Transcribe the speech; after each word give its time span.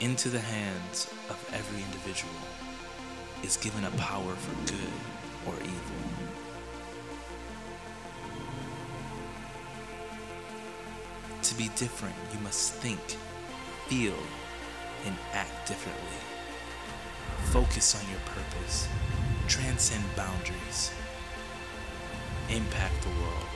into 0.00 0.30
the 0.30 0.40
hands 0.40 1.12
of 1.28 1.50
every 1.52 1.82
individual 1.82 2.32
is 3.42 3.58
given 3.58 3.84
a 3.84 3.90
power 3.92 4.34
for 4.34 4.54
good 4.66 4.92
or 5.46 5.54
evil. 5.62 6.00
To 11.42 11.54
be 11.54 11.68
different, 11.76 12.14
you 12.32 12.40
must 12.40 12.72
think, 12.74 13.00
feel, 13.88 14.16
and 15.04 15.14
act 15.34 15.68
differently. 15.68 16.20
Focus 17.52 17.94
on 17.94 18.10
your 18.10 18.20
purpose, 18.20 18.88
transcend 19.48 20.04
boundaries, 20.16 20.92
impact 22.48 23.02
the 23.02 23.08
world. 23.20 23.46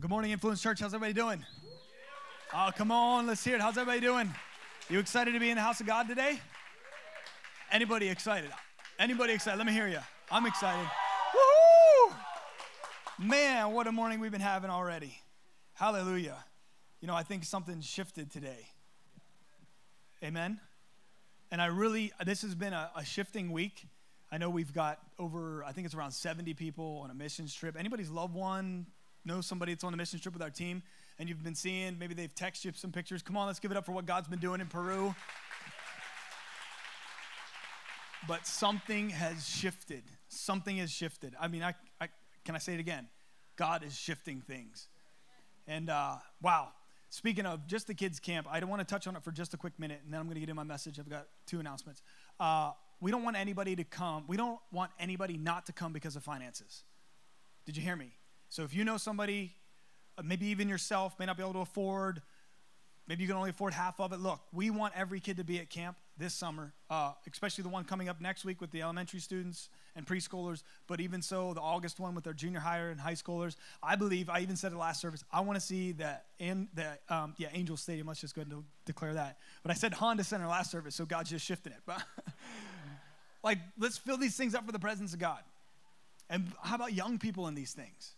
Good 0.00 0.10
morning, 0.10 0.30
Influence 0.32 0.60
Church. 0.60 0.80
How's 0.80 0.94
everybody 0.94 1.12
doing? 1.12 1.44
Oh, 2.52 2.70
come 2.76 2.90
on, 2.90 3.26
let's 3.26 3.42
hear 3.42 3.56
it. 3.56 3.60
How's 3.60 3.78
everybody 3.78 4.00
doing? 4.00 4.32
You 4.88 4.98
excited 4.98 5.32
to 5.32 5.40
be 5.40 5.50
in 5.50 5.56
the 5.56 5.62
house 5.62 5.80
of 5.80 5.86
God 5.86 6.08
today? 6.08 6.38
Anybody 7.72 8.08
excited? 8.08 8.50
Anybody 8.98 9.32
excited? 9.32 9.56
Let 9.56 9.66
me 9.66 9.72
hear 9.72 9.88
you. 9.88 10.00
I'm 10.30 10.46
excited. 10.46 10.86
Man, 13.18 13.72
what 13.72 13.86
a 13.86 13.92
morning 13.92 14.20
we've 14.20 14.32
been 14.32 14.40
having 14.40 14.70
already. 14.70 15.16
Hallelujah. 15.74 16.36
You 17.00 17.08
know, 17.08 17.14
I 17.14 17.22
think 17.22 17.44
something 17.44 17.80
shifted 17.80 18.30
today. 18.30 18.68
Amen. 20.22 20.60
And 21.54 21.62
I 21.62 21.66
really, 21.66 22.10
this 22.26 22.42
has 22.42 22.52
been 22.56 22.72
a, 22.72 22.90
a 22.96 23.04
shifting 23.04 23.52
week. 23.52 23.86
I 24.32 24.38
know 24.38 24.50
we've 24.50 24.74
got 24.74 24.98
over, 25.20 25.62
I 25.62 25.70
think 25.70 25.84
it's 25.84 25.94
around 25.94 26.10
70 26.10 26.52
people 26.54 27.00
on 27.04 27.12
a 27.12 27.14
missions 27.14 27.54
trip. 27.54 27.76
Anybody's 27.78 28.10
loved 28.10 28.34
one 28.34 28.86
know 29.24 29.40
somebody 29.40 29.72
that's 29.72 29.84
on 29.84 29.94
a 29.94 29.96
mission 29.96 30.18
trip 30.18 30.34
with 30.34 30.42
our 30.42 30.50
team 30.50 30.82
and 31.16 31.28
you've 31.28 31.44
been 31.44 31.54
seeing, 31.54 31.96
maybe 31.96 32.12
they've 32.12 32.34
texted 32.34 32.64
you 32.64 32.72
some 32.74 32.90
pictures. 32.90 33.22
Come 33.22 33.36
on, 33.36 33.46
let's 33.46 33.60
give 33.60 33.70
it 33.70 33.76
up 33.76 33.86
for 33.86 33.92
what 33.92 34.04
God's 34.04 34.26
been 34.26 34.40
doing 34.40 34.60
in 34.60 34.66
Peru. 34.66 35.14
But 38.26 38.48
something 38.48 39.10
has 39.10 39.48
shifted. 39.48 40.02
Something 40.26 40.78
has 40.78 40.90
shifted. 40.90 41.36
I 41.40 41.46
mean, 41.46 41.62
I, 41.62 41.74
I 42.00 42.08
can 42.44 42.56
I 42.56 42.58
say 42.58 42.74
it 42.74 42.80
again? 42.80 43.06
God 43.54 43.84
is 43.84 43.96
shifting 43.96 44.40
things. 44.40 44.88
And 45.68 45.88
uh, 45.88 46.16
wow, 46.42 46.70
speaking 47.14 47.46
of 47.46 47.64
just 47.68 47.86
the 47.86 47.94
kids' 47.94 48.18
camp, 48.18 48.48
I 48.50 48.58
don't 48.58 48.68
want 48.68 48.80
to 48.80 48.92
touch 48.92 49.06
on 49.06 49.14
it 49.14 49.22
for 49.22 49.30
just 49.30 49.54
a 49.54 49.56
quick 49.56 49.78
minute, 49.78 50.00
and 50.04 50.12
then 50.12 50.18
I'm 50.18 50.26
going 50.26 50.34
to 50.34 50.40
get 50.40 50.48
in 50.48 50.56
my 50.56 50.64
message. 50.64 50.98
I've 50.98 51.08
got 51.08 51.28
two 51.46 51.60
announcements. 51.60 52.02
Uh, 52.40 52.72
we 53.00 53.12
don't 53.12 53.22
want 53.22 53.36
anybody 53.36 53.76
to 53.76 53.84
come. 53.84 54.24
We 54.26 54.36
don't 54.36 54.58
want 54.72 54.90
anybody 54.98 55.36
not 55.36 55.66
to 55.66 55.72
come 55.72 55.92
because 55.92 56.16
of 56.16 56.24
finances. 56.24 56.82
Did 57.66 57.76
you 57.76 57.84
hear 57.84 57.94
me? 57.94 58.10
So 58.48 58.64
if 58.64 58.74
you 58.74 58.84
know 58.84 58.96
somebody, 58.96 59.54
uh, 60.18 60.22
maybe 60.24 60.46
even 60.46 60.68
yourself, 60.68 61.16
may 61.20 61.26
not 61.26 61.36
be 61.36 61.44
able 61.44 61.52
to 61.52 61.60
afford, 61.60 62.20
maybe 63.06 63.22
you 63.22 63.28
can 63.28 63.36
only 63.36 63.50
afford 63.50 63.74
half 63.74 64.00
of 64.00 64.12
it. 64.12 64.18
Look, 64.18 64.40
we 64.52 64.70
want 64.70 64.94
every 64.96 65.20
kid 65.20 65.36
to 65.36 65.44
be 65.44 65.60
at 65.60 65.70
camp 65.70 65.96
this 66.18 66.34
summer, 66.34 66.72
uh, 66.90 67.12
especially 67.30 67.62
the 67.62 67.68
one 67.68 67.84
coming 67.84 68.08
up 68.08 68.20
next 68.20 68.44
week 68.44 68.60
with 68.60 68.72
the 68.72 68.82
elementary 68.82 69.20
students 69.20 69.68
and 69.96 70.06
preschoolers, 70.06 70.62
but 70.86 71.00
even 71.00 71.22
so, 71.22 71.54
the 71.54 71.60
August 71.60 72.00
one 72.00 72.14
with 72.14 72.26
our 72.26 72.32
junior 72.32 72.60
higher 72.60 72.90
and 72.90 73.00
high 73.00 73.14
schoolers. 73.14 73.56
I 73.82 73.96
believe, 73.96 74.28
I 74.28 74.40
even 74.40 74.56
said 74.56 74.72
it 74.72 74.78
last 74.78 75.00
service, 75.00 75.24
I 75.32 75.40
want 75.40 75.56
to 75.56 75.64
see 75.64 75.92
that 75.92 76.26
in 76.38 76.68
the, 76.74 76.98
um, 77.08 77.34
yeah, 77.36 77.48
Angel 77.52 77.76
Stadium. 77.76 78.06
Let's 78.06 78.20
just 78.20 78.34
go 78.34 78.42
ahead 78.42 78.52
and 78.52 78.64
declare 78.84 79.14
that. 79.14 79.38
But 79.62 79.70
I 79.70 79.74
said 79.74 79.94
Honda 79.94 80.24
Center 80.24 80.46
last 80.46 80.70
service, 80.70 80.94
so 80.94 81.04
God's 81.04 81.30
just 81.30 81.44
shifting 81.44 81.72
it. 81.72 81.80
But 81.86 82.02
like, 83.42 83.58
let's 83.78 83.98
fill 83.98 84.16
these 84.16 84.36
things 84.36 84.54
up 84.54 84.64
for 84.64 84.72
the 84.72 84.78
presence 84.78 85.12
of 85.12 85.18
God. 85.18 85.40
And 86.30 86.50
how 86.62 86.76
about 86.76 86.94
young 86.94 87.18
people 87.18 87.46
in 87.46 87.54
these 87.54 87.74
things, 87.74 88.12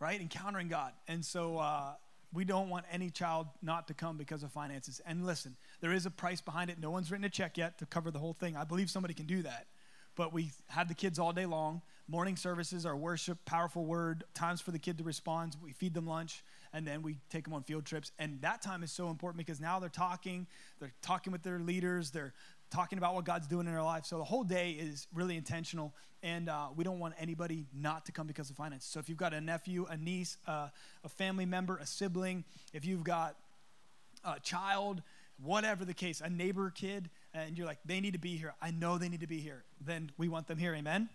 right? 0.00 0.18
Encountering 0.18 0.68
God. 0.68 0.92
And 1.06 1.22
so, 1.22 1.58
uh, 1.58 1.92
we 2.32 2.44
don't 2.44 2.68
want 2.68 2.84
any 2.90 3.10
child 3.10 3.46
not 3.62 3.88
to 3.88 3.94
come 3.94 4.16
because 4.16 4.42
of 4.42 4.52
finances. 4.52 5.00
And 5.06 5.24
listen, 5.24 5.56
there 5.80 5.92
is 5.92 6.06
a 6.06 6.10
price 6.10 6.40
behind 6.40 6.70
it. 6.70 6.78
No 6.78 6.90
one's 6.90 7.10
written 7.10 7.24
a 7.24 7.30
check 7.30 7.56
yet 7.56 7.78
to 7.78 7.86
cover 7.86 8.10
the 8.10 8.18
whole 8.18 8.34
thing. 8.34 8.56
I 8.56 8.64
believe 8.64 8.90
somebody 8.90 9.14
can 9.14 9.26
do 9.26 9.42
that. 9.42 9.66
But 10.16 10.32
we 10.32 10.50
have 10.68 10.88
the 10.88 10.94
kids 10.94 11.18
all 11.18 11.32
day 11.32 11.46
long. 11.46 11.82
Morning 12.08 12.36
services, 12.36 12.86
our 12.86 12.96
worship, 12.96 13.44
powerful 13.44 13.84
word, 13.84 14.24
times 14.32 14.60
for 14.60 14.70
the 14.70 14.78
kid 14.78 14.96
to 14.98 15.04
respond. 15.04 15.56
We 15.62 15.72
feed 15.72 15.92
them 15.92 16.06
lunch, 16.06 16.42
and 16.72 16.86
then 16.86 17.02
we 17.02 17.18
take 17.30 17.44
them 17.44 17.52
on 17.52 17.64
field 17.64 17.84
trips. 17.84 18.12
And 18.18 18.40
that 18.42 18.62
time 18.62 18.82
is 18.82 18.92
so 18.92 19.10
important 19.10 19.38
because 19.38 19.60
now 19.60 19.78
they're 19.80 19.88
talking, 19.88 20.46
they're 20.78 20.92
talking 21.02 21.32
with 21.32 21.42
their 21.42 21.58
leaders, 21.58 22.12
they're 22.12 22.32
talking 22.70 22.98
about 22.98 23.14
what 23.14 23.24
God's 23.24 23.46
doing 23.46 23.66
in 23.66 23.72
their 23.72 23.82
life. 23.82 24.06
So 24.06 24.18
the 24.18 24.24
whole 24.24 24.44
day 24.44 24.70
is 24.70 25.06
really 25.12 25.36
intentional, 25.36 25.92
and 26.22 26.48
uh, 26.48 26.68
we 26.74 26.84
don't 26.84 27.00
want 27.00 27.14
anybody 27.18 27.66
not 27.74 28.06
to 28.06 28.12
come 28.12 28.26
because 28.26 28.50
of 28.50 28.56
finances. 28.56 28.88
So 28.88 29.00
if 29.00 29.08
you've 29.08 29.18
got 29.18 29.34
a 29.34 29.40
nephew, 29.40 29.86
a 29.90 29.96
niece, 29.96 30.38
uh, 30.46 30.68
a 31.04 31.08
family 31.08 31.44
member, 31.44 31.76
a 31.76 31.86
sibling, 31.86 32.44
if 32.72 32.84
you've 32.84 33.04
got 33.04 33.36
a 34.24 34.40
child, 34.40 35.02
whatever 35.42 35.84
the 35.84 35.94
case, 35.94 36.20
a 36.20 36.30
neighbor 36.30 36.70
kid, 36.70 37.10
and 37.36 37.58
you're 37.58 37.66
like, 37.66 37.78
they 37.84 38.00
need 38.00 38.14
to 38.14 38.18
be 38.18 38.36
here. 38.36 38.54
I 38.62 38.70
know 38.70 38.98
they 38.98 39.08
need 39.08 39.20
to 39.20 39.26
be 39.26 39.40
here. 39.40 39.64
Then 39.84 40.10
we 40.16 40.28
want 40.28 40.46
them 40.46 40.58
here. 40.58 40.74
Amen. 40.74 41.08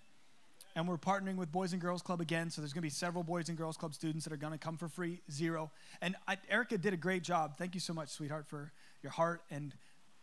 And 0.76 0.88
we're 0.88 0.98
partnering 0.98 1.36
with 1.36 1.52
Boys 1.52 1.74
and 1.74 1.82
Girls 1.82 2.02
Club 2.02 2.22
again. 2.22 2.50
So 2.50 2.62
there's 2.62 2.72
going 2.74 2.82
to 2.82 2.86
be 2.86 2.90
several 2.90 3.24
Boys 3.24 3.50
and 3.50 3.58
Girls 3.58 3.76
Club 3.76 3.94
students 3.94 4.24
that 4.26 4.34
are 4.34 4.38
going 4.38 4.54
to 4.54 4.60
come 4.60 4.78
for 4.78 4.88
free, 4.88 5.22
zero. 5.30 5.72
And 6.02 6.16
I, 6.28 6.38
Erica 6.50 6.78
did 6.78 6.94
a 6.94 6.98
great 6.98 7.24
job. 7.24 7.58
Thank 7.58 7.74
you 7.74 7.82
so 7.82 7.94
much, 7.94 8.10
sweetheart, 8.10 8.48
for 8.48 8.72
your 9.02 9.12
heart 9.12 9.42
and 9.50 9.74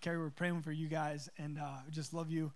Carrie, 0.00 0.18
we're 0.18 0.30
praying 0.30 0.62
for 0.62 0.72
you 0.72 0.86
guys 0.86 1.28
and 1.38 1.58
uh, 1.58 1.78
just 1.90 2.14
love 2.14 2.30
you. 2.30 2.52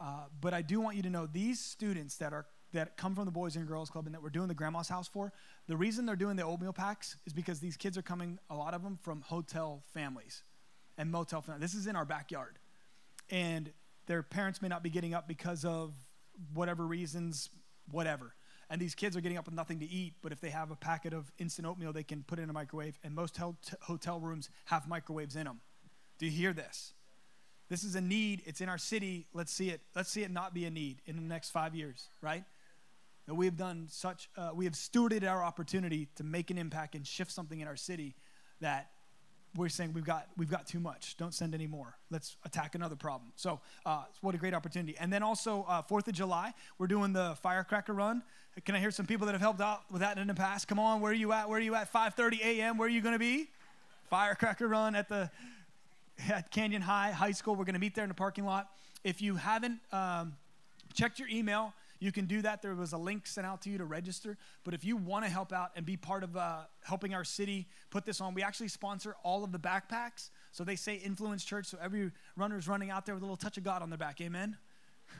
Uh, 0.00 0.24
but 0.40 0.54
I 0.54 0.62
do 0.62 0.80
want 0.80 0.96
you 0.96 1.02
to 1.02 1.10
know 1.10 1.26
these 1.26 1.60
students 1.60 2.16
that 2.16 2.32
are 2.32 2.46
that 2.72 2.96
come 2.96 3.14
from 3.14 3.24
the 3.24 3.30
Boys 3.30 3.56
and 3.56 3.66
Girls 3.66 3.88
Club 3.90 4.06
and 4.06 4.14
that 4.14 4.22
we're 4.22 4.28
doing 4.28 4.48
the 4.48 4.54
Grandma's 4.54 4.88
House 4.88 5.08
for, 5.08 5.32
the 5.66 5.76
reason 5.76 6.04
they're 6.04 6.16
doing 6.16 6.36
the 6.36 6.42
oatmeal 6.42 6.72
packs 6.72 7.16
is 7.24 7.32
because 7.32 7.60
these 7.60 7.76
kids 7.76 7.96
are 7.96 8.02
coming, 8.02 8.38
a 8.50 8.56
lot 8.56 8.74
of 8.74 8.82
them, 8.82 8.98
from 9.02 9.22
hotel 9.22 9.82
families 9.94 10.42
and 10.98 11.10
motel 11.10 11.40
families. 11.40 11.62
This 11.62 11.74
is 11.74 11.86
in 11.86 11.96
our 11.96 12.04
backyard. 12.04 12.58
And 13.30 13.72
their 14.06 14.22
parents 14.22 14.62
may 14.62 14.68
not 14.68 14.82
be 14.82 14.90
getting 14.90 15.14
up 15.14 15.26
because 15.26 15.64
of 15.64 15.92
whatever 16.52 16.86
reasons, 16.86 17.50
whatever. 17.90 18.34
And 18.68 18.80
these 18.80 18.94
kids 18.94 19.16
are 19.16 19.20
getting 19.20 19.38
up 19.38 19.46
with 19.46 19.54
nothing 19.54 19.78
to 19.80 19.86
eat, 19.86 20.14
but 20.22 20.32
if 20.32 20.40
they 20.40 20.50
have 20.50 20.70
a 20.70 20.76
packet 20.76 21.12
of 21.12 21.30
instant 21.38 21.68
oatmeal, 21.68 21.92
they 21.92 22.02
can 22.02 22.24
put 22.24 22.38
it 22.38 22.42
in 22.42 22.50
a 22.50 22.52
microwave. 22.52 22.98
And 23.04 23.14
most 23.14 23.38
hotel 23.82 24.20
rooms 24.20 24.50
have 24.66 24.88
microwaves 24.88 25.36
in 25.36 25.44
them. 25.44 25.60
Do 26.18 26.26
you 26.26 26.32
hear 26.32 26.52
this? 26.52 26.94
This 27.68 27.84
is 27.84 27.94
a 27.94 28.00
need. 28.00 28.42
It's 28.44 28.60
in 28.60 28.68
our 28.68 28.78
city. 28.78 29.26
Let's 29.32 29.52
see 29.52 29.70
it. 29.70 29.80
Let's 29.94 30.10
see 30.10 30.22
it 30.22 30.30
not 30.30 30.54
be 30.54 30.64
a 30.64 30.70
need 30.70 31.02
in 31.06 31.16
the 31.16 31.22
next 31.22 31.50
five 31.50 31.74
years, 31.74 32.08
right? 32.20 32.44
That 33.26 33.34
we 33.34 33.46
have 33.46 33.56
done 33.56 33.86
such, 33.88 34.28
uh, 34.36 34.50
we 34.54 34.64
have 34.64 34.74
stewarded 34.74 35.28
our 35.28 35.42
opportunity 35.42 36.08
to 36.16 36.24
make 36.24 36.50
an 36.50 36.58
impact 36.58 36.94
and 36.94 37.06
shift 37.06 37.32
something 37.32 37.60
in 37.60 37.68
our 37.68 37.76
city 37.76 38.14
that 38.60 38.90
we're 39.56 39.68
saying 39.68 39.92
we've 39.92 40.04
got 40.04 40.28
we've 40.36 40.50
got 40.50 40.66
too 40.66 40.80
much. 40.80 41.16
Don't 41.16 41.34
send 41.34 41.54
any 41.54 41.66
more. 41.66 41.96
Let's 42.10 42.36
attack 42.44 42.74
another 42.74 42.96
problem. 42.96 43.32
So, 43.36 43.60
uh, 43.84 44.04
what 44.20 44.34
a 44.34 44.38
great 44.38 44.54
opportunity! 44.54 44.96
And 44.98 45.12
then 45.12 45.22
also 45.22 45.64
uh, 45.68 45.82
Fourth 45.82 46.08
of 46.08 46.14
July, 46.14 46.52
we're 46.78 46.86
doing 46.86 47.12
the 47.12 47.36
firecracker 47.42 47.92
run. 47.92 48.22
Can 48.64 48.74
I 48.74 48.78
hear 48.78 48.90
some 48.90 49.06
people 49.06 49.26
that 49.26 49.32
have 49.32 49.42
helped 49.42 49.60
out 49.60 49.82
with 49.90 50.00
that 50.00 50.18
in 50.18 50.26
the 50.28 50.34
past? 50.34 50.68
Come 50.68 50.78
on, 50.78 51.00
where 51.00 51.12
are 51.12 51.14
you 51.14 51.32
at? 51.32 51.48
Where 51.48 51.58
are 51.58 51.62
you 51.62 51.74
at? 51.74 51.92
5:30 51.92 52.40
a.m. 52.40 52.78
Where 52.78 52.86
are 52.86 52.90
you 52.90 53.00
going 53.00 53.14
to 53.14 53.18
be? 53.18 53.48
Firecracker 54.08 54.68
run 54.68 54.94
at 54.94 55.08
the 55.08 55.30
at 56.30 56.50
Canyon 56.50 56.82
High 56.82 57.12
High 57.12 57.32
School. 57.32 57.54
We're 57.56 57.64
going 57.64 57.74
to 57.74 57.80
meet 57.80 57.94
there 57.94 58.04
in 58.04 58.08
the 58.08 58.14
parking 58.14 58.44
lot. 58.44 58.68
If 59.04 59.22
you 59.22 59.36
haven't 59.36 59.80
um, 59.92 60.34
checked 60.94 61.18
your 61.18 61.28
email, 61.28 61.72
you 61.98 62.12
can 62.12 62.26
do 62.26 62.42
that. 62.42 62.62
There 62.62 62.74
was 62.74 62.92
a 62.92 62.98
link 62.98 63.26
sent 63.26 63.46
out 63.46 63.62
to 63.62 63.70
you 63.70 63.78
to 63.78 63.84
register. 63.84 64.36
But 64.64 64.74
if 64.74 64.84
you 64.84 64.96
want 64.96 65.24
to 65.24 65.30
help 65.30 65.52
out 65.52 65.70
and 65.76 65.84
be 65.84 65.96
part 65.96 66.22
of 66.22 66.36
uh, 66.36 66.60
helping 66.84 67.14
our 67.14 67.24
city 67.24 67.68
put 67.90 68.04
this 68.04 68.20
on, 68.20 68.34
we 68.34 68.42
actually 68.42 68.68
sponsor 68.68 69.16
all 69.22 69.44
of 69.44 69.52
the 69.52 69.58
backpacks. 69.58 70.30
So 70.52 70.64
they 70.64 70.76
say 70.76 70.96
Influence 70.96 71.44
Church, 71.44 71.66
so 71.66 71.78
every 71.82 72.10
runner 72.36 72.58
is 72.58 72.68
running 72.68 72.90
out 72.90 73.06
there 73.06 73.14
with 73.14 73.22
a 73.22 73.26
little 73.26 73.36
touch 73.36 73.56
of 73.56 73.64
God 73.64 73.82
on 73.82 73.90
their 73.90 73.98
back. 73.98 74.20
Amen? 74.20 74.56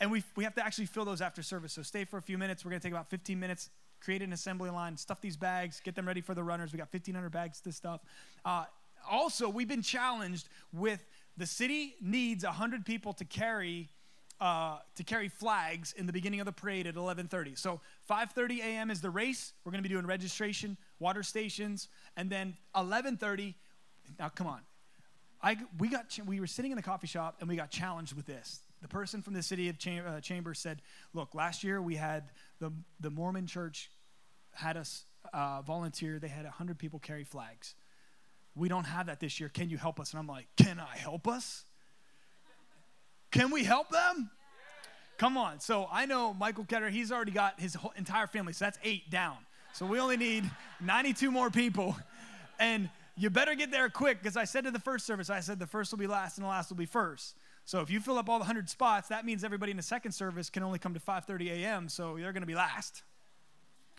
And 0.00 0.10
we, 0.10 0.24
we 0.34 0.42
have 0.42 0.56
to 0.56 0.66
actually 0.66 0.86
fill 0.86 1.04
those 1.04 1.20
after 1.20 1.44
service. 1.44 1.74
So 1.74 1.82
stay 1.82 2.04
for 2.04 2.16
a 2.16 2.22
few 2.22 2.36
minutes. 2.36 2.64
We're 2.64 2.70
going 2.70 2.80
to 2.80 2.84
take 2.84 2.92
about 2.92 3.08
15 3.08 3.38
minutes 3.38 3.70
create 4.02 4.22
an 4.22 4.32
assembly 4.32 4.70
line, 4.70 4.96
stuff 4.96 5.20
these 5.20 5.36
bags, 5.36 5.80
get 5.80 5.94
them 5.94 6.06
ready 6.06 6.20
for 6.20 6.34
the 6.34 6.42
runners. 6.42 6.72
We 6.72 6.78
got 6.78 6.92
1,500 6.92 7.30
bags 7.30 7.60
to 7.60 7.72
stuff. 7.72 8.00
Uh, 8.44 8.64
also, 9.08 9.48
we've 9.48 9.68
been 9.68 9.82
challenged 9.82 10.48
with 10.72 11.04
the 11.36 11.46
city 11.46 11.94
needs 12.00 12.44
100 12.44 12.84
people 12.84 13.12
to 13.14 13.24
carry 13.24 13.88
uh, 14.42 14.78
to 14.96 15.04
carry 15.04 15.28
flags 15.28 15.92
in 15.92 16.06
the 16.06 16.12
beginning 16.12 16.40
of 16.40 16.46
the 16.46 16.52
parade 16.52 16.88
at 16.88 16.96
11:30. 16.96 17.56
So 17.56 17.80
5:30 18.10 18.58
a.m. 18.58 18.90
is 18.90 19.00
the 19.00 19.08
race. 19.08 19.52
We're 19.64 19.70
going 19.70 19.82
to 19.84 19.88
be 19.88 19.94
doing 19.94 20.04
registration, 20.04 20.76
water 20.98 21.22
stations, 21.22 21.88
and 22.16 22.28
then 22.28 22.56
11:30. 22.74 23.54
Now, 24.18 24.30
come 24.30 24.48
on, 24.48 24.62
I 25.40 25.58
we 25.78 25.88
got 25.88 26.18
we 26.26 26.40
were 26.40 26.48
sitting 26.48 26.72
in 26.72 26.76
the 26.76 26.82
coffee 26.82 27.06
shop 27.06 27.36
and 27.38 27.48
we 27.48 27.54
got 27.54 27.70
challenged 27.70 28.14
with 28.14 28.26
this. 28.26 28.58
The 28.80 28.88
person 28.88 29.22
from 29.22 29.34
the 29.34 29.44
city 29.44 29.68
of 29.68 29.78
Cham- 29.78 30.04
uh, 30.04 30.52
said, 30.54 30.82
"Look, 31.14 31.36
last 31.36 31.62
year 31.62 31.80
we 31.80 31.94
had 31.94 32.32
the 32.58 32.72
the 32.98 33.10
Mormon 33.10 33.46
church 33.46 33.92
had 34.50 34.76
us 34.76 35.04
uh, 35.32 35.62
volunteer. 35.62 36.18
They 36.18 36.26
had 36.26 36.44
100 36.44 36.78
people 36.78 36.98
carry 36.98 37.22
flags." 37.22 37.76
we 38.54 38.68
don't 38.68 38.84
have 38.84 39.06
that 39.06 39.18
this 39.18 39.40
year. 39.40 39.48
Can 39.48 39.70
you 39.70 39.78
help 39.78 39.98
us? 39.98 40.10
And 40.10 40.20
I'm 40.20 40.26
like, 40.26 40.46
can 40.58 40.78
I 40.78 40.94
help 40.98 41.26
us? 41.26 41.64
Can 43.32 43.50
we 43.50 43.64
help 43.64 43.90
them? 43.90 44.30
Come 45.18 45.36
on. 45.36 45.60
So 45.60 45.88
I 45.90 46.06
know 46.06 46.34
Michael 46.34 46.64
Ketter, 46.64 46.90
he's 46.90 47.10
already 47.10 47.32
got 47.32 47.58
his 47.58 47.74
whole 47.74 47.92
entire 47.96 48.26
family, 48.26 48.52
so 48.52 48.66
that's 48.66 48.78
eight 48.84 49.10
down. 49.10 49.36
So 49.72 49.86
we 49.86 49.98
only 49.98 50.16
need 50.16 50.48
92 50.80 51.30
more 51.30 51.50
people. 51.50 51.96
And 52.60 52.90
you 53.16 53.30
better 53.30 53.54
get 53.54 53.70
there 53.70 53.88
quick 53.88 54.22
because 54.22 54.36
I 54.36 54.44
said 54.44 54.64
to 54.64 54.70
the 54.70 54.78
first 54.78 55.06
service, 55.06 55.30
I 55.30 55.40
said 55.40 55.58
the 55.58 55.66
first 55.66 55.90
will 55.90 55.98
be 55.98 56.06
last 56.06 56.38
and 56.38 56.44
the 56.44 56.48
last 56.48 56.70
will 56.70 56.76
be 56.76 56.86
first. 56.86 57.36
So 57.64 57.80
if 57.80 57.90
you 57.90 58.00
fill 58.00 58.18
up 58.18 58.28
all 58.28 58.38
the 58.38 58.44
100 58.44 58.68
spots, 58.68 59.08
that 59.08 59.24
means 59.24 59.44
everybody 59.44 59.70
in 59.70 59.76
the 59.76 59.82
second 59.82 60.12
service 60.12 60.50
can 60.50 60.62
only 60.62 60.78
come 60.78 60.94
to 60.94 61.00
5:30 61.00 61.50
a.m., 61.50 61.88
so 61.88 62.16
they're 62.16 62.32
going 62.32 62.42
to 62.42 62.46
be 62.46 62.54
last. 62.54 63.02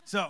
So, 0.06 0.30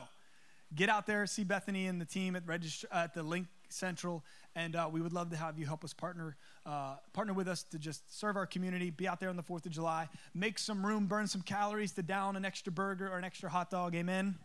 get 0.75 0.87
out 0.87 1.07
there, 1.07 1.25
see 1.25 1.43
Bethany 1.43 1.87
and 1.87 1.99
the 1.99 2.05
team 2.05 2.35
at, 2.35 2.45
register, 2.45 2.87
at 2.91 3.13
the 3.13 3.23
Link 3.23 3.47
Central, 3.69 4.23
and 4.55 4.75
uh, 4.75 4.89
we 4.91 5.01
would 5.01 5.13
love 5.13 5.29
to 5.31 5.35
have 5.35 5.57
you 5.57 5.65
help 5.65 5.83
us 5.83 5.93
partner 5.93 6.35
uh, 6.65 6.95
partner 7.11 7.33
with 7.33 7.47
us 7.47 7.63
to 7.63 7.79
just 7.79 8.17
serve 8.17 8.37
our 8.37 8.45
community, 8.45 8.89
be 8.89 9.07
out 9.07 9.19
there 9.19 9.29
on 9.29 9.35
the 9.35 9.43
4th 9.43 9.65
of 9.65 9.71
July, 9.71 10.07
make 10.33 10.57
some 10.57 10.85
room, 10.85 11.07
burn 11.07 11.27
some 11.27 11.41
calories 11.41 11.91
to 11.93 12.03
down 12.03 12.35
an 12.35 12.45
extra 12.45 12.71
burger 12.71 13.09
or 13.09 13.17
an 13.17 13.23
extra 13.23 13.49
hot 13.49 13.69
dog. 13.69 13.95
Amen. 13.95 14.35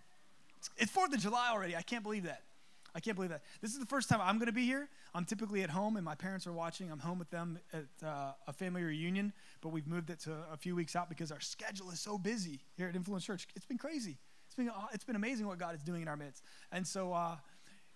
It's, 0.57 0.71
it's 0.79 0.93
4th 0.93 1.13
of 1.13 1.21
July 1.21 1.49
already. 1.53 1.77
I 1.77 1.83
can't 1.83 2.03
believe 2.03 2.25
that. 2.25 2.43
I 2.95 3.01
can't 3.01 3.15
believe 3.15 3.31
that. 3.31 3.43
This 3.61 3.73
is 3.73 3.79
the 3.79 3.87
first 3.87 4.09
time 4.09 4.21
I'm 4.21 4.39
going 4.39 4.47
to 4.47 4.53
be 4.53 4.65
here. 4.65 4.89
I'm 5.15 5.25
typically 5.25 5.63
at 5.63 5.71
home, 5.71 5.97
and 5.97 6.05
my 6.05 6.15
parents 6.15 6.47
are 6.47 6.53
watching. 6.53 6.91
I'm 6.91 6.99
home 6.99 7.19
with 7.19 7.31
them 7.31 7.59
at 7.73 7.85
uh, 8.05 8.33
a 8.47 8.53
family 8.53 8.83
reunion, 8.83 9.33
but 9.61 9.69
we've 9.69 9.87
moved 9.87 10.11
it 10.11 10.19
to 10.21 10.33
a 10.53 10.57
few 10.57 10.75
weeks 10.75 10.97
out 10.97 11.09
because 11.09 11.31
our 11.31 11.41
schedule 11.41 11.91
is 11.91 12.01
so 12.01 12.19
busy 12.19 12.61
here 12.77 12.89
at 12.89 12.97
Influence 12.97 13.25
Church. 13.25 13.47
It's 13.55 13.67
been 13.67 13.79
crazy. 13.79 14.19
It's 14.47 14.55
been, 14.55 14.71
uh, 14.71 14.87
it's 14.93 15.05
been 15.05 15.17
amazing 15.17 15.47
what 15.47 15.59
God 15.59 15.75
is 15.75 15.83
doing 15.83 16.03
in 16.03 16.09
our 16.09 16.17
midst. 16.17 16.43
And 16.73 16.87
so, 16.87 17.13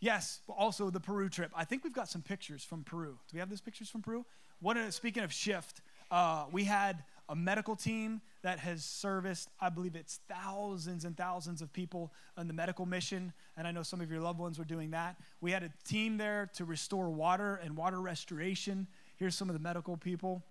yes, 0.03 0.41
also 0.49 0.91
the 0.91 1.01
Peru 1.01 1.31
trip. 1.31 1.51
I 1.57 1.65
think 1.65 1.85
we've 1.85 1.95
got 1.95 2.09
some 2.09 2.21
pictures 2.21 2.63
from 2.63 2.85
Peru. 2.85 3.13
Do 3.13 3.35
we 3.35 3.39
have 3.39 3.49
those 3.49 3.63
pictures 3.63 3.89
from 3.89 4.03
Peru? 4.03 4.27
What, 4.61 4.77
speaking 4.93 5.23
of 5.23 5.33
shift, 5.33 5.81
uh, 6.11 6.45
we 6.53 6.65
had 6.65 7.03
a 7.29 7.35
medical 7.35 7.75
team 7.75 8.21
that 8.43 8.59
has 8.59 8.85
serviced, 8.85 9.49
I 9.61 9.71
believe 9.71 9.97
it's 9.97 10.21
thousands 10.29 11.05
and 11.05 11.17
thousands 11.17 11.63
of 11.63 11.73
people 11.73 12.13
on 12.37 12.49
the 12.49 12.53
medical 12.53 12.85
mission. 12.85 13.33
And 13.57 13.67
I 13.67 13.71
know 13.71 13.83
some 13.83 14.01
of 14.01 14.11
your 14.11 14.21
loved 14.21 14.39
ones 14.39 14.59
were 14.59 14.65
doing 14.65 14.91
that. 14.91 15.17
We 15.41 15.53
had 15.53 15.63
a 15.63 15.71
team 15.89 16.19
there 16.19 16.51
to 16.57 16.65
restore 16.65 17.09
water 17.09 17.61
and 17.63 17.77
water 17.77 18.01
restoration. 18.01 18.89
Here's 19.17 19.35
some 19.35 19.49
of 19.49 19.55
the 19.55 19.61
medical 19.61 19.97
people. 19.97 20.43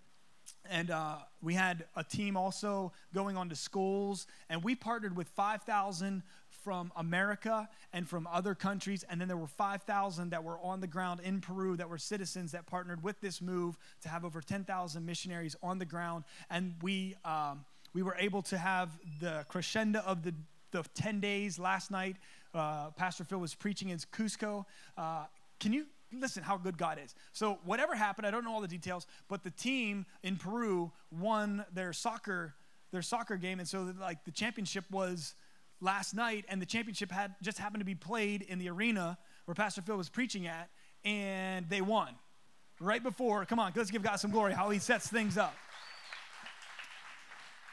And 0.70 0.92
uh, 0.92 1.18
we 1.42 1.54
had 1.54 1.86
a 1.96 2.04
team 2.04 2.36
also 2.36 2.94
going 3.14 3.38
on 3.38 3.50
to 3.50 3.56
schools, 3.56 4.28
and 4.50 4.64
we 4.64 4.76
partnered 4.76 5.16
with 5.16 5.28
5,000 5.30 6.24
from 6.64 6.92
America 6.96 7.70
and 7.94 8.08
from 8.08 8.28
other 8.32 8.56
countries. 8.56 9.04
And 9.10 9.20
then 9.20 9.28
there 9.28 9.38
were 9.38 9.48
5,000 9.48 10.30
that 10.30 10.44
were 10.44 10.60
on 10.60 10.80
the 10.80 10.88
ground 10.88 11.22
in 11.24 11.42
Peru 11.42 11.76
that 11.78 11.90
were 11.90 11.98
citizens 11.98 12.52
that 12.52 12.66
partnered 12.66 13.04
with 13.04 13.20
this 13.22 13.42
move 13.42 13.78
to 14.02 14.10
have 14.10 14.26
over 14.26 14.42
10,000 14.42 15.06
missionaries 15.06 15.56
on 15.62 15.80
the 15.80 15.86
ground. 15.86 16.24
And 16.50 16.76
we, 16.82 17.16
um, 17.26 17.66
we 17.94 18.04
were 18.04 18.16
able 18.20 18.42
to 18.44 18.58
have 18.58 18.90
the 19.20 19.46
crescendo 19.48 20.00
of 20.00 20.24
the, 20.24 20.34
the 20.72 20.84
10 20.96 21.20
days 21.20 21.60
last 21.60 21.92
night. 21.92 22.18
Uh, 22.54 22.92
Pastor 22.92 23.24
Phil 23.24 23.40
was 23.40 23.56
preaching 23.56 23.90
in 23.90 23.98
Cusco. 23.98 24.66
Uh, 24.98 25.26
can 25.60 25.74
you 25.74 25.86
listen 26.14 26.44
how 26.44 26.58
good 26.58 26.78
God 26.78 27.00
is. 27.02 27.16
So 27.32 27.60
whatever 27.64 27.96
happened, 27.96 28.28
I 28.28 28.32
don't 28.32 28.44
know 28.44 28.52
all 28.52 28.60
the 28.60 28.68
details, 28.68 29.08
but 29.30 29.44
the 29.44 29.50
team 29.50 30.06
in 30.24 30.36
Peru 30.36 30.92
won 31.10 31.64
their 31.74 31.94
soccer 31.94 32.54
their 32.92 33.02
soccer 33.02 33.38
game, 33.38 33.60
and 33.60 33.68
so 33.68 33.94
like 34.00 34.24
the 34.26 34.32
championship 34.32 34.84
was 34.92 35.34
last 35.82 36.14
night, 36.14 36.46
and 36.48 36.62
the 36.62 36.66
championship 36.66 37.12
had 37.12 37.36
just 37.42 37.58
happened 37.58 37.82
to 37.82 37.86
be 37.86 37.96
played 37.96 38.44
in 38.44 38.60
the 38.60 38.70
arena 38.70 39.18
where 39.46 39.56
Pastor 39.56 39.82
Phil 39.82 39.98
was 39.98 40.10
preaching 40.10 40.48
at, 40.48 40.70
and 41.04 41.68
they 41.70 41.82
won 41.82 42.16
right 42.80 43.04
before. 43.04 43.44
Come 43.46 43.60
on, 43.60 43.74
let's 43.76 43.92
give 43.92 44.04
God 44.04 44.16
some 44.18 44.32
glory 44.32 44.54
how 44.54 44.70
He 44.70 44.80
sets 44.80 45.08
things 45.08 45.38
up. 45.38 45.54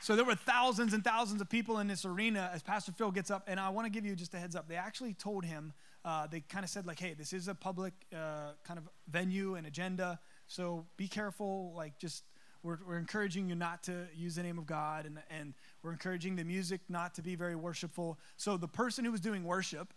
So 0.01 0.15
there 0.15 0.25
were 0.25 0.37
thousands 0.37 0.93
and 0.93 1.03
thousands 1.03 1.41
of 1.41 1.51
people 1.51 1.81
in 1.81 1.89
this 1.89 2.05
arena 2.05 2.51
as 2.55 2.63
Pastor 2.63 2.93
Phil 2.93 3.11
gets 3.11 3.31
up, 3.31 3.45
and 3.49 3.59
I 3.59 3.69
want 3.71 3.87
to 3.87 3.91
give 3.91 4.07
you 4.07 4.15
just 4.15 4.33
a 4.33 4.39
heads 4.39 4.55
up. 4.55 4.69
They 4.69 4.77
actually 4.77 5.13
told 5.13 5.45
him, 5.45 5.73
uh, 6.05 6.29
they 6.29 6.41
kind 6.41 6.65
of 6.65 6.71
said 6.71 6.87
like, 6.87 7.01
"Hey, 7.01 7.15
this 7.15 7.33
is 7.33 7.49
a 7.49 7.55
public 7.55 7.93
uh, 8.15 8.53
kind 8.65 8.79
of 8.79 8.89
venue 9.09 9.57
and 9.57 9.67
agenda, 9.67 10.21
so 10.47 10.87
be 10.97 11.09
careful. 11.09 11.73
Like, 11.77 11.99
just 11.99 12.23
we're, 12.63 12.79
we're 12.87 12.99
encouraging 12.99 13.49
you 13.49 13.55
not 13.55 13.83
to 13.85 14.07
use 14.17 14.37
the 14.37 14.43
name 14.43 14.59
of 14.59 14.67
God, 14.67 15.07
and, 15.07 15.19
and 15.31 15.55
we're 15.89 15.93
encouraging 15.93 16.37
the 16.37 16.45
music 16.45 16.83
not 16.91 17.15
to 17.15 17.23
be 17.23 17.35
very 17.35 17.57
worshipful. 17.57 18.19
So 18.37 18.59
the 18.59 18.69
person 18.69 19.07
who 19.07 19.11
was 19.11 19.23
doing 19.23 19.43
worship 19.43 19.95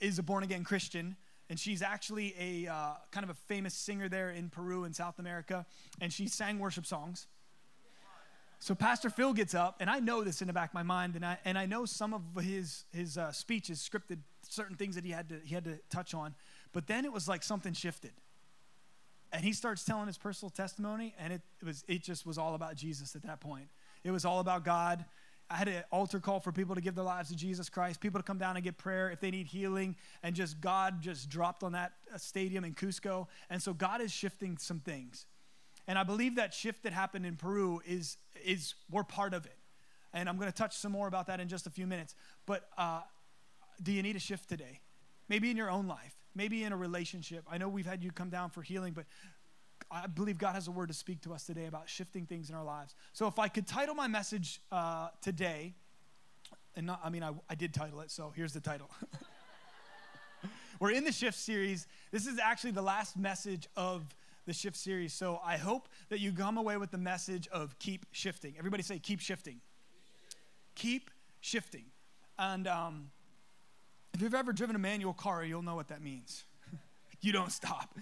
is 0.00 0.18
a 0.18 0.22
born 0.22 0.42
again 0.42 0.64
Christian, 0.64 1.14
and 1.48 1.60
she's 1.60 1.80
actually 1.80 2.34
a 2.36 2.68
uh, 2.68 2.94
kind 3.12 3.22
of 3.22 3.30
a 3.30 3.34
famous 3.34 3.72
singer 3.72 4.08
there 4.08 4.30
in 4.30 4.48
Peru 4.48 4.82
and 4.82 4.96
South 4.96 5.20
America, 5.20 5.64
and 6.00 6.12
she 6.12 6.26
sang 6.26 6.58
worship 6.58 6.86
songs. 6.86 7.28
So 8.58 8.74
Pastor 8.74 9.10
Phil 9.10 9.32
gets 9.32 9.54
up, 9.54 9.76
and 9.78 9.88
I 9.88 10.00
know 10.00 10.24
this 10.24 10.40
in 10.40 10.48
the 10.48 10.52
back 10.52 10.70
of 10.70 10.74
my 10.74 10.82
mind, 10.82 11.14
and 11.14 11.24
I 11.24 11.38
and 11.44 11.56
I 11.56 11.66
know 11.66 11.84
some 11.84 12.12
of 12.12 12.22
his 12.42 12.84
his 12.92 13.16
uh, 13.16 13.30
speech 13.30 13.70
is 13.70 13.78
scripted, 13.78 14.18
certain 14.48 14.74
things 14.74 14.96
that 14.96 15.04
he 15.04 15.12
had 15.12 15.28
to 15.28 15.36
he 15.44 15.54
had 15.54 15.62
to 15.66 15.78
touch 15.88 16.14
on, 16.14 16.34
but 16.72 16.88
then 16.88 17.04
it 17.04 17.12
was 17.12 17.28
like 17.28 17.44
something 17.44 17.74
shifted 17.74 18.10
and 19.32 19.44
he 19.44 19.52
starts 19.52 19.84
telling 19.84 20.06
his 20.06 20.18
personal 20.18 20.50
testimony 20.50 21.14
and 21.18 21.32
it, 21.32 21.40
it, 21.60 21.64
was 21.64 21.84
it 21.88 22.02
just 22.02 22.26
was 22.26 22.36
all 22.36 22.54
about 22.54 22.76
jesus 22.76 23.16
at 23.16 23.22
that 23.22 23.40
point 23.40 23.68
it 24.04 24.10
was 24.10 24.24
all 24.24 24.40
about 24.40 24.64
god. 24.64 25.04
I 25.50 25.56
had 25.56 25.68
an 25.68 25.84
altar 25.92 26.18
call 26.18 26.40
for 26.40 26.50
people 26.50 26.74
to 26.74 26.80
give 26.80 26.94
their 26.94 27.04
lives 27.04 27.28
to 27.28 27.36
jesus 27.36 27.68
christ 27.68 28.00
people 28.00 28.18
to 28.18 28.24
come 28.24 28.38
down 28.38 28.56
and 28.56 28.64
get 28.64 28.78
prayer 28.78 29.10
if 29.10 29.20
they 29.20 29.30
need 29.30 29.46
healing 29.46 29.96
and 30.22 30.34
just 30.34 30.62
god 30.62 31.02
just 31.02 31.28
dropped 31.28 31.62
on 31.62 31.72
that 31.72 31.92
uh, 32.14 32.16
stadium 32.16 32.64
in 32.64 32.72
cusco 32.72 33.26
and 33.50 33.62
so 33.62 33.74
god 33.74 34.00
is 34.00 34.10
shifting 34.10 34.56
some 34.56 34.80
things. 34.80 35.26
And 35.86 35.98
i 35.98 36.04
believe 36.04 36.36
that 36.36 36.54
shift 36.54 36.84
that 36.84 36.92
happened 36.92 37.26
in 37.26 37.36
peru 37.36 37.82
is 37.86 38.16
is 38.44 38.74
we're 38.90 39.04
part 39.04 39.34
of 39.34 39.44
it. 39.44 39.58
And 40.14 40.28
i'm 40.28 40.36
going 40.36 40.50
to 40.50 40.56
touch 40.56 40.76
some 40.76 40.92
more 40.92 41.06
about 41.06 41.26
that 41.26 41.38
in 41.38 41.48
just 41.48 41.66
a 41.66 41.70
few 41.70 41.86
minutes 41.86 42.14
but 42.46 42.68
uh, 42.78 43.02
do 43.82 43.92
you 43.92 44.02
need 44.02 44.16
a 44.16 44.20
shift 44.20 44.48
today? 44.48 44.80
Maybe 45.28 45.50
in 45.50 45.56
your 45.56 45.70
own 45.70 45.86
life 45.86 46.14
maybe 46.34 46.64
in 46.64 46.72
a 46.72 46.76
relationship. 46.76 47.44
I 47.50 47.58
know 47.58 47.68
we've 47.68 47.86
had 47.86 48.02
you 48.02 48.10
come 48.10 48.30
down 48.30 48.50
for 48.50 48.62
healing, 48.62 48.92
but 48.92 49.04
I 49.92 50.06
believe 50.06 50.38
God 50.38 50.54
has 50.54 50.68
a 50.68 50.70
word 50.70 50.88
to 50.88 50.94
speak 50.94 51.20
to 51.22 51.34
us 51.34 51.44
today 51.44 51.66
about 51.66 51.88
shifting 51.88 52.24
things 52.24 52.48
in 52.48 52.56
our 52.56 52.64
lives. 52.64 52.94
So 53.12 53.26
if 53.26 53.38
I 53.38 53.48
could 53.48 53.66
title 53.66 53.94
my 53.94 54.08
message 54.08 54.60
uh, 54.72 55.08
today, 55.20 55.74
and 56.74 56.86
not, 56.86 57.00
I 57.04 57.10
mean, 57.10 57.22
I, 57.22 57.32
I 57.50 57.54
did 57.54 57.74
title 57.74 58.00
it, 58.00 58.10
so 58.10 58.32
here's 58.34 58.54
the 58.54 58.60
title. 58.60 58.90
We're 60.80 60.92
in 60.92 61.04
the 61.04 61.12
Shift 61.12 61.38
series. 61.38 61.86
This 62.10 62.26
is 62.26 62.38
actually 62.38 62.70
the 62.70 62.82
last 62.82 63.18
message 63.18 63.68
of 63.76 64.02
the 64.46 64.54
Shift 64.54 64.76
series. 64.76 65.12
So 65.12 65.40
I 65.44 65.58
hope 65.58 65.88
that 66.08 66.20
you 66.20 66.32
come 66.32 66.56
away 66.56 66.78
with 66.78 66.90
the 66.90 66.98
message 66.98 67.46
of 67.48 67.78
keep 67.78 68.06
shifting. 68.12 68.54
Everybody 68.58 68.82
say, 68.82 68.98
keep 68.98 69.20
shifting. 69.20 69.60
Keep 70.74 71.10
shifting. 71.40 71.84
And 72.38 72.66
um, 72.66 73.10
if 74.14 74.22
you've 74.22 74.34
ever 74.34 74.52
driven 74.52 74.74
a 74.74 74.78
manual 74.78 75.12
car, 75.12 75.44
you'll 75.44 75.62
know 75.62 75.76
what 75.76 75.88
that 75.88 76.02
means. 76.02 76.44
you 77.20 77.32
don't 77.32 77.52
stop. 77.52 77.94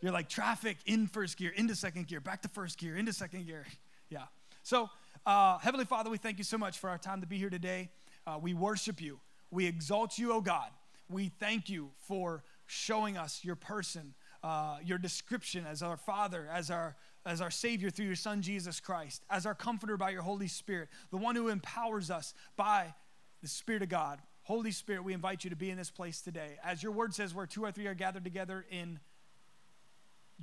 You're 0.00 0.12
like 0.12 0.28
traffic 0.28 0.78
in 0.86 1.06
first 1.06 1.36
gear, 1.36 1.52
into 1.54 1.74
second 1.74 2.06
gear, 2.06 2.20
back 2.20 2.42
to 2.42 2.48
first 2.48 2.78
gear, 2.78 2.96
into 2.96 3.12
second 3.12 3.46
gear. 3.46 3.66
Yeah. 4.10 4.22
So, 4.62 4.88
uh, 5.26 5.58
Heavenly 5.58 5.84
Father, 5.84 6.08
we 6.08 6.16
thank 6.16 6.38
you 6.38 6.44
so 6.44 6.56
much 6.56 6.78
for 6.78 6.88
our 6.88 6.96
time 6.96 7.20
to 7.20 7.26
be 7.26 7.36
here 7.36 7.50
today. 7.50 7.90
Uh, 8.26 8.38
we 8.40 8.54
worship 8.54 9.02
you. 9.02 9.20
We 9.50 9.66
exalt 9.66 10.16
you, 10.16 10.32
O 10.32 10.40
God. 10.40 10.70
We 11.10 11.28
thank 11.28 11.68
you 11.68 11.90
for 12.06 12.42
showing 12.64 13.18
us 13.18 13.44
your 13.44 13.54
person, 13.54 14.14
uh, 14.42 14.78
your 14.82 14.96
description 14.96 15.66
as 15.66 15.82
our 15.82 15.98
Father, 15.98 16.48
as 16.50 16.70
our 16.70 16.96
as 17.26 17.42
our 17.42 17.50
Savior 17.50 17.90
through 17.90 18.06
your 18.06 18.16
Son 18.16 18.40
Jesus 18.40 18.80
Christ, 18.80 19.22
as 19.28 19.44
our 19.44 19.54
Comforter 19.54 19.98
by 19.98 20.08
your 20.08 20.22
Holy 20.22 20.48
Spirit, 20.48 20.88
the 21.10 21.18
one 21.18 21.36
who 21.36 21.48
empowers 21.48 22.10
us 22.10 22.32
by 22.56 22.94
the 23.42 23.48
Spirit 23.48 23.82
of 23.82 23.90
God. 23.90 24.20
Holy 24.42 24.70
Spirit, 24.70 25.04
we 25.04 25.12
invite 25.12 25.44
you 25.44 25.50
to 25.50 25.56
be 25.56 25.68
in 25.68 25.76
this 25.76 25.90
place 25.90 26.22
today. 26.22 26.56
As 26.64 26.82
your 26.82 26.92
word 26.92 27.12
says, 27.12 27.34
where 27.34 27.46
two 27.46 27.64
or 27.64 27.70
three 27.70 27.86
are 27.86 27.94
gathered 27.94 28.24
together 28.24 28.64
in 28.70 28.98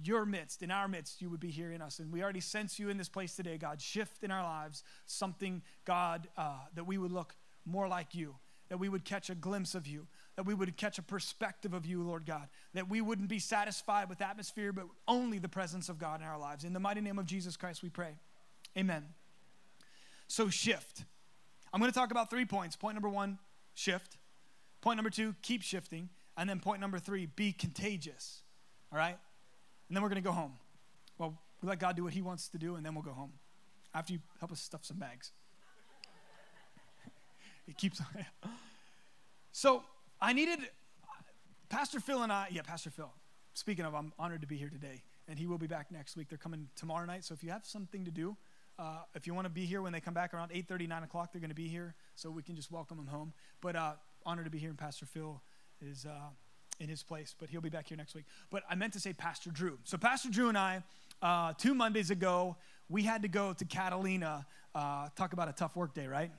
your 0.04 0.26
midst, 0.26 0.62
in 0.62 0.72
our 0.72 0.88
midst, 0.88 1.22
you 1.22 1.30
would 1.30 1.40
be 1.40 1.52
here 1.52 1.72
in 1.72 1.82
us. 1.82 2.00
And 2.00 2.12
we 2.12 2.22
already 2.24 2.42
sense 2.42 2.80
you 2.80 2.90
in 2.90 2.98
this 2.98 3.10
place 3.10 3.36
today, 3.36 3.58
God. 3.58 3.82
Shift 3.82 4.24
in 4.24 4.32
our 4.32 4.44
lives 4.44 4.84
something, 5.06 5.62
God, 5.86 6.28
uh, 6.38 6.58
that 6.76 6.86
we 6.86 6.98
would 6.98 7.12
look 7.12 7.36
more 7.66 7.88
like 7.88 8.14
you, 8.14 8.36
that 8.70 8.78
we 8.78 8.90
would 8.90 9.06
catch 9.06 9.30
a 9.30 9.36
glimpse 9.36 9.76
of 9.76 9.88
you, 9.88 10.08
that 10.36 10.46
we 10.46 10.54
would 10.54 10.76
catch 10.78 10.98
a 10.98 11.02
perspective 11.02 11.74
of 11.74 11.86
you, 11.86 12.04
Lord 12.04 12.26
God, 12.26 12.48
that 12.74 12.90
we 12.90 13.02
wouldn't 13.02 13.30
be 13.30 13.40
satisfied 13.40 14.10
with 14.10 14.22
atmosphere, 14.22 14.74
but 14.74 14.86
only 15.08 15.40
the 15.40 15.50
presence 15.50 15.88
of 15.88 15.98
God 15.98 16.22
in 16.22 16.28
our 16.28 16.38
lives. 16.38 16.64
In 16.64 16.74
the 16.74 16.80
mighty 16.80 17.02
name 17.02 17.18
of 17.18 17.26
Jesus 17.26 17.56
Christ, 17.56 17.82
we 17.82 17.90
pray. 17.90 18.16
Amen. 18.78 19.06
So, 20.28 20.50
shift. 20.50 21.06
I'm 21.72 21.80
going 21.80 21.92
to 21.92 21.98
talk 21.98 22.12
about 22.12 22.30
three 22.30 22.46
points. 22.46 22.76
Point 22.76 22.96
number 22.96 23.10
one 23.10 23.38
shift. 23.74 24.18
Point 24.82 24.98
number 24.98 25.10
two, 25.10 25.36
keep 25.42 25.62
shifting. 25.62 26.10
And 26.38 26.50
then 26.50 26.60
point 26.60 26.82
number 26.82 27.00
three, 27.00 27.26
be 27.26 27.52
contagious. 27.52 28.42
All 28.92 28.98
right? 28.98 29.18
And 29.88 29.96
then 29.96 30.02
we're 30.04 30.10
going 30.10 30.22
to 30.22 30.28
go 30.28 30.34
home. 30.34 30.54
Well, 31.18 31.38
we 31.62 31.70
let 31.70 31.80
God 31.80 31.96
do 31.96 32.04
what 32.04 32.14
He 32.14 32.22
wants 32.22 32.50
to 32.50 32.58
do, 32.58 32.76
and 32.76 32.86
then 32.86 32.94
we'll 32.96 33.04
go 33.04 33.14
home 33.14 33.34
after 33.94 34.14
you 34.14 34.20
help 34.40 34.52
us 34.52 34.60
stuff 34.60 34.84
some 34.84 34.98
bags. 34.98 35.32
it 37.68 37.78
keeps. 37.78 38.02
On. 38.02 38.08
so 39.52 39.84
I 40.20 40.34
needed 40.34 40.60
Pastor 41.70 42.00
Phil 42.00 42.24
and 42.24 42.32
I. 42.32 42.48
Yeah, 42.52 42.62
Pastor 42.64 42.90
Phil. 42.90 43.12
Speaking 43.54 43.86
of, 43.86 43.94
I'm 43.94 44.12
honored 44.20 44.42
to 44.42 44.48
be 44.48 44.58
here 44.58 44.70
today, 44.70 45.04
and 45.30 45.40
he 45.40 45.48
will 45.48 45.58
be 45.58 45.68
back 45.68 45.92
next 45.92 46.18
week. 46.18 46.28
They're 46.30 46.38
coming 46.38 46.68
tomorrow 46.76 47.06
night. 47.06 47.24
So 47.24 47.34
if 47.34 47.44
you 47.44 47.52
have 47.52 47.66
something 47.66 48.06
to 48.06 48.12
do, 48.12 48.36
Uh, 48.78 49.04
if 49.14 49.26
you 49.26 49.34
want 49.34 49.46
to 49.46 49.50
be 49.50 49.66
here 49.66 49.82
when 49.82 49.94
they 49.94 50.02
come 50.02 50.14
back 50.14 50.34
around 50.34 50.52
8:30, 50.52 50.88
9 50.88 51.04
o'clock, 51.04 51.32
they're 51.32 51.40
going 51.40 51.50
to 51.50 51.56
be 51.56 51.70
here, 51.70 51.96
so 52.16 52.30
we 52.30 52.44
can 52.44 52.56
just 52.58 52.72
welcome 52.72 52.98
them 52.98 53.08
home. 53.08 53.34
But 53.62 53.76
uh, 53.78 53.94
honored 54.26 54.46
to 54.46 54.52
be 54.52 54.60
here, 54.60 54.70
and 54.70 54.78
Pastor 54.78 55.06
Phil 55.06 55.42
is 55.80 56.06
uh, 56.06 56.32
in 56.80 56.90
his 56.90 57.04
place, 57.04 57.36
but 57.40 57.50
he'll 57.50 57.62
be 57.62 57.70
back 57.70 57.88
here 57.88 57.98
next 57.98 58.16
week. 58.16 58.26
But 58.50 58.64
I 58.70 58.76
meant 58.76 58.94
to 58.94 59.00
say 59.00 59.14
Pastor 59.14 59.50
Drew. 59.52 59.78
So 59.84 59.98
Pastor 59.98 60.30
Drew 60.30 60.50
and 60.50 60.58
I, 60.58 60.84
uh, 61.22 61.54
two 61.58 61.74
Mondays 61.74 62.10
ago, 62.10 62.56
we 62.90 63.04
had 63.04 63.22
to 63.22 63.28
go 63.28 63.54
to 63.54 63.66
Catalina. 63.66 64.46
Uh, 64.74 65.08
talk 65.16 65.34
about 65.34 65.48
a 65.48 65.54
tough 65.54 65.76
work 65.76 65.94
day, 65.94 66.08
right? 66.08 66.32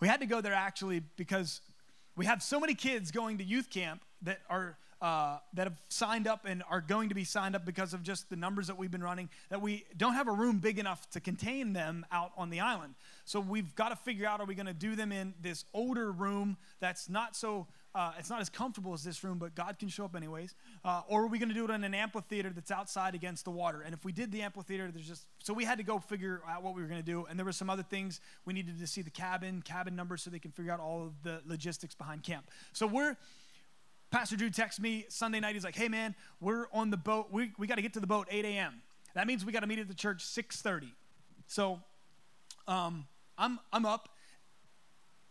We 0.00 0.08
had 0.08 0.20
to 0.20 0.26
go 0.26 0.40
there 0.40 0.54
actually 0.54 1.02
because 1.16 1.60
we 2.16 2.26
have 2.26 2.42
so 2.42 2.58
many 2.58 2.74
kids 2.74 3.10
going 3.10 3.38
to 3.38 3.44
youth 3.44 3.70
camp 3.70 4.02
that 4.22 4.40
are 4.48 4.76
uh, 5.02 5.38
that 5.54 5.66
have 5.66 5.80
signed 5.88 6.26
up 6.26 6.44
and 6.44 6.62
are 6.68 6.82
going 6.82 7.08
to 7.08 7.14
be 7.14 7.24
signed 7.24 7.56
up 7.56 7.64
because 7.64 7.94
of 7.94 8.02
just 8.02 8.28
the 8.28 8.36
numbers 8.36 8.66
that 8.66 8.76
we've 8.76 8.90
been 8.90 9.02
running 9.02 9.30
that 9.48 9.62
we 9.62 9.84
don't 9.96 10.12
have 10.12 10.28
a 10.28 10.32
room 10.32 10.58
big 10.58 10.78
enough 10.78 11.08
to 11.08 11.20
contain 11.20 11.72
them 11.72 12.04
out 12.12 12.32
on 12.36 12.50
the 12.50 12.60
island 12.60 12.94
so 13.24 13.40
we've 13.40 13.74
got 13.74 13.88
to 13.88 13.96
figure 13.96 14.26
out 14.26 14.40
are 14.40 14.44
we 14.46 14.54
going 14.54 14.66
to 14.66 14.74
do 14.74 14.94
them 14.94 15.10
in 15.10 15.32
this 15.40 15.64
older 15.72 16.12
room 16.12 16.58
that's 16.80 17.08
not 17.08 17.34
so 17.34 17.66
uh, 17.94 18.12
it's 18.18 18.30
not 18.30 18.40
as 18.40 18.48
comfortable 18.48 18.92
as 18.92 19.02
this 19.02 19.24
room, 19.24 19.38
but 19.38 19.54
God 19.54 19.78
can 19.78 19.88
show 19.88 20.04
up 20.04 20.14
anyways. 20.14 20.54
Uh, 20.84 21.02
or 21.08 21.24
are 21.24 21.26
we 21.26 21.38
going 21.38 21.48
to 21.48 21.54
do 21.54 21.64
it 21.64 21.70
in 21.70 21.82
an 21.82 21.94
amphitheater 21.94 22.50
that's 22.50 22.70
outside 22.70 23.14
against 23.14 23.44
the 23.44 23.50
water? 23.50 23.82
And 23.82 23.92
if 23.92 24.04
we 24.04 24.12
did 24.12 24.30
the 24.30 24.42
amphitheater, 24.42 24.90
there's 24.92 25.08
just 25.08 25.26
so 25.42 25.52
we 25.52 25.64
had 25.64 25.78
to 25.78 25.84
go 25.84 25.98
figure 25.98 26.40
out 26.48 26.62
what 26.62 26.74
we 26.74 26.82
were 26.82 26.88
going 26.88 27.00
to 27.00 27.06
do. 27.06 27.26
And 27.28 27.38
there 27.38 27.44
were 27.44 27.52
some 27.52 27.68
other 27.68 27.82
things 27.82 28.20
we 28.44 28.52
needed 28.52 28.78
to 28.78 28.86
see 28.86 29.02
the 29.02 29.10
cabin, 29.10 29.62
cabin 29.62 29.96
numbers, 29.96 30.22
so 30.22 30.30
they 30.30 30.38
can 30.38 30.52
figure 30.52 30.72
out 30.72 30.78
all 30.78 31.02
of 31.02 31.22
the 31.24 31.40
logistics 31.46 31.94
behind 31.94 32.22
camp. 32.22 32.48
So 32.72 32.86
we're 32.86 33.16
Pastor 34.10 34.36
Drew 34.36 34.50
texts 34.50 34.80
me 34.80 35.06
Sunday 35.08 35.40
night. 35.40 35.54
He's 35.54 35.64
like, 35.64 35.76
"Hey 35.76 35.88
man, 35.88 36.14
we're 36.40 36.66
on 36.72 36.90
the 36.90 36.96
boat. 36.96 37.28
We 37.30 37.52
we 37.58 37.66
got 37.66 37.76
to 37.76 37.82
get 37.82 37.94
to 37.94 38.00
the 38.00 38.06
boat 38.06 38.28
8 38.30 38.44
a.m. 38.44 38.82
That 39.14 39.26
means 39.26 39.44
we 39.44 39.52
got 39.52 39.60
to 39.60 39.66
meet 39.66 39.78
at 39.80 39.88
the 39.88 39.94
church 39.94 40.24
6:30." 40.24 40.90
So 41.46 41.80
um, 42.68 43.06
I'm 43.36 43.58
I'm 43.72 43.84
up 43.84 44.08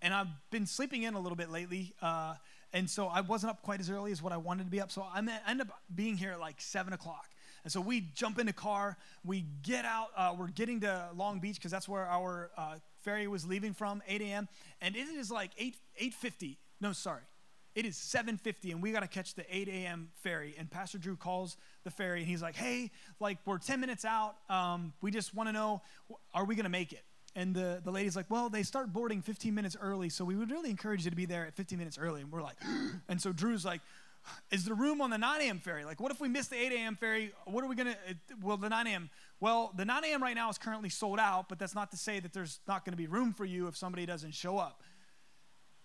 and 0.01 0.13
I've 0.13 0.27
been 0.51 0.65
sleeping 0.65 1.03
in 1.03 1.13
a 1.13 1.20
little 1.20 1.36
bit 1.36 1.50
lately. 1.50 1.94
Uh, 2.01 2.36
and 2.74 2.89
so 2.89 3.08
I 3.08 3.22
wasn't 3.22 3.51
up 3.51 3.63
quite 3.63 3.79
as 3.79 3.89
early 3.89 4.12
as 4.12 4.22
what 4.22 4.32
I 4.32 4.38
wanted 4.38 4.65
to 4.65 4.70
be 4.70 4.79
up. 4.79 4.91
So 4.91 5.01
I 5.01 5.20
end 5.48 5.62
up 5.62 5.68
being 5.94 6.18
here 6.18 6.32
at 6.32 6.39
like 6.39 6.62
seven 6.62 6.94
o'clock. 6.94 7.29
And 7.63 7.72
so 7.72 7.82
we 7.82 8.01
jump 8.15 8.39
in 8.39 8.46
the 8.46 8.53
car, 8.53 8.98
we 9.25 9.46
get 9.63 9.84
out, 9.86 10.10
uh, 10.15 10.34
we're 10.38 10.48
getting 10.48 10.79
to 10.82 11.10
Long 11.15 11.39
Beach 11.39 11.56
because 11.56 11.72
that's 11.72 11.89
where 11.89 12.06
our 12.06 12.51
uh, 12.58 12.75
ferry 13.01 13.27
was 13.27 13.46
leaving 13.46 13.74
from, 13.74 14.01
8 14.08 14.22
a.m. 14.22 14.48
And 14.82 14.96
it 14.96 15.08
is 15.08 15.29
like 15.29 15.51
8 15.58 15.75
8:50. 16.01 16.56
No, 16.79 16.94
sorry, 16.94 17.24
it 17.75 17.86
is 17.86 17.96
7:50, 17.96 18.72
and 18.72 18.82
we 18.82 18.91
got 18.91 19.01
to 19.01 19.08
catch 19.08 19.36
the 19.36 19.44
8 19.53 19.68
a.m. 19.68 20.10
ferry. 20.24 20.56
And 20.58 20.72
Pastor 20.72 20.98
Drew 20.98 21.18
calls 21.18 21.58
the 21.84 21.91
ferry, 21.91 22.20
and 22.20 22.27
he's 22.27 22.41
like, 22.41 22.56
"Hey, 22.56 22.91
like 23.20 23.39
we're 23.46 23.58
10 23.58 23.82
minutes 23.82 24.06
out. 24.06 24.36
Um, 24.50 24.94
we 25.01 25.12
just 25.12 25.36
want 25.36 25.50
to 25.50 25.53
know, 25.53 25.82
are 26.34 26.46
we 26.46 26.56
gonna 26.56 26.70
make 26.70 26.94
it?" 26.94 27.03
And 27.36 27.55
the, 27.55 27.79
the 27.83 27.91
lady's 27.91 28.15
like, 28.15 28.29
well, 28.29 28.50
they 28.50 28.63
start 28.63 28.91
boarding 28.91 29.21
15 29.21 29.53
minutes 29.53 29.77
early, 29.79 30.09
so 30.09 30.25
we 30.25 30.36
would 30.36 30.50
really 30.50 30.69
encourage 30.69 31.05
you 31.05 31.12
to 31.12 31.15
be 31.15 31.25
there 31.25 31.45
at 31.45 31.55
15 31.55 31.77
minutes 31.77 31.98
early. 31.98 32.21
And 32.21 32.31
we're 32.31 32.41
like, 32.41 32.57
and 33.07 33.21
so 33.21 33.31
Drew's 33.31 33.63
like, 33.63 33.81
is 34.51 34.65
the 34.65 34.74
room 34.74 35.01
on 35.01 35.09
the 35.09 35.17
9 35.17 35.41
a.m. 35.41 35.59
ferry? 35.59 35.86
Like, 35.86 36.00
what 36.00 36.12
if 36.12 36.19
we 36.19 36.27
miss 36.27 36.48
the 36.48 36.57
8 36.57 36.71
a.m. 36.74 36.95
ferry? 36.95 37.31
What 37.45 37.63
are 37.63 37.67
we 37.67 37.75
to, 37.88 37.98
well, 38.41 38.57
the 38.57 38.69
9 38.69 38.88
a.m. 38.88 39.09
Well, 39.39 39.71
the 39.75 39.86
9 39.86 40.03
a.m. 40.05 40.21
right 40.21 40.36
now 40.36 40.50
is 40.50 40.57
currently 40.57 40.89
sold 40.89 41.19
out, 41.19 41.50
but 41.50 41.59
that's 41.59 41.75
not 41.75 41.91
to 41.91 41.98
say 41.98 42.19
that 42.19 42.33
there's 42.33 42.59
not 42.67 42.83
to 42.86 42.98
be 42.98 43.07
room 43.07 43.33
for 43.33 43.45
you 43.45 43.67
if 43.67 43.77
somebody 43.77 44.05
doesn't 44.05 44.33
show 44.33 44.57
up. 44.57 44.81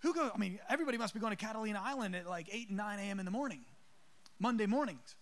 Who 0.00 0.12
go, 0.12 0.30
I 0.34 0.38
mean, 0.38 0.58
everybody 0.68 0.98
must 0.98 1.14
be 1.14 1.20
going 1.20 1.30
to 1.30 1.36
Catalina 1.36 1.80
Island 1.82 2.14
at 2.16 2.28
like 2.28 2.48
8 2.52 2.68
and 2.68 2.76
9 2.76 2.98
a.m. 2.98 3.18
in 3.20 3.24
the 3.24 3.30
morning, 3.30 3.60
Monday 4.38 4.66
mornings. 4.66 5.14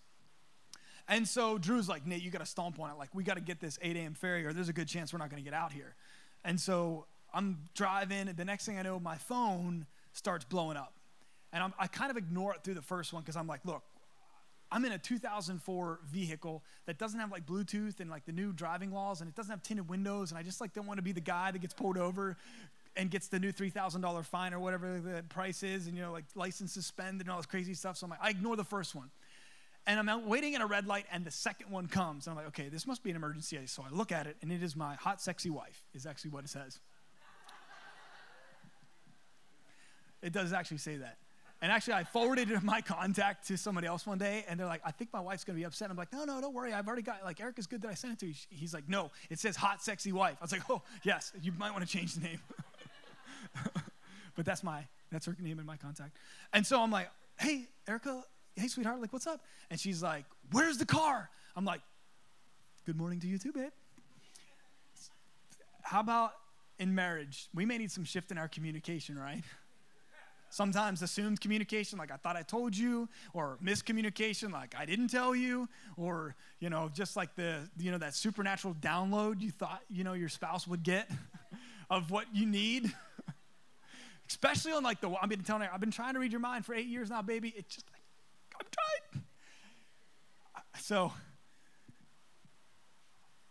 And 1.09 1.27
so 1.27 1.59
Drew's 1.59 1.89
like, 1.89 2.07
Nate, 2.07 2.23
you 2.23 2.31
got 2.31 2.39
to 2.39 2.47
stomp 2.47 2.81
on 2.81 2.91
it. 2.91 2.97
Like, 2.97 3.11
we 3.13 3.25
got 3.25 3.35
to 3.35 3.41
get 3.41 3.61
this 3.61 3.79
8 3.83 3.97
a.m. 3.97 4.15
ferry, 4.15 4.47
or 4.47 4.53
there's 4.53 4.69
a 4.69 4.73
good 4.73 4.89
chance 4.89 5.13
we're 5.13 5.19
not 5.19 5.31
to 5.43 5.45
get 5.45 5.55
out 5.55 5.73
here. 5.73 5.95
And 6.45 6.61
so 6.61 7.07
I'm 7.33 7.59
driving, 7.75 8.29
and 8.29 8.37
the 8.37 8.45
next 8.45 8.67
thing 8.67 8.79
I 8.79 8.83
know, 8.83 8.99
my 8.99 9.17
phone 9.17 9.87
starts 10.13 10.45
blowing 10.45 10.77
up. 10.77 10.95
And 11.53 11.63
I'm, 11.63 11.75
i 11.79 11.87
kind 11.87 12.11
of 12.11 12.17
ignore 12.17 12.55
it 12.55 12.65
through 12.65 12.75
the 12.75 12.83
first 12.83 13.13
one 13.13 13.23
because 13.23 13.37
I'm 13.37 13.47
like, 13.47 13.61
look, 13.65 13.83
I'm 14.71 14.85
in 14.87 14.93
a 14.93 14.99
2004 14.99 16.01
vehicle 16.11 16.65
that 16.87 16.99
doesn't 16.99 17.21
have 17.21 17.31
like 17.31 17.45
Bluetooth 17.45 18.01
and 18.01 18.09
like 18.09 18.25
the 18.25 18.33
new 18.33 18.53
driving 18.53 18.91
laws, 18.91 19.21
and 19.21 19.29
it 19.29 19.37
doesn't 19.37 19.51
have 19.51 19.63
tinted 19.63 19.89
windows, 19.89 20.31
and 20.31 20.39
I 20.39 20.43
just 20.43 20.61
like 20.63 20.73
don't 20.73 20.87
want 20.87 20.97
to 20.97 21.03
be 21.03 21.13
the 21.13 21.21
guy 21.21 21.51
that 21.51 21.59
gets 21.59 21.75
pulled 21.75 21.99
over 21.99 22.39
and 22.97 23.11
gets 23.11 23.29
the 23.29 23.39
new 23.39 23.53
$3,000 23.53 24.25
fine 24.25 24.55
or 24.55 24.61
whatever 24.61 24.99
the 25.01 25.23
price 25.25 25.63
is, 25.63 25.87
and 25.87 25.97
you 25.97 26.03
know, 26.03 26.13
like 26.13 26.25
license 26.35 26.73
suspended 26.73 27.27
and 27.27 27.31
all 27.31 27.37
this 27.37 27.47
crazy 27.47 27.75
stuff. 27.75 27.99
So 27.99 28.07
I'm 28.07 28.11
like, 28.11 28.21
I 28.23 28.31
ignore 28.31 28.57
the 28.57 28.65
first 28.65 28.95
one. 28.95 29.11
And 29.87 29.99
I'm 29.99 30.09
out 30.09 30.25
waiting 30.25 30.55
in 30.55 30.61
a 30.61 30.67
red 30.67 30.87
light, 30.87 31.07
and 31.11 31.25
the 31.25 31.31
second 31.31 31.71
one 31.71 31.89
comes. 31.89 32.27
And 32.27 32.33
I'm 32.33 32.37
like, 32.37 32.47
okay, 32.49 32.69
this 32.69 32.87
must 32.87 33.03
be 33.03 33.11
an 33.11 33.17
emergency. 33.17 33.59
So 33.67 33.85
I 33.85 33.93
look 33.95 34.13
at 34.13 34.27
it, 34.27 34.37
and 34.41 34.53
it 34.53 34.63
is 34.63 34.77
my 34.77 34.95
hot, 34.95 35.21
sexy 35.21 35.51
wife, 35.51 35.83
is 35.93 36.07
actually 36.07 36.31
what 36.31 36.45
it 36.45 36.51
says. 36.51 36.79
it 40.23 40.33
does 40.33 40.53
actually 40.53 40.79
say 40.79 40.97
that. 40.97 41.19
And 41.63 41.71
actually, 41.71 41.95
I 41.95 42.05
forwarded 42.05 42.63
my 42.63 42.81
contact 42.81 43.47
to 43.49 43.57
somebody 43.57 43.87
else 43.87 44.05
one 44.07 44.19
day, 44.19 44.45
and 44.49 44.59
they're 44.59 44.67
like, 44.67 44.83
I 44.85 44.91
think 44.91 45.13
my 45.13 45.21
wife's 45.21 45.45
gonna 45.45 45.59
be 45.59 45.65
upset. 45.65 45.91
I'm 45.91 45.97
like, 45.97 46.13
no, 46.13 46.25
no, 46.25 46.41
don't 46.41 46.55
worry. 46.55 46.73
I've 46.73 46.87
already 46.87 47.03
got, 47.03 47.25
like, 47.25 47.41
Eric 47.41 47.59
is 47.59 47.69
good 47.69 47.83
that 47.83 47.89
I 47.89 47.95
sent 47.95 48.15
it 48.15 48.19
to 48.21 48.27
you. 48.27 48.35
He's 48.51 48.75
like, 48.75 48.89
no, 48.89 49.11
it 49.31 49.39
says 49.39 49.55
hot, 49.57 49.83
sexy 49.83 50.13
wife. 50.13 50.37
I 50.41 50.45
was 50.45 50.53
like, 50.53 50.69
oh, 50.69 50.83
yes, 51.05 51.33
you 51.41 51.53
might 51.53 51.73
wanna 51.73 51.87
change 51.87 52.15
the 52.15 52.21
name. 52.21 52.41
but 54.37 54.45
that's 54.45 54.65
my, 54.65 54.85
that's 55.13 55.27
her 55.27 55.37
name 55.41 55.61
in 55.61 55.67
my 55.67 55.77
contact. 55.77 56.17
And 56.53 56.67
so 56.67 56.83
I'm 56.83 56.91
like, 56.91 57.11
hey, 57.39 57.69
Erica, 57.87 58.25
hey, 58.57 58.69
sweetheart, 58.69 59.01
like, 59.01 59.13
what's 59.13 59.27
up? 59.27 59.41
And 59.71 59.79
she's 59.79 60.03
like, 60.03 60.25
where's 60.51 60.79
the 60.79 60.87
car? 60.87 61.31
I'm 61.57 61.65
like, 61.65 61.81
good 62.87 62.97
morning 62.97 63.21
to 63.21 63.27
you 63.27 63.39
too, 63.39 63.53
babe. 63.53 63.71
How 65.83 66.01
about 66.01 66.33
in 66.79 66.95
marriage? 66.95 67.49
We 67.55 67.67
may 67.67 67.79
need 67.79 67.91
some 67.91 68.05
shift 68.05 68.31
in 68.31 68.39
our 68.39 68.49
communication, 68.49 69.19
right? 69.19 69.43
Sometimes 70.51 71.01
assumed 71.01 71.41
communication, 71.41 71.99
like 71.99 72.11
I 72.11 72.17
thought 72.17 72.37
I 72.37 72.43
told 72.43 72.77
you, 72.77 73.09
or 73.33 73.57
miscommunication, 73.65 74.53
like 74.53 74.75
I 74.79 74.85
didn't 74.85 75.09
tell 75.09 75.35
you, 75.35 75.67
or 75.97 76.35
you 76.61 76.69
know, 76.69 76.91
just 76.93 77.17
like 77.17 77.35
the 77.37 77.61
you 77.79 77.91
know 77.91 77.97
that 77.99 78.15
supernatural 78.15 78.75
download 78.75 79.41
you 79.41 79.51
thought 79.51 79.81
you 79.89 80.05
know 80.05 80.13
your 80.13 80.29
spouse 80.29 80.69
would 80.69 80.83
get 80.83 81.11
of 81.91 82.11
what 82.11 82.27
you 82.35 82.45
need. 82.45 82.93
Especially 84.29 84.73
on 84.73 84.83
like 84.83 85.01
the 85.01 85.11
I've 85.23 85.31
been 85.31 85.43
telling 85.43 85.63
her 85.63 85.71
I've 85.73 85.81
been 85.81 85.91
trying 85.91 86.15
to 86.15 86.21
read 86.21 86.33
your 86.33 86.41
mind 86.41 86.67
for 86.67 86.75
eight 86.75 86.87
years 86.87 87.09
now, 87.09 87.23
baby. 87.23 87.55
It 87.57 87.71
just. 87.71 87.87
So, 90.83 91.13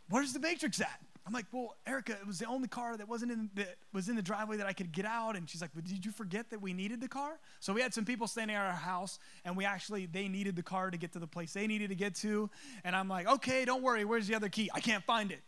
where's 0.10 0.34
the 0.34 0.40
matrix 0.40 0.82
at? 0.82 1.00
I'm 1.26 1.32
like, 1.32 1.46
well, 1.54 1.78
Erica, 1.88 2.12
it 2.14 2.28
was 2.28 2.40
the 2.40 2.46
only 2.46 2.68
car 2.68 2.98
that 2.98 3.08
wasn't 3.08 3.32
in 3.32 3.50
the 3.54 3.68
was 3.94 4.10
in 4.10 4.18
the 4.18 4.22
driveway 4.22 4.58
that 4.58 4.68
I 4.68 4.74
could 4.74 4.92
get 4.92 5.06
out. 5.06 5.38
And 5.38 5.50
she's 5.50 5.62
like, 5.62 5.70
but 5.74 5.86
did 5.86 6.06
you 6.06 6.12
forget 6.12 6.50
that 6.50 6.62
we 6.62 6.74
needed 6.74 7.00
the 7.00 7.08
car? 7.08 7.40
So 7.62 7.72
we 7.72 7.82
had 7.82 7.94
some 7.94 8.04
people 8.04 8.28
standing 8.28 8.58
at 8.58 8.66
our 8.66 8.74
house, 8.74 9.18
and 9.46 9.56
we 9.56 9.64
actually 9.64 10.08
they 10.08 10.28
needed 10.28 10.58
the 10.58 10.64
car 10.64 10.92
to 10.92 10.98
get 10.98 11.14
to 11.14 11.20
the 11.20 11.28
place 11.28 11.54
they 11.54 11.68
needed 11.68 11.90
to 11.90 11.96
get 11.96 12.16
to. 12.16 12.50
And 12.84 12.98
I'm 12.98 13.08
like, 13.08 13.28
okay, 13.28 13.64
don't 13.64 13.82
worry, 13.82 14.04
where's 14.04 14.28
the 14.28 14.36
other 14.36 14.50
key? 14.50 14.70
I 14.74 14.82
can't 14.82 15.04
find 15.06 15.32
it. 15.32 15.42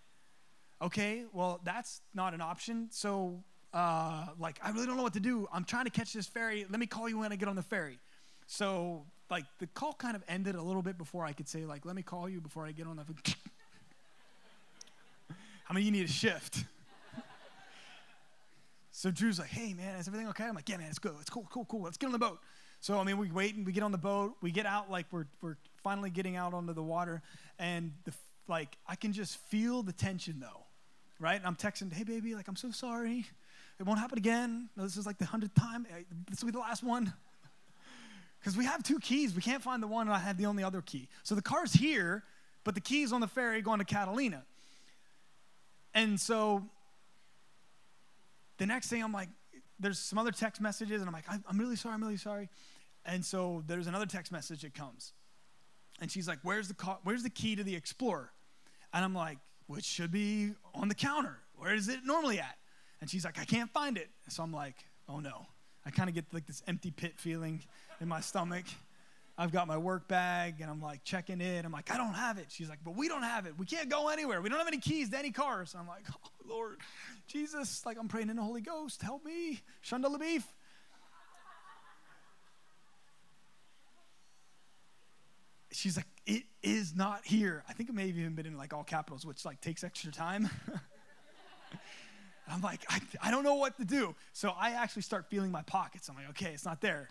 Okay, 0.81 1.25
well, 1.33 1.59
that's 1.65 1.99
not 2.13 2.33
an 2.33 2.39
option. 2.39 2.87
So, 2.91 3.43
uh, 3.73 4.27
like, 4.39 4.57
I 4.63 4.69
really 4.69 4.85
don't 4.85 4.95
know 4.95 5.03
what 5.03 5.13
to 5.13 5.19
do. 5.19 5.49
I'm 5.51 5.65
trying 5.65 5.85
to 5.85 5.91
catch 5.91 6.13
this 6.13 6.27
ferry. 6.27 6.65
Let 6.69 6.79
me 6.79 6.85
call 6.85 7.09
you 7.09 7.17
when 7.17 7.33
I 7.33 7.35
get 7.35 7.49
on 7.49 7.57
the 7.57 7.61
ferry. 7.61 7.99
So 8.47 9.05
like 9.33 9.45
the 9.57 9.65
call 9.65 9.93
kind 9.93 10.15
of 10.15 10.23
ended 10.27 10.53
a 10.53 10.61
little 10.61 10.83
bit 10.83 10.95
before 10.95 11.25
I 11.25 11.33
could 11.33 11.47
say 11.47 11.65
like, 11.65 11.87
let 11.87 11.95
me 11.95 12.03
call 12.03 12.29
you 12.29 12.39
before 12.39 12.67
I 12.67 12.71
get 12.71 12.85
on 12.85 12.97
the. 12.97 13.03
How 15.65 15.73
many 15.73 15.87
you 15.87 15.91
need 15.91 16.05
a 16.05 16.07
shift? 16.07 16.63
so 18.91 19.09
Drew's 19.09 19.39
like, 19.39 19.49
hey 19.49 19.73
man, 19.73 19.95
is 19.95 20.07
everything 20.07 20.27
okay? 20.27 20.43
I'm 20.43 20.53
like, 20.53 20.69
yeah 20.69 20.77
man, 20.77 20.85
it's 20.87 20.99
good. 20.99 21.15
It's 21.19 21.31
cool, 21.31 21.47
cool, 21.49 21.65
cool. 21.65 21.81
Let's 21.81 21.97
get 21.97 22.05
on 22.05 22.11
the 22.11 22.19
boat. 22.19 22.41
So 22.79 22.99
I 22.99 23.03
mean, 23.03 23.17
we 23.17 23.31
wait 23.31 23.55
and 23.55 23.65
we 23.65 23.71
get 23.71 23.81
on 23.81 23.91
the 23.91 23.97
boat. 23.97 24.35
We 24.43 24.51
get 24.51 24.67
out 24.67 24.91
like 24.91 25.07
we're 25.09 25.25
we're 25.41 25.57
finally 25.83 26.11
getting 26.11 26.35
out 26.35 26.53
onto 26.53 26.73
the 26.73 26.83
water, 26.83 27.23
and 27.57 27.91
the 28.03 28.13
like 28.47 28.77
I 28.87 28.95
can 28.95 29.13
just 29.13 29.37
feel 29.37 29.81
the 29.81 29.93
tension 29.93 30.39
though, 30.39 30.61
right? 31.19 31.37
And 31.37 31.47
I'm 31.47 31.55
texting, 31.55 31.91
hey 31.91 32.03
baby, 32.03 32.35
like 32.35 32.47
I'm 32.47 32.55
so 32.55 32.69
sorry. 32.69 33.25
It 33.79 33.87
won't 33.87 33.97
happen 33.97 34.19
again. 34.19 34.69
No, 34.77 34.83
this 34.83 34.95
is 34.95 35.07
like 35.07 35.17
the 35.17 35.25
hundredth 35.25 35.55
time. 35.55 35.87
This 36.29 36.41
will 36.41 36.51
be 36.51 36.51
the 36.51 36.59
last 36.59 36.83
one. 36.83 37.11
Because 38.43 38.57
we 38.57 38.65
have 38.65 38.83
two 38.83 38.99
keys. 38.99 39.33
We 39.33 39.41
can't 39.41 39.63
find 39.63 39.81
the 39.81 39.87
one, 39.87 40.07
and 40.07 40.13
I 40.13 40.19
have 40.19 40.35
the 40.35 40.47
only 40.47 40.65
other 40.65 40.81
key. 40.81 41.07
So 41.23 41.33
the 41.33 41.41
car's 41.41 41.71
here, 41.71 42.23
but 42.65 42.75
the 42.75 42.81
key's 42.81 43.13
on 43.13 43.21
the 43.21 43.27
ferry 43.27 43.61
going 43.61 43.79
to 43.79 43.85
Catalina. 43.85 44.43
And 45.93 46.19
so 46.19 46.61
the 48.57 48.65
next 48.65 48.89
thing, 48.89 49.01
I'm 49.01 49.13
like, 49.13 49.29
there's 49.79 49.97
some 49.97 50.19
other 50.19 50.31
text 50.31 50.59
messages, 50.59 51.01
and 51.01 51.07
I'm 51.07 51.13
like, 51.13 51.23
I'm 51.29 51.57
really 51.57 51.77
sorry, 51.77 51.93
I'm 51.93 52.01
really 52.01 52.17
sorry. 52.17 52.49
And 53.05 53.23
so 53.23 53.63
there's 53.65 53.87
another 53.87 54.05
text 54.05 54.29
message 54.29 54.63
that 54.63 54.73
comes. 54.73 55.13
And 56.01 56.11
she's 56.11 56.27
like, 56.27 56.39
Where's 56.43 56.67
the, 56.67 56.73
car, 56.73 56.99
where's 57.03 57.23
the 57.23 57.29
key 57.29 57.55
to 57.55 57.63
the 57.63 57.75
Explorer? 57.75 58.29
And 58.93 59.05
I'm 59.05 59.13
like, 59.13 59.37
Which 59.67 59.85
should 59.85 60.11
be 60.11 60.51
on 60.73 60.89
the 60.89 60.95
counter. 60.95 61.37
Where 61.55 61.73
is 61.73 61.87
it 61.87 61.99
normally 62.03 62.39
at? 62.39 62.57
And 62.99 63.09
she's 63.09 63.23
like, 63.23 63.39
I 63.39 63.45
can't 63.45 63.69
find 63.71 63.97
it. 63.97 64.09
So 64.27 64.43
I'm 64.43 64.51
like, 64.51 64.75
Oh 65.07 65.19
no. 65.19 65.45
I 65.85 65.91
kind 65.91 66.09
of 66.09 66.15
get 66.15 66.25
like 66.33 66.45
this 66.45 66.63
empty 66.67 66.91
pit 66.91 67.13
feeling 67.17 67.61
in 67.99 68.07
my 68.07 68.21
stomach. 68.21 68.65
I've 69.37 69.51
got 69.51 69.67
my 69.67 69.77
work 69.77 70.07
bag 70.07 70.61
and 70.61 70.69
I'm 70.69 70.81
like 70.81 71.03
checking 71.03 71.41
in. 71.41 71.65
I'm 71.65 71.71
like, 71.71 71.91
I 71.91 71.97
don't 71.97 72.13
have 72.13 72.37
it. 72.37 72.47
She's 72.49 72.69
like, 72.69 72.79
but 72.83 72.95
we 72.95 73.07
don't 73.07 73.23
have 73.23 73.47
it. 73.47 73.57
We 73.57 73.65
can't 73.65 73.89
go 73.89 74.09
anywhere. 74.09 74.41
We 74.41 74.49
don't 74.49 74.59
have 74.59 74.67
any 74.67 74.77
keys 74.77 75.09
to 75.09 75.17
any 75.17 75.31
cars. 75.31 75.75
I'm 75.77 75.87
like, 75.87 76.03
oh, 76.11 76.29
Lord, 76.47 76.77
Jesus, 77.27 77.85
like 77.85 77.97
I'm 77.99 78.07
praying 78.07 78.29
in 78.29 78.35
the 78.35 78.43
Holy 78.43 78.61
Ghost. 78.61 79.01
Help 79.01 79.25
me. 79.25 79.61
Shunda 79.83 80.05
Labif. 80.05 80.43
She's 85.71 85.97
like, 85.97 86.05
it 86.27 86.43
is 86.61 86.95
not 86.95 87.25
here. 87.25 87.63
I 87.67 87.73
think 87.73 87.89
it 87.89 87.95
may 87.95 88.05
have 88.07 88.17
even 88.17 88.35
been 88.35 88.45
in 88.45 88.55
like 88.55 88.73
all 88.73 88.83
capitals, 88.83 89.25
which 89.25 89.43
like 89.43 89.59
takes 89.59 89.83
extra 89.83 90.11
time. 90.11 90.47
I'm 92.47 92.61
like, 92.61 92.81
I, 92.89 92.99
I 93.21 93.31
don't 93.31 93.43
know 93.43 93.55
what 93.55 93.77
to 93.77 93.85
do. 93.85 94.15
So 94.33 94.53
I 94.57 94.71
actually 94.71 95.03
start 95.03 95.27
feeling 95.29 95.51
my 95.51 95.61
pockets. 95.63 96.09
I'm 96.09 96.15
like, 96.15 96.29
okay, 96.31 96.51
it's 96.53 96.65
not 96.65 96.81
there. 96.81 97.09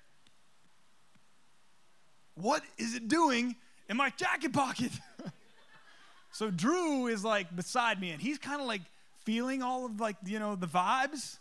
What 2.35 2.63
is 2.79 2.95
it 2.95 3.09
doing 3.09 3.57
in 3.89 3.97
my 3.97 4.11
jacket 4.11 4.53
pocket? 4.53 4.93
so 6.33 6.51
Drew 6.51 7.07
is 7.07 7.25
like 7.25 7.55
beside 7.55 8.01
me 8.01 8.11
and 8.11 8.21
he's 8.21 8.39
kind 8.39 8.61
of 8.61 8.67
like 8.67 8.83
feeling 9.25 9.63
all 9.63 9.87
of 9.87 10.01
like, 10.01 10.17
you 10.25 10.39
know, 10.39 10.55
the 10.55 10.67
vibes. 10.67 11.39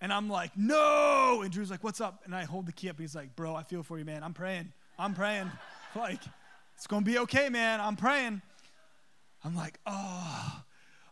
And 0.00 0.12
I'm 0.12 0.28
like, 0.28 0.50
no. 0.56 1.42
And 1.42 1.52
Drew's 1.52 1.70
like, 1.70 1.84
what's 1.84 2.00
up? 2.00 2.22
And 2.24 2.34
I 2.34 2.44
hold 2.44 2.66
the 2.66 2.72
key 2.72 2.90
up. 2.90 2.98
He's 2.98 3.14
like, 3.14 3.34
bro, 3.36 3.54
I 3.54 3.62
feel 3.62 3.82
for 3.82 3.98
you, 3.98 4.04
man. 4.04 4.22
I'm 4.22 4.34
praying. 4.34 4.72
I'm 4.98 5.14
praying. 5.14 5.50
like, 5.96 6.20
it's 6.76 6.86
going 6.86 7.04
to 7.04 7.10
be 7.10 7.18
okay, 7.20 7.48
man. 7.48 7.80
I'm 7.80 7.96
praying. 7.96 8.42
I'm 9.44 9.56
like, 9.56 9.78
oh. 9.86 10.62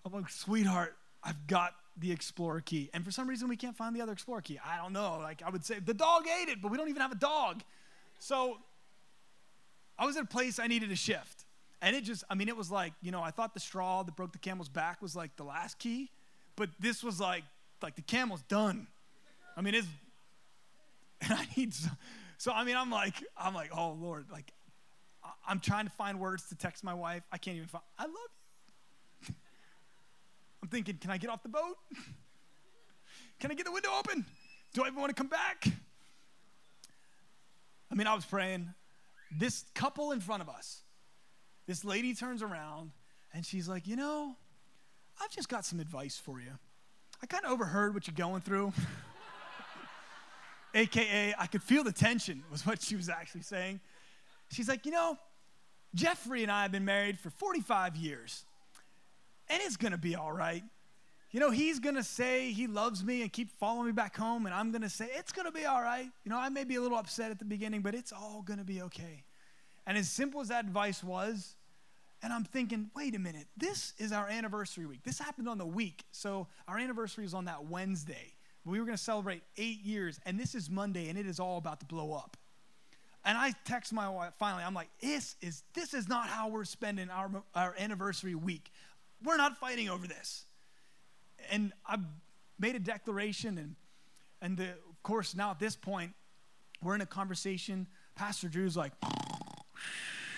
I'm 0.04 0.12
like, 0.12 0.28
sweetheart, 0.28 0.97
I've 1.23 1.47
got 1.47 1.75
the 1.97 2.12
Explorer 2.12 2.61
key. 2.61 2.91
And 2.95 3.05
for 3.05 3.11
some 3.11 3.29
reason, 3.29 3.49
we 3.49 3.57
can't 3.57 3.76
find 3.76 3.95
the 3.95 4.00
other 4.00 4.12
Explorer 4.12 4.41
key. 4.41 4.59
I 4.64 4.76
don't 4.76 4.93
know. 4.93 5.19
Like, 5.23 5.43
I 5.43 5.50
would 5.50 5.64
say, 5.64 5.79
the 5.79 5.95
dog 5.95 6.25
ate 6.26 6.49
it, 6.49 6.62
but 6.62 6.71
we 6.71 6.76
don't 6.76 6.88
even 6.88 7.02
have 7.02 7.12
a 7.12 7.17
dog. 7.17 7.62
So 8.19 8.59
I 9.99 10.07
was 10.07 10.17
at 10.17 10.25
a 10.25 10.26
place 10.26 10.59
I 10.59 10.67
needed 10.67 10.91
a 10.91 10.97
shift. 10.97 11.45
And 11.81 11.97
it 11.97 12.05
just, 12.05 12.23
I 12.31 12.35
mean, 12.35 12.49
it 12.49 12.57
was 12.57 12.71
like, 12.71 12.93
you 13.02 13.11
know, 13.11 13.23
I 13.23 13.33
thought 13.33 13.55
the 13.55 13.61
straw 13.61 14.05
that 14.05 14.14
broke 14.14 14.33
the 14.33 14.38
camel's 14.38 14.69
back 14.69 15.02
was 15.02 15.17
like 15.17 15.35
the 15.37 15.43
last 15.43 15.79
key, 15.81 16.11
but 16.55 16.71
this 16.79 17.02
was 17.02 17.19
like, 17.19 17.43
like 17.83 17.97
the 17.97 18.02
camel's 18.02 18.43
done. 18.43 18.87
I 19.57 19.62
mean, 19.62 19.75
it's, 19.75 19.88
and 21.23 21.33
I 21.33 21.47
need, 21.57 21.75
so, 21.75 21.91
so 22.38 22.52
I 22.52 22.62
mean, 22.62 22.76
I'm 22.76 22.91
like, 22.91 23.14
I'm 23.37 23.52
like, 23.55 23.71
oh 23.76 23.97
Lord, 24.00 24.26
like, 24.31 24.52
I'm 25.47 25.59
trying 25.59 25.87
to 25.87 25.91
find 25.93 26.21
words 26.21 26.49
to 26.49 26.55
text 26.55 26.85
my 26.85 26.95
wife. 26.95 27.25
I 27.33 27.38
can't 27.38 27.57
even 27.57 27.69
find, 27.69 27.83
I 27.99 28.05
love 28.05 28.12
you. 28.12 28.41
I'm 30.62 30.69
thinking, 30.69 30.97
can 30.97 31.11
I 31.11 31.19
get 31.19 31.31
off 31.31 31.42
the 31.42 31.49
boat? 31.49 31.76
Can 33.40 33.50
I 33.50 33.54
get 33.54 33.66
the 33.66 33.73
window 33.73 33.90
open? 33.99 34.25
Do 34.73 34.85
I 34.85 34.87
even 34.87 35.00
want 35.00 35.11
to 35.11 35.21
come 35.21 35.26
back? 35.26 35.66
I 37.90 37.95
mean, 37.97 38.07
I 38.07 38.14
was 38.14 38.25
praying. 38.25 38.73
This 39.37 39.64
couple 39.75 40.12
in 40.12 40.21
front 40.21 40.42
of 40.42 40.49
us, 40.49 40.83
this 41.66 41.85
lady 41.85 42.14
turns 42.14 42.40
around 42.40 42.92
and 43.35 43.45
she's 43.45 43.69
like, 43.69 43.88
You 43.88 43.97
know, 43.97 44.37
I've 45.21 45.31
just 45.31 45.49
got 45.49 45.64
some 45.64 45.81
advice 45.81 46.16
for 46.16 46.40
you. 46.40 46.52
I 47.23 47.26
kind 47.26 47.45
of 47.45 47.50
overheard 47.50 47.95
what 47.95 48.07
you're 48.07 48.14
going 48.14 48.42
through. 48.42 48.73
AKA, 50.75 51.35
I 51.38 51.47
could 51.47 51.62
feel 51.62 51.85
the 51.85 51.92
tension, 51.92 52.45
was 52.50 52.64
what 52.64 52.81
she 52.81 52.97
was 52.97 53.09
actually 53.09 53.42
saying. 53.42 53.81
She's 54.50 54.69
like, 54.69 54.87
You 54.87 54.92
know, 54.92 55.19
Jeffrey 55.95 56.42
and 56.42 56.52
I 56.52 56.62
have 56.62 56.73
been 56.73 56.85
married 56.85 57.19
for 57.19 57.31
45 57.31 57.97
years, 57.97 58.45
and 59.52 59.62
it's 59.62 59.76
gonna 59.76 59.99
be 59.99 60.16
all 60.16 60.32
right 60.32 60.64
you 61.32 61.40
know, 61.40 61.50
he's 61.50 61.80
going 61.80 61.94
to 61.94 62.02
say 62.02 62.52
he 62.52 62.66
loves 62.66 63.02
me 63.02 63.23
and 63.23 63.32
keep 63.32 63.50
following 63.59 63.87
me 63.87 63.92
back 63.92 64.14
home, 64.14 64.44
and 64.44 64.54
I'm 64.54 64.71
going 64.71 64.82
to 64.82 64.90
say, 64.90 65.09
it's 65.16 65.32
going 65.32 65.47
to 65.47 65.52
be 65.52 65.64
all 65.64 65.80
right. 65.80 66.06
You 66.25 66.30
know, 66.30 66.38
I 66.38 66.50
may 66.50 66.65
be 66.65 66.76
a 66.76 66.80
little 66.82 66.99
upset 66.99 67.30
at 67.30 67.38
the 67.38 67.47
beginning, 67.47 67.80
but 67.80 67.95
it's 67.95 68.12
all 68.12 68.43
going 68.43 68.58
to 68.58 68.67
be 68.67 68.82
okay. 68.82 69.25
And 69.86 69.97
as 69.97 70.10
simple 70.10 70.43
as 70.43 70.49
that 70.49 70.67
advice 70.67 71.02
was, 71.02 71.56
and 72.23 72.34
I'm 72.34 72.45
thinking, 72.45 72.91
wait 72.95 73.17
a 73.17 73.19
minute, 73.19 73.47
this 73.56 73.95
is 73.99 74.12
our 74.12 74.28
anniversary 74.28 74.84
week. 74.84 75.04
This 75.04 75.19
happened 75.19 75.49
on 75.49 75.56
the 75.56 75.67
week. 75.67 76.04
So 76.12 76.49
our 76.69 76.78
anniversary 76.78 77.25
is 77.25 77.32
on 77.32 77.47
that 77.47 77.65
Wednesday. 77.65 78.34
We 78.67 78.78
were 78.78 78.84
going 78.84 78.99
to 78.99 79.02
celebrate 79.02 79.43
eight 79.56 79.82
years, 79.82 80.21
and 80.26 80.38
this 80.38 80.54
is 80.54 80.69
Monday, 80.69 81.08
and 81.08 81.19
it 81.19 81.26
is 81.26 81.41
all 81.41 81.56
about 81.56 81.80
to 81.80 81.86
blow 81.86 82.12
up. 82.12 82.36
And 83.25 83.38
I 83.38 83.52
text 83.65 83.93
my 83.93 84.08
wife 84.08 84.34
finally, 84.38 84.65
I'm 84.65 84.75
like, 84.75 84.91
this 85.00 85.36
is, 85.41 85.62
this 85.75 85.95
is 85.95 86.08
not 86.08 86.28
how 86.28 86.49
we're 86.49 86.65
spending 86.65 87.08
our, 87.08 87.30
our 87.54 87.75
anniversary 87.78 88.34
week. 88.34 88.71
We're 89.25 89.37
not 89.37 89.58
fighting 89.58 89.89
over 89.89 90.06
this 90.06 90.45
and 91.50 91.73
I 91.87 91.99
made 92.58 92.76
a 92.76 92.80
declaration, 92.80 93.58
and 93.58 93.75
and 94.41 94.56
the, 94.56 94.71
of 94.71 95.02
course 95.02 95.35
now 95.35 95.50
at 95.50 95.58
this 95.58 95.76
point 95.76 96.13
we're 96.82 96.95
in 96.95 97.00
a 97.00 97.06
conversation. 97.06 97.87
Pastor 98.15 98.49
Drew's 98.49 98.76
like, 98.76 98.93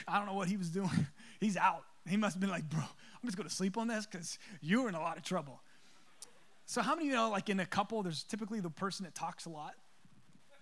I 0.06 0.18
don't 0.18 0.26
know 0.26 0.34
what 0.34 0.48
he 0.48 0.56
was 0.56 0.68
doing. 0.68 1.06
He's 1.40 1.56
out. 1.56 1.84
He 2.06 2.16
must 2.16 2.34
have 2.34 2.40
been 2.40 2.50
like, 2.50 2.68
bro, 2.68 2.80
I'm 2.80 3.24
just 3.24 3.36
going 3.36 3.48
to 3.48 3.54
sleep 3.54 3.78
on 3.78 3.88
this 3.88 4.06
because 4.06 4.38
you're 4.60 4.88
in 4.88 4.94
a 4.94 5.00
lot 5.00 5.16
of 5.16 5.22
trouble. 5.24 5.62
So 6.66 6.82
how 6.82 6.94
many 6.94 7.08
of 7.08 7.10
you 7.12 7.16
know, 7.16 7.30
like 7.30 7.48
in 7.48 7.60
a 7.60 7.66
couple, 7.66 8.02
there's 8.02 8.22
typically 8.22 8.60
the 8.60 8.70
person 8.70 9.04
that 9.04 9.14
talks 9.14 9.46
a 9.46 9.48
lot. 9.48 9.74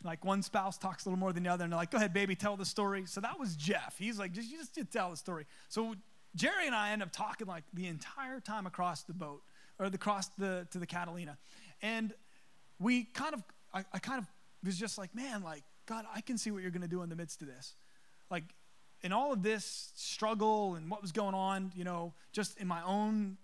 Like 0.04 0.24
one 0.24 0.42
spouse 0.42 0.78
talks 0.78 1.04
a 1.04 1.08
little 1.08 1.18
more 1.18 1.32
than 1.32 1.42
the 1.42 1.50
other, 1.50 1.64
and 1.64 1.72
they're 1.72 1.78
like, 1.78 1.90
"Go 1.90 1.98
ahead, 1.98 2.12
baby, 2.12 2.34
tell 2.34 2.56
the 2.56 2.64
story." 2.64 3.06
So 3.06 3.20
that 3.20 3.38
was 3.38 3.54
Jeff. 3.54 3.96
He's 3.98 4.18
like, 4.18 4.32
"Just, 4.32 4.50
just, 4.50 4.74
just 4.74 4.90
tell 4.92 5.10
the 5.10 5.16
story." 5.16 5.46
So 5.68 5.94
Jerry 6.34 6.66
and 6.66 6.74
I 6.74 6.92
end 6.92 7.02
up 7.02 7.12
talking 7.12 7.46
like 7.46 7.64
the 7.74 7.86
entire 7.86 8.40
time 8.40 8.66
across 8.66 9.02
the 9.02 9.12
boat 9.12 9.42
or 9.78 9.90
the 9.90 9.98
cross 9.98 10.28
the, 10.38 10.66
to 10.70 10.78
the 10.78 10.86
Catalina. 10.86 11.36
And 11.82 12.12
we 12.78 13.04
kind 13.04 13.34
of, 13.34 13.42
I, 13.72 13.84
I 13.92 13.98
kind 13.98 14.18
of 14.18 14.26
was 14.64 14.78
just 14.78 14.98
like, 14.98 15.14
man, 15.14 15.42
like, 15.42 15.62
God, 15.86 16.04
I 16.14 16.20
can 16.20 16.38
see 16.38 16.50
what 16.50 16.62
you're 16.62 16.70
going 16.70 16.82
to 16.82 16.88
do 16.88 17.02
in 17.02 17.08
the 17.08 17.16
midst 17.16 17.42
of 17.42 17.48
this. 17.48 17.74
Like, 18.30 18.44
in 19.02 19.12
all 19.12 19.32
of 19.32 19.42
this 19.42 19.92
struggle 19.96 20.76
and 20.76 20.88
what 20.88 21.02
was 21.02 21.12
going 21.12 21.34
on, 21.34 21.72
you 21.74 21.84
know, 21.84 22.14
just 22.32 22.56
in 22.58 22.68
my 22.68 22.82
own 22.84 23.36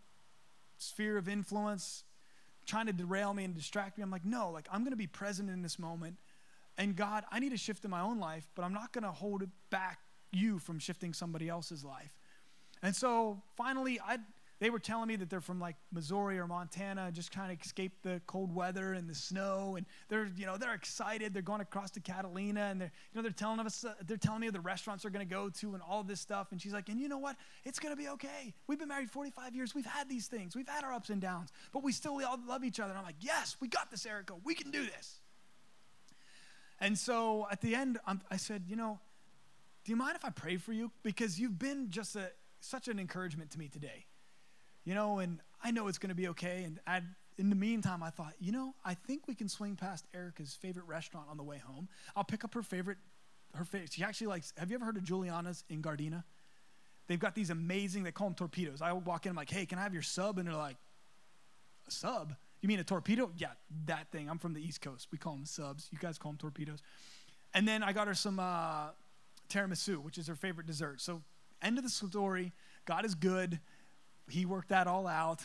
sphere 0.79 1.19
of 1.19 1.29
influence, 1.29 2.05
trying 2.65 2.87
to 2.87 2.93
derail 2.93 3.35
me 3.35 3.45
and 3.45 3.55
distract 3.55 3.99
me, 3.99 4.05
I'm 4.05 4.11
like, 4.11 4.25
no, 4.25 4.51
like, 4.51 4.69
I'm 4.73 4.81
going 4.81 4.93
to 4.93 4.97
be 4.97 5.07
present 5.07 5.51
in 5.51 5.63
this 5.63 5.79
moment. 5.79 6.17
And 6.77 6.95
God, 6.95 7.25
I 7.33 7.41
need 7.41 7.53
a 7.53 7.57
shift 7.57 7.85
in 7.85 7.91
my 7.91 8.01
own 8.01 8.21
life, 8.21 8.47
but 8.55 8.63
I'm 8.63 8.73
not 8.73 8.93
going 8.93 9.03
to 9.03 9.11
hold 9.11 9.43
back 9.71 9.99
you 10.31 10.59
from 10.59 10.79
shifting 10.79 11.13
somebody 11.13 11.49
else's 11.49 11.85
life. 11.85 12.17
And 12.83 12.95
so 12.95 13.43
finally, 13.57 14.01
I 14.01 14.19
they 14.61 14.71
were 14.71 14.81
telling 14.81 15.07
me 15.07 15.15
that 15.17 15.31
they're 15.31 15.41
from 15.41 15.61
like 15.61 15.77
Missouri 15.93 16.39
or 16.39 16.49
Montana, 16.49 17.13
just 17.13 17.33
trying 17.33 17.57
to 17.57 17.63
escape 17.63 17.93
the 18.03 18.21
cold 18.27 18.53
weather 18.53 18.93
and 18.93 19.09
the 19.09 19.15
snow, 19.15 19.77
and 19.77 19.87
they're 20.09 20.29
you 20.37 20.47
know 20.47 20.57
they're 20.57 20.75
excited. 20.75 21.33
They're 21.33 21.43
going 21.43 21.61
across 21.61 21.93
to 21.93 22.01
Catalina, 22.01 22.63
and 22.63 22.81
they're 22.81 22.93
you 23.13 23.17
know 23.17 23.23
they're 23.23 23.31
telling 23.31 23.61
us 23.61 23.85
uh, 23.85 23.95
they're 24.07 24.17
telling 24.17 24.41
me 24.41 24.51
the 24.51 24.61
restaurants 24.61 25.03
they're 25.03 25.13
going 25.13 25.27
to 25.27 25.33
go 25.33 25.49
to 25.49 25.75
and 25.75 25.83
all 25.89 26.03
this 26.03 26.21
stuff. 26.21 26.49
And 26.51 26.61
she's 26.61 26.73
like, 26.73 26.89
and 26.89 27.01
you 27.01 27.09
know 27.09 27.19
what? 27.19 27.37
It's 27.65 27.79
going 27.79 27.95
to 27.95 27.97
be 27.97 28.09
okay. 28.09 28.53
We've 28.67 28.79
been 28.79 28.89
married 28.89 29.11
45 29.11 29.55
years. 29.55 29.75
We've 29.75 29.87
had 29.87 30.09
these 30.09 30.27
things. 30.27 30.57
We've 30.57 30.69
had 30.69 30.83
our 30.83 30.93
ups 30.93 31.11
and 31.11 31.21
downs, 31.21 31.53
but 31.73 31.85
we 31.85 31.93
still 31.93 32.17
we 32.17 32.25
all 32.25 32.39
love 32.49 32.65
each 32.65 32.81
other. 32.81 32.91
And 32.91 32.99
I'm 32.99 33.05
like, 33.05 33.17
yes, 33.21 33.57
we 33.61 33.69
got 33.69 33.91
this, 33.93 34.05
Erica. 34.07 34.35
We 34.45 34.55
can 34.55 34.73
do 34.73 34.85
this. 34.85 35.21
And 36.81 36.99
so 36.99 37.47
at 37.51 37.61
the 37.61 37.75
end, 37.75 37.99
I'm, 38.07 38.23
I 38.31 38.37
said, 38.37 38.65
you 38.69 38.77
know, 38.77 38.99
do 39.85 39.93
you 39.93 39.97
mind 39.97 40.17
if 40.17 40.25
I 40.25 40.31
pray 40.31 40.57
for 40.57 40.73
you? 40.73 40.91
Because 41.03 41.39
you've 41.39 41.59
been 41.59 41.91
just 41.91 42.15
a, 42.17 42.31
such 42.61 42.89
an 42.89 42.99
encouragement 42.99 43.51
to 43.53 43.59
me 43.59 43.69
today 43.69 44.07
you 44.89 44.95
know, 44.95 45.19
and 45.19 45.41
I 45.63 45.71
know 45.71 45.87
it's 45.89 45.99
going 45.99 46.09
to 46.09 46.15
be 46.15 46.29
okay. 46.29 46.63
And 46.65 46.81
i 46.87 47.03
in 47.37 47.51
the 47.51 47.57
meantime, 47.57 48.03
I 48.03 48.09
thought, 48.09 48.33
you 48.41 48.51
know, 48.51 48.75
I 48.85 48.95
think 48.95 49.29
we 49.29 49.35
can 49.35 49.51
swing 49.51 49.77
past 49.77 50.07
Erica's 50.13 50.55
favorite 50.55 50.87
restaurant 50.87 51.27
on 51.31 51.37
the 51.37 51.43
way 51.45 51.59
home. 51.59 51.89
I'll 52.17 52.25
pick 52.25 52.43
up 52.43 52.55
her 52.55 52.63
favorite, 52.63 52.97
her 53.55 53.65
favorite. 53.65 53.93
She 53.93 54.03
actually 54.03 54.29
likes, 54.29 54.55
have 54.57 54.71
you 54.71 54.77
ever 54.77 54.87
heard 54.87 54.97
of 54.97 55.05
Giuliano's 55.05 55.63
in 55.69 55.83
Gardena? 55.83 56.25
They've 57.07 57.21
got 57.21 57.35
these 57.35 57.51
amazing, 57.51 58.03
they 58.03 58.13
call 58.13 58.29
them 58.29 58.35
torpedoes. 58.35 58.81
I 58.83 58.93
walk 58.93 59.27
in, 59.27 59.31
I'm 59.31 59.37
like, 59.37 59.51
hey, 59.51 59.67
can 59.67 59.79
I 59.79 59.83
have 59.83 59.93
your 59.93 60.03
sub? 60.03 60.39
And 60.39 60.49
they're 60.49 60.57
like, 60.57 60.79
a 61.87 61.91
sub? 61.91 62.35
You 62.63 62.69
mean 62.69 62.81
a 62.81 62.85
torpedo? 62.85 63.31
Yeah, 63.37 63.53
that 63.87 64.11
thing. 64.11 64.29
I'm 64.29 64.39
from 64.39 64.55
the 64.55 64.61
East 64.61 64.81
Coast. 64.81 65.09
We 65.13 65.19
call 65.19 65.35
them 65.35 65.45
subs. 65.45 65.89
You 65.93 65.99
guys 65.99 66.19
call 66.19 66.33
them 66.33 66.39
torpedoes. 66.39 66.83
And 67.55 67.69
then 67.69 67.85
I 67.85 67.93
got 67.93 68.09
her 68.09 68.15
some 68.15 68.41
uh, 68.41 68.89
tiramisu, 69.49 69.99
which 69.99 70.19
is 70.19 70.27
her 70.27 70.35
favorite 70.35 70.67
dessert. 70.67 71.01
So, 71.03 71.23
end 71.63 71.79
of 71.79 71.85
the 71.85 71.91
story. 71.91 72.53
God 72.85 73.05
is 73.05 73.15
good 73.15 73.61
he 74.31 74.47
worked 74.47 74.69
that 74.69 74.87
all 74.87 75.07
out. 75.07 75.45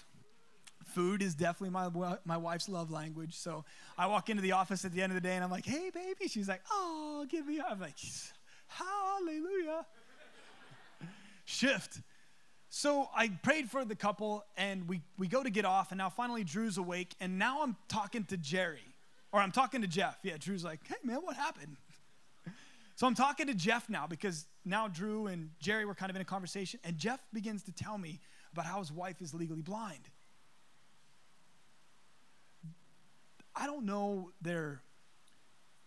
Food 0.85 1.21
is 1.21 1.33
definitely 1.33 1.69
my, 1.69 2.17
my 2.25 2.37
wife's 2.37 2.67
love 2.67 2.91
language. 2.91 3.35
So 3.35 3.63
I 3.97 4.07
walk 4.07 4.29
into 4.29 4.41
the 4.41 4.51
office 4.51 4.83
at 4.83 4.91
the 4.91 5.01
end 5.01 5.11
of 5.11 5.15
the 5.15 5.21
day 5.21 5.35
and 5.35 5.43
I'm 5.43 5.51
like, 5.51 5.65
hey, 5.65 5.89
baby. 5.89 6.27
She's 6.27 6.49
like, 6.49 6.61
oh, 6.71 7.25
give 7.29 7.47
me. 7.47 7.61
I'm 7.61 7.79
like, 7.79 7.95
hallelujah. 8.67 9.85
Shift. 11.45 12.01
So 12.69 13.07
I 13.15 13.29
prayed 13.29 13.69
for 13.69 13.85
the 13.85 13.95
couple 13.95 14.43
and 14.57 14.87
we, 14.89 15.01
we 15.17 15.27
go 15.27 15.41
to 15.41 15.49
get 15.49 15.63
off. 15.63 15.91
And 15.91 15.99
now 15.99 16.09
finally 16.09 16.43
Drew's 16.43 16.77
awake. 16.77 17.15
And 17.21 17.39
now 17.39 17.63
I'm 17.63 17.77
talking 17.87 18.25
to 18.25 18.37
Jerry. 18.37 18.81
Or 19.31 19.39
I'm 19.39 19.51
talking 19.51 19.81
to 19.81 19.87
Jeff. 19.87 20.17
Yeah, 20.21 20.37
Drew's 20.37 20.63
like, 20.63 20.81
hey, 20.85 20.95
man, 21.03 21.17
what 21.23 21.35
happened? 21.35 21.77
So 22.95 23.07
I'm 23.07 23.15
talking 23.15 23.47
to 23.47 23.53
Jeff 23.53 23.89
now 23.89 24.05
because 24.07 24.45
now 24.65 24.87
Drew 24.87 25.27
and 25.27 25.49
Jerry 25.59 25.85
were 25.85 25.95
kind 25.95 26.09
of 26.09 26.15
in 26.15 26.21
a 26.21 26.25
conversation. 26.25 26.79
And 26.83 26.97
Jeff 26.97 27.19
begins 27.33 27.63
to 27.63 27.71
tell 27.71 27.97
me 27.97 28.19
about 28.51 28.65
how 28.65 28.79
his 28.79 28.91
wife 28.91 29.21
is 29.21 29.33
legally 29.33 29.61
blind. 29.61 30.09
I 33.55 33.65
don't 33.65 33.85
know 33.85 34.31
their, 34.41 34.81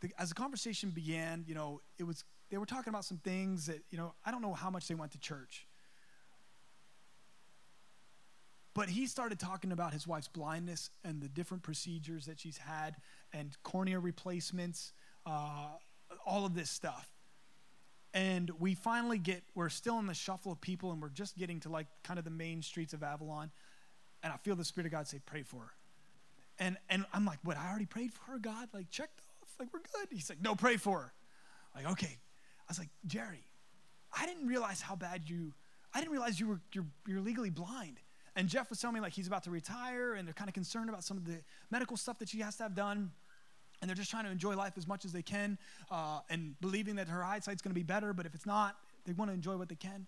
the, 0.01 0.11
as 0.19 0.31
the 0.31 0.35
conversation 0.35 0.91
began, 0.91 1.45
you 1.47 1.55
know, 1.55 1.81
it 1.99 2.05
was 2.05 2.25
they 2.51 2.59
were 2.59 2.67
talking 2.67 2.91
about 2.91 3.05
some 3.05 3.19
things 3.19 3.67
that, 3.67 3.81
you 3.91 3.99
know, 3.99 4.15
I 4.25 4.31
don't 4.31 4.43
know 4.43 4.55
how 4.55 4.71
much 4.71 4.87
they 4.87 4.95
went 4.95 5.13
to 5.13 5.19
church. 5.19 5.67
But 8.73 8.89
he 8.89 9.07
started 9.07 9.39
talking 9.39 9.73
about 9.73 9.93
his 9.93 10.07
wife's 10.07 10.29
blindness 10.29 10.91
and 11.03 11.21
the 11.21 11.29
different 11.29 11.63
procedures 11.63 12.27
that 12.27 12.39
she's 12.39 12.59
had 12.59 12.97
and 13.33 13.57
cornea 13.63 13.99
replacements, 13.99 14.93
uh, 15.25 15.71
all 16.27 16.45
of 16.45 16.55
this 16.55 16.71
stuff. 16.71 17.09
And 18.13 18.51
we 18.59 18.75
finally 18.75 19.19
get, 19.19 19.43
we're 19.55 19.69
still 19.69 19.99
in 19.99 20.07
the 20.07 20.15
shuffle 20.15 20.51
of 20.51 20.61
people 20.61 20.91
and 20.91 21.01
we're 21.01 21.11
just 21.11 21.37
getting 21.37 21.61
to 21.61 21.69
like 21.69 21.87
kind 22.03 22.19
of 22.19 22.25
the 22.25 22.31
main 22.31 22.63
streets 22.63 22.93
of 22.93 23.03
Avalon. 23.03 23.51
And 24.23 24.33
I 24.33 24.37
feel 24.39 24.57
the 24.57 24.65
Spirit 24.65 24.87
of 24.87 24.93
God 24.93 25.07
say, 25.07 25.21
pray 25.25 25.43
for 25.43 25.61
her. 25.61 25.73
And, 26.59 26.77
and 26.89 27.05
I'm 27.13 27.27
like, 27.27 27.39
what? 27.43 27.57
I 27.59 27.69
already 27.69 27.87
prayed 27.87 28.13
for 28.13 28.33
her, 28.33 28.39
God? 28.39 28.69
Like, 28.73 28.91
checked 28.91 29.21
off. 29.43 29.51
Like, 29.61 29.69
we're 29.73 29.81
good. 29.81 30.09
He's 30.11 30.31
like, 30.31 30.41
no, 30.41 30.55
pray 30.55 30.79
for 30.79 30.99
her. 30.99 31.13
Like, 31.75 31.93
okay. 31.93 32.17
I 32.17 32.65
was 32.69 32.79
like, 32.79 32.89
Jerry, 33.07 33.45
I 34.19 34.25
didn't 34.27 34.47
realize 34.47 34.81
how 34.81 34.97
bad 34.97 35.29
you, 35.29 35.53
I 35.95 36.01
didn't 36.01 36.13
realize 36.13 36.41
you 36.41 36.49
were, 36.49 36.61
you're, 36.73 36.87
you're 37.07 37.21
legally 37.21 37.51
blind. 37.51 38.01
And 38.35 38.49
Jeff 38.49 38.69
was 38.69 38.81
telling 38.81 38.95
me 38.95 39.01
like 39.01 39.15
he's 39.15 39.27
about 39.27 39.45
to 39.45 39.51
retire 39.51 40.15
and 40.15 40.27
they're 40.27 40.35
kind 40.35 40.49
of 40.49 40.55
concerned 40.55 40.89
about 40.89 41.05
some 41.05 41.17
of 41.17 41.25
the 41.25 41.39
medical 41.71 41.97
stuff 41.97 42.19
that 42.19 42.29
she 42.29 42.41
has 42.41 42.57
to 42.57 42.65
have 42.65 42.75
done. 42.75 43.11
And 43.81 43.89
they're 43.89 43.97
just 43.97 44.11
trying 44.11 44.25
to 44.25 44.31
enjoy 44.31 44.57
life 44.57 44.73
as 44.77 44.87
much 44.87 45.05
as 45.05 45.13
they 45.13 45.23
can 45.23 45.59
uh, 45.91 46.21
and 46.31 46.59
believing 46.61 46.97
that 46.97 47.09
her 47.09 47.23
eyesight's 47.23 47.63
going 47.63 47.73
to 47.73 47.79
be 47.79 47.83
better. 47.83 48.13
But 48.13 48.27
if 48.27 48.35
it's 48.35 48.47
not, 48.47 48.77
they 49.05 49.13
want 49.13 49.31
to 49.31 49.35
enjoy 49.35 49.57
what 49.57 49.69
they 49.69 49.75
can. 49.75 50.07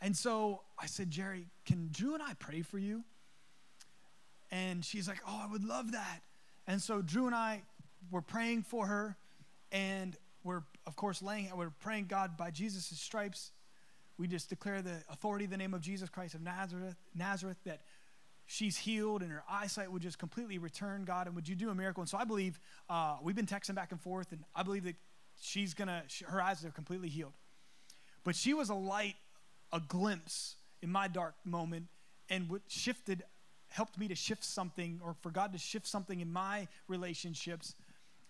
And 0.00 0.16
so 0.16 0.62
I 0.78 0.86
said, 0.86 1.10
Jerry, 1.10 1.46
can 1.66 1.88
Drew 1.92 2.14
and 2.14 2.22
I 2.22 2.34
pray 2.34 2.62
for 2.62 2.78
you? 2.78 3.02
And 4.50 4.84
she's 4.84 5.08
like, 5.08 5.18
Oh, 5.26 5.40
I 5.42 5.50
would 5.50 5.64
love 5.64 5.92
that. 5.92 6.20
And 6.66 6.80
so 6.80 7.02
Drew 7.02 7.26
and 7.26 7.34
I 7.34 7.62
were 8.10 8.22
praying 8.22 8.62
for 8.62 8.86
her, 8.86 9.16
and 9.72 10.16
we're, 10.44 10.62
of 10.86 10.96
course, 10.96 11.22
laying, 11.22 11.50
we're 11.56 11.70
praying, 11.70 12.06
God, 12.08 12.36
by 12.36 12.50
Jesus' 12.50 12.86
stripes, 12.86 13.52
we 14.18 14.26
just 14.26 14.48
declare 14.48 14.82
the 14.82 15.02
authority 15.10 15.44
of 15.44 15.50
the 15.50 15.56
name 15.56 15.74
of 15.74 15.80
Jesus 15.80 16.08
Christ 16.08 16.34
of 16.34 16.42
Nazareth, 16.42 16.96
Nazareth 17.14 17.56
that 17.64 17.80
she's 18.48 18.78
healed 18.78 19.22
and 19.22 19.30
her 19.30 19.44
eyesight 19.48 19.92
would 19.92 20.02
just 20.02 20.18
completely 20.18 20.56
return, 20.58 21.04
God, 21.04 21.26
and 21.26 21.36
would 21.36 21.46
you 21.46 21.54
do 21.54 21.68
a 21.68 21.74
miracle? 21.74 22.00
And 22.00 22.08
so 22.08 22.16
I 22.16 22.24
believe 22.24 22.58
uh, 22.88 23.18
we've 23.22 23.36
been 23.36 23.46
texting 23.46 23.74
back 23.74 23.92
and 23.92 24.00
forth, 24.00 24.32
and 24.32 24.42
I 24.56 24.62
believe 24.62 24.84
that 24.84 24.96
she's 25.40 25.74
gonna, 25.74 26.02
her 26.26 26.40
eyes 26.40 26.64
are 26.64 26.70
completely 26.70 27.10
healed. 27.10 27.34
But 28.24 28.34
she 28.34 28.54
was 28.54 28.70
a 28.70 28.74
light, 28.74 29.16
a 29.70 29.80
glimpse 29.80 30.56
in 30.82 30.90
my 30.90 31.08
dark 31.08 31.34
moment, 31.44 31.86
and 32.30 32.48
what 32.48 32.62
shifted 32.68 33.22
helped 33.68 33.98
me 33.98 34.08
to 34.08 34.14
shift 34.14 34.44
something 34.44 34.98
or 35.04 35.14
for 35.20 35.30
God 35.30 35.52
to 35.52 35.58
shift 35.58 35.86
something 35.86 36.20
in 36.20 36.32
my 36.32 36.68
relationships. 36.88 37.74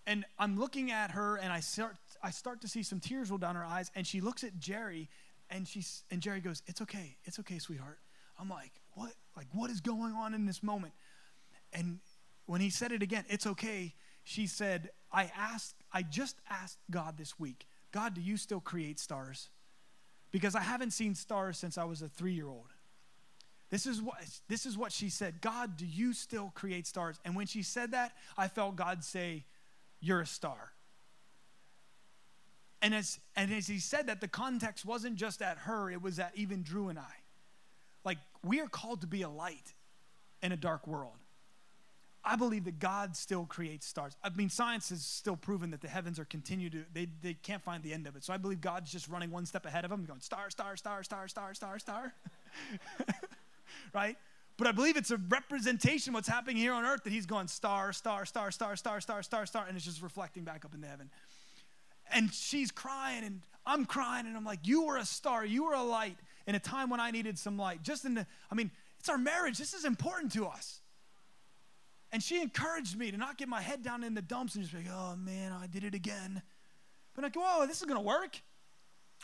And 0.05 0.25
I'm 0.37 0.59
looking 0.59 0.91
at 0.91 1.11
her 1.11 1.37
and 1.37 1.51
I 1.51 1.61
start 1.61 1.95
I 2.21 2.31
start 2.31 2.61
to 2.61 2.67
see 2.67 2.83
some 2.83 2.99
tears 2.99 3.29
roll 3.29 3.37
down 3.37 3.55
her 3.55 3.63
eyes 3.63 3.89
and 3.95 4.05
she 4.05 4.19
looks 4.19 4.43
at 4.43 4.59
Jerry 4.59 5.07
and 5.49 5.65
she's 5.65 6.03
and 6.11 6.19
Jerry 6.19 6.41
goes, 6.41 6.61
"It's 6.67 6.81
okay. 6.81 7.15
It's 7.23 7.39
okay, 7.39 7.59
sweetheart." 7.59 7.99
I'm 8.39 8.49
like, 8.49 8.71
"What? 8.99 9.13
Like 9.35 9.47
what 9.53 9.69
is 9.69 9.81
going 9.81 10.13
on 10.13 10.33
in 10.33 10.45
this 10.45 10.61
moment?" 10.61 10.93
And 11.71 11.99
when 12.45 12.61
he 12.61 12.69
said 12.69 12.91
it 12.91 13.01
again, 13.01 13.25
"It's 13.29 13.47
okay." 13.47 13.95
She 14.23 14.45
said, 14.47 14.91
"I 15.11 15.31
asked 15.35 15.75
I 15.91 16.03
just 16.03 16.35
asked 16.49 16.79
God 16.91 17.17
this 17.17 17.39
week, 17.39 17.67
God, 17.91 18.13
do 18.13 18.21
you 18.21 18.37
still 18.37 18.59
create 18.59 18.99
stars?" 18.99 19.49
Because 20.31 20.53
I 20.53 20.61
haven't 20.61 20.91
seen 20.91 21.15
stars 21.15 21.57
since 21.57 21.77
I 21.77 21.85
was 21.85 22.03
a 22.03 22.07
3-year-old. 22.07 22.71
This 23.69 23.85
is 23.85 24.01
what 24.01 24.17
this 24.47 24.65
is 24.65 24.77
what 24.77 24.91
she 24.91 25.09
said. 25.09 25.41
God, 25.41 25.77
do 25.77 25.85
you 25.85 26.13
still 26.13 26.51
create 26.53 26.85
stars? 26.85 27.19
And 27.23 27.35
when 27.35 27.47
she 27.47 27.63
said 27.63 27.91
that, 27.91 28.15
I 28.37 28.47
felt 28.47 28.75
God 28.75 29.03
say, 29.03 29.45
"You're 29.99 30.21
a 30.21 30.27
star." 30.27 30.73
And 32.81 32.93
as 32.95 33.19
and 33.35 33.53
as 33.53 33.67
he 33.67 33.79
said 33.79 34.07
that, 34.07 34.21
the 34.21 34.27
context 34.27 34.85
wasn't 34.85 35.15
just 35.15 35.41
at 35.41 35.59
her; 35.59 35.89
it 35.89 36.01
was 36.01 36.19
at 36.19 36.35
even 36.35 36.63
Drew 36.63 36.89
and 36.89 36.99
I. 36.99 37.18
We 38.43 38.61
are 38.61 38.67
called 38.67 39.01
to 39.01 39.07
be 39.07 39.21
a 39.21 39.29
light 39.29 39.73
in 40.41 40.51
a 40.51 40.57
dark 40.57 40.87
world. 40.87 41.17
I 42.23 42.35
believe 42.35 42.65
that 42.65 42.79
God 42.79 43.15
still 43.15 43.45
creates 43.45 43.85
stars. 43.87 44.15
I 44.23 44.29
mean, 44.29 44.49
science 44.49 44.89
has 44.89 45.03
still 45.03 45.37
proven 45.37 45.71
that 45.71 45.81
the 45.81 45.87
heavens 45.87 46.19
are 46.19 46.25
continue 46.25 46.69
to, 46.69 46.83
they, 46.93 47.07
they 47.21 47.33
can't 47.33 47.63
find 47.63 47.81
the 47.81 47.93
end 47.93 48.07
of 48.07 48.15
it. 48.15 48.23
So 48.23 48.33
I 48.33 48.37
believe 48.37 48.59
God's 48.59 48.91
just 48.91 49.07
running 49.07 49.31
one 49.31 49.45
step 49.45 49.65
ahead 49.65 49.85
of 49.85 49.89
them, 49.89 50.05
going 50.05 50.19
star, 50.19 50.49
star, 50.49 50.75
star, 50.75 51.01
star, 51.03 51.27
star, 51.27 51.53
star, 51.53 51.79
star. 51.79 52.13
right? 53.93 54.17
But 54.57 54.67
I 54.67 54.73
believe 54.73 54.97
it's 54.97 55.11
a 55.11 55.17
representation 55.29 56.11
of 56.11 56.15
what's 56.15 56.27
happening 56.27 56.57
here 56.57 56.73
on 56.73 56.83
earth 56.83 57.05
that 57.05 57.13
he's 57.13 57.25
going 57.25 57.47
star, 57.47 57.93
star, 57.93 58.25
star, 58.25 58.51
star, 58.51 58.75
star, 58.75 58.99
star, 58.99 59.23
star, 59.23 59.45
star, 59.45 59.65
and 59.67 59.77
it's 59.77 59.85
just 59.85 60.01
reflecting 60.01 60.43
back 60.43 60.65
up 60.65 60.75
into 60.75 60.87
heaven. 60.87 61.09
And 62.11 62.33
she's 62.33 62.69
crying, 62.69 63.23
and 63.23 63.41
I'm 63.65 63.85
crying, 63.85 64.25
and 64.25 64.35
I'm 64.35 64.43
like, 64.43 64.59
You 64.63 64.83
were 64.83 64.97
a 64.97 65.05
star, 65.05 65.45
you 65.45 65.63
were 65.63 65.73
a 65.73 65.83
light 65.83 66.17
in 66.49 66.55
a 66.55 66.59
time 66.59 66.89
when 66.89 66.99
I 66.99 67.11
needed 67.11 67.37
some 67.37 67.59
light. 67.59 67.83
Just 67.83 68.05
in 68.05 68.15
the, 68.15 68.25
I 68.51 68.55
mean, 68.55 68.71
it's 68.99 69.07
our 69.07 69.19
marriage. 69.19 69.59
This 69.59 69.75
is 69.75 69.85
important 69.85 70.31
to 70.33 70.47
us. 70.47 70.81
And 72.11 72.23
she 72.23 72.41
encouraged 72.41 72.97
me 72.97 73.11
to 73.11 73.17
not 73.17 73.37
get 73.37 73.47
my 73.47 73.61
head 73.61 73.83
down 73.83 74.03
in 74.03 74.15
the 74.15 74.21
dumps 74.23 74.55
and 74.55 74.63
just 74.63 74.75
be 74.75 74.83
like, 74.83 74.91
oh 74.91 75.15
man, 75.15 75.51
I 75.51 75.67
did 75.67 75.83
it 75.83 75.93
again. 75.93 76.41
But 77.13 77.23
I 77.23 77.29
go, 77.29 77.41
oh, 77.43 77.67
this 77.67 77.81
is 77.81 77.85
gonna 77.85 78.01
work. 78.01 78.41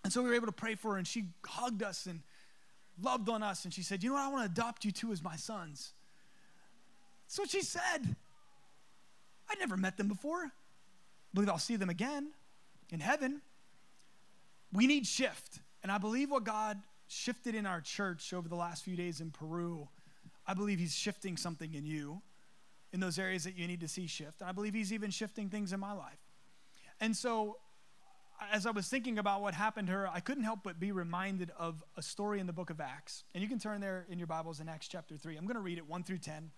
And 0.03 0.13
so 0.13 0.21
we 0.21 0.29
were 0.29 0.35
able 0.35 0.45
to 0.45 0.51
pray 0.51 0.75
for 0.75 0.91
her, 0.91 0.97
and 0.99 1.07
she 1.07 1.29
hugged 1.43 1.81
us 1.81 2.05
and 2.05 2.21
loved 3.01 3.27
on 3.27 3.41
us. 3.41 3.65
And 3.65 3.73
she 3.73 3.81
said, 3.81 4.03
You 4.03 4.09
know 4.09 4.15
what? 4.17 4.21
I 4.21 4.27
want 4.27 4.45
to 4.45 4.61
adopt 4.61 4.85
you 4.85 4.91
two 4.91 5.11
as 5.11 5.23
my 5.23 5.35
sons. 5.35 5.93
That's 7.25 7.39
what 7.39 7.49
she 7.49 7.63
said. 7.63 8.15
I'd 9.49 9.59
never 9.59 9.77
met 9.77 9.97
them 9.97 10.07
before. 10.07 10.43
I 10.43 10.49
believe 11.33 11.49
I'll 11.49 11.57
see 11.57 11.75
them 11.75 11.89
again 11.89 12.27
in 12.91 12.99
heaven. 12.99 13.41
We 14.71 14.85
need 14.85 15.07
shift. 15.07 15.59
And 15.81 15.91
I 15.91 15.97
believe 15.97 16.29
what 16.29 16.43
God 16.43 16.79
shifted 17.15 17.55
in 17.55 17.65
our 17.65 17.81
church 17.81 18.33
over 18.33 18.47
the 18.47 18.55
last 18.55 18.83
few 18.83 18.95
days 18.95 19.21
in 19.21 19.31
Peru, 19.31 19.87
I 20.45 20.53
believe 20.53 20.79
He's 20.79 20.95
shifting 20.95 21.37
something 21.37 21.73
in 21.73 21.85
you 21.85 22.21
in 22.93 22.99
those 22.99 23.17
areas 23.17 23.43
that 23.45 23.57
you 23.57 23.67
need 23.67 23.81
to 23.81 23.87
see 23.87 24.07
shift. 24.07 24.41
And 24.41 24.49
I 24.49 24.53
believe 24.53 24.73
He's 24.73 24.93
even 24.93 25.11
shifting 25.11 25.49
things 25.49 25.73
in 25.73 25.79
my 25.79 25.93
life. 25.93 26.19
And 26.99 27.15
so 27.15 27.57
as 28.51 28.65
I 28.65 28.71
was 28.71 28.87
thinking 28.87 29.17
about 29.17 29.41
what 29.41 29.53
happened 29.53 29.87
to 29.87 29.93
her, 29.93 30.07
I 30.07 30.19
couldn't 30.19 30.43
help 30.43 30.59
but 30.63 30.79
be 30.79 30.91
reminded 30.91 31.51
of 31.57 31.83
a 31.95 32.01
story 32.01 32.39
in 32.39 32.47
the 32.47 32.53
book 32.53 32.69
of 32.69 32.79
Acts. 32.79 33.23
And 33.33 33.41
you 33.41 33.49
can 33.49 33.59
turn 33.59 33.81
there 33.81 34.05
in 34.09 34.17
your 34.17 34.27
Bibles 34.27 34.59
in 34.59 34.69
Acts 34.69 34.87
chapter 34.87 35.17
3. 35.17 35.37
I'm 35.37 35.45
going 35.45 35.55
to 35.55 35.61
read 35.61 35.77
it 35.77 35.87
1 35.87 36.03
through 36.03 36.19
10. 36.19 36.51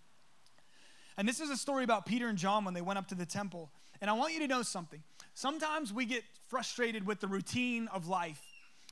And 1.18 1.28
this 1.28 1.40
is 1.40 1.50
a 1.50 1.58
story 1.58 1.84
about 1.84 2.06
Peter 2.06 2.28
and 2.28 2.38
John 2.38 2.66
when 2.66 2.74
they 2.74 2.82
went 2.82 3.00
up 3.00 3.08
to 3.08 3.16
the 3.16 3.26
temple. 3.26 3.72
And 4.02 4.10
I 4.10 4.14
want 4.14 4.34
you 4.34 4.40
to 4.40 4.48
know 4.48 4.62
something. 4.62 5.02
Sometimes 5.34 5.92
we 5.92 6.06
get 6.06 6.24
frustrated 6.48 7.06
with 7.06 7.20
the 7.20 7.28
routine 7.28 7.88
of 7.88 8.08
life. 8.08 8.42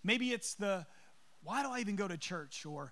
Maybe 0.04 0.32
it's 0.32 0.56
the, 0.56 0.86
why 1.45 1.63
do 1.63 1.69
I 1.69 1.79
even 1.79 1.95
go 1.95 2.08
to 2.08 2.17
church? 2.17 2.65
Or 2.65 2.91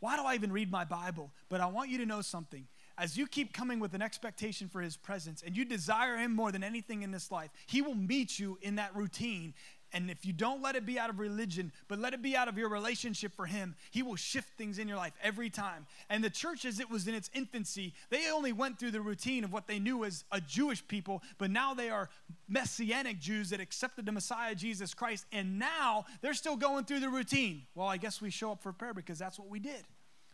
why 0.00 0.16
do 0.16 0.24
I 0.24 0.34
even 0.34 0.52
read 0.52 0.70
my 0.70 0.84
Bible? 0.84 1.32
But 1.48 1.60
I 1.62 1.66
want 1.66 1.88
you 1.88 1.98
to 1.98 2.06
know 2.06 2.20
something 2.20 2.66
as 2.98 3.16
you 3.16 3.26
keep 3.26 3.52
coming 3.52 3.78
with 3.78 3.94
an 3.94 4.02
expectation 4.02 4.68
for 4.68 4.80
his 4.80 4.96
presence 4.96 5.42
and 5.44 5.56
you 5.56 5.64
desire 5.64 6.16
him 6.16 6.34
more 6.34 6.50
than 6.50 6.64
anything 6.64 7.02
in 7.02 7.10
this 7.10 7.30
life, 7.30 7.50
he 7.66 7.82
will 7.82 7.94
meet 7.94 8.38
you 8.38 8.58
in 8.62 8.76
that 8.76 8.94
routine. 8.96 9.54
And 9.92 10.10
if 10.10 10.26
you 10.26 10.32
don't 10.32 10.62
let 10.62 10.76
it 10.76 10.84
be 10.84 10.98
out 10.98 11.10
of 11.10 11.18
religion, 11.18 11.72
but 11.88 11.98
let 11.98 12.12
it 12.12 12.20
be 12.20 12.36
out 12.36 12.48
of 12.48 12.58
your 12.58 12.68
relationship 12.68 13.34
for 13.34 13.46
him, 13.46 13.76
he 13.90 14.02
will 14.02 14.16
shift 14.16 14.48
things 14.58 14.78
in 14.78 14.88
your 14.88 14.96
life 14.96 15.12
every 15.22 15.48
time. 15.48 15.86
And 16.10 16.22
the 16.22 16.30
church, 16.30 16.64
as 16.64 16.80
it 16.80 16.90
was 16.90 17.06
in 17.06 17.14
its 17.14 17.30
infancy, 17.34 17.94
they 18.10 18.30
only 18.30 18.52
went 18.52 18.78
through 18.78 18.90
the 18.90 19.00
routine 19.00 19.44
of 19.44 19.52
what 19.52 19.66
they 19.66 19.78
knew 19.78 20.04
as 20.04 20.24
a 20.32 20.40
Jewish 20.40 20.86
people, 20.86 21.22
but 21.38 21.50
now 21.50 21.72
they 21.72 21.88
are 21.88 22.10
messianic 22.48 23.20
Jews 23.20 23.50
that 23.50 23.60
accepted 23.60 24.06
the 24.06 24.12
Messiah, 24.12 24.54
Jesus 24.54 24.92
Christ. 24.92 25.24
And 25.32 25.58
now 25.58 26.04
they're 26.20 26.34
still 26.34 26.56
going 26.56 26.84
through 26.84 27.00
the 27.00 27.08
routine. 27.08 27.62
Well, 27.74 27.88
I 27.88 27.96
guess 27.96 28.20
we 28.20 28.30
show 28.30 28.52
up 28.52 28.62
for 28.62 28.72
prayer 28.72 28.94
because 28.94 29.18
that's 29.18 29.38
what 29.38 29.48
we 29.48 29.60
did. 29.60 29.84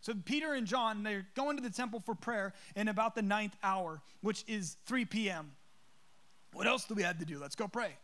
So 0.01 0.13
Peter 0.25 0.53
and 0.53 0.67
John, 0.67 1.03
they're 1.03 1.25
going 1.33 1.55
to 1.55 1.63
the 1.63 1.69
temple 1.69 2.01
for 2.05 2.15
prayer 2.15 2.53
in 2.75 2.89
about 2.89 3.15
the 3.15 3.21
ninth 3.21 3.55
hour, 3.63 4.01
which 4.21 4.43
is 4.47 4.75
3 4.85 5.05
p.m. 5.05 5.51
What 6.51 6.67
else 6.67 6.83
do 6.85 6.93
we 6.93 7.03
have 7.03 7.19
to 7.19 7.25
do? 7.25 7.39
Let's 7.39 7.55
go 7.55 7.67
pray. 7.69 7.95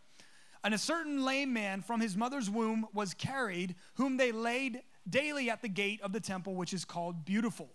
And 0.63 0.73
a 0.73 0.77
certain 0.77 1.23
lame 1.23 1.53
man 1.53 1.81
from 1.81 2.01
his 2.01 2.17
mother's 2.17 2.49
womb 2.49 2.87
was 2.93 3.13
carried, 3.13 3.75
whom 3.95 4.17
they 4.17 4.31
laid 4.31 4.81
daily 5.09 5.49
at 5.49 5.61
the 5.61 5.69
gate 5.69 6.01
of 6.01 6.11
the 6.11 6.19
temple, 6.19 6.55
which 6.55 6.73
is 6.73 6.83
called 6.83 7.23
Beautiful, 7.25 7.69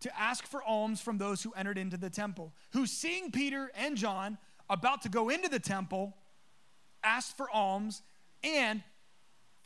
to 0.00 0.20
ask 0.20 0.46
for 0.46 0.62
alms 0.62 1.00
from 1.00 1.18
those 1.18 1.42
who 1.42 1.52
entered 1.52 1.78
into 1.78 1.96
the 1.96 2.10
temple, 2.10 2.52
who, 2.72 2.86
seeing 2.86 3.30
Peter 3.30 3.70
and 3.74 3.96
John 3.96 4.36
about 4.68 5.02
to 5.02 5.08
go 5.08 5.30
into 5.30 5.48
the 5.48 5.58
temple, 5.58 6.16
asked 7.02 7.36
for 7.36 7.50
alms, 7.50 8.02
and 8.44 8.82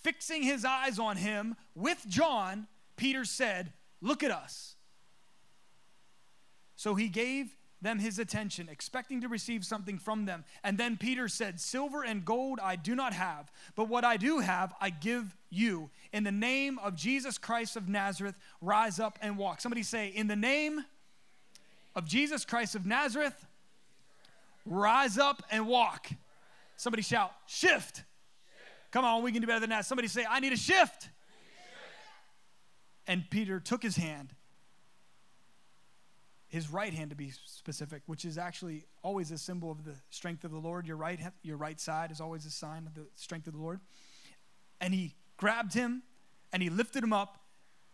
fixing 0.03 0.43
his 0.43 0.65
eyes 0.65 0.99
on 0.99 1.17
him 1.17 1.57
with 1.75 2.05
John, 2.09 2.69
Peter 2.97 3.25
said, 3.25 3.73
Look 4.01 4.23
at 4.23 4.31
us. 4.31 4.77
So 6.77 6.95
he 6.95 7.09
gave 7.09 7.55
them 7.83 7.99
his 7.99 8.19
attention, 8.19 8.69
expecting 8.71 9.21
to 9.21 9.29
receive 9.29 9.65
something 9.65 9.99
from 9.99 10.27
them. 10.27 10.45
And 10.63 10.77
then 10.79 10.97
Peter 10.97 11.29
said, 11.29 11.61
Silver 11.61 12.03
and 12.03 12.25
gold 12.25 12.61
I 12.63 12.77
do 12.77 12.95
not 12.95 13.13
have, 13.13 13.51
but 13.75 13.89
what 13.89 14.05
I 14.05 14.17
do 14.17 14.41
have 14.41 14.75
I 14.81 14.91
give 14.91 15.37
you. 15.49 15.91
In 16.13 16.25
the 16.25 16.33
name 16.33 16.79
of 16.79 16.95
Jesus 16.95 17.39
Christ 17.39 17.77
of 17.77 17.89
Nazareth, 17.89 18.37
rise 18.61 19.01
up 19.01 19.19
and 19.23 19.37
walk. 19.37 19.61
Somebody 19.61 19.83
say, 19.83 20.09
In 20.09 20.27
the 20.27 20.37
name 20.37 20.85
of 21.95 22.07
Jesus 22.07 22.45
Christ 22.45 22.75
of 22.75 22.87
Nazareth, 22.87 23.47
rise 24.65 25.19
up 25.19 25.43
and 25.51 25.67
walk. 25.67 26.09
Somebody 26.77 27.03
shout, 27.03 27.33
Shift. 27.47 28.05
Come 28.91 29.05
on, 29.05 29.23
we 29.23 29.33
can 29.33 29.41
do 29.41 29.47
better 29.47 29.61
than 29.61 29.71
that. 29.71 29.87
Somebody 29.87 30.09
say, 30.09 30.27
I 30.29 30.41
need 30.41 30.53
a 30.53 30.57
shift. 30.57 31.11
And 33.07 33.29
Peter 33.31 33.61
took 33.61 33.83
his 33.83 33.97
hand, 33.97 34.35
his 36.51 36.71
right 36.71 36.93
hand 36.93 37.11
to 37.11 37.17
be 37.17 37.33
specific, 37.47 38.03
which 38.07 38.25
is 38.25 38.37
actually 38.37 38.85
always 39.03 39.31
a 39.31 39.39
symbol 39.39 39.71
of 39.71 39.85
the 39.85 39.95
strength 40.11 40.45
of 40.45 40.51
the 40.51 40.59
Lord. 40.59 40.87
Your 40.87 40.97
right, 40.97 41.19
your 41.43 41.57
right 41.57 41.81
side 41.81 42.11
is 42.11 42.21
always 42.21 42.45
a 42.45 42.51
sign 42.51 42.87
of 42.87 42.95
the 42.95 43.07
strength 43.15 43.47
of 43.47 43.53
the 43.53 43.61
Lord. 43.61 43.81
And 44.81 44.93
he 44.93 45.15
grabbed 45.37 45.75
him 45.75 46.03
and 46.53 46.61
he 46.63 46.69
lifted 46.69 47.05
him 47.05 47.13
up, 47.13 47.39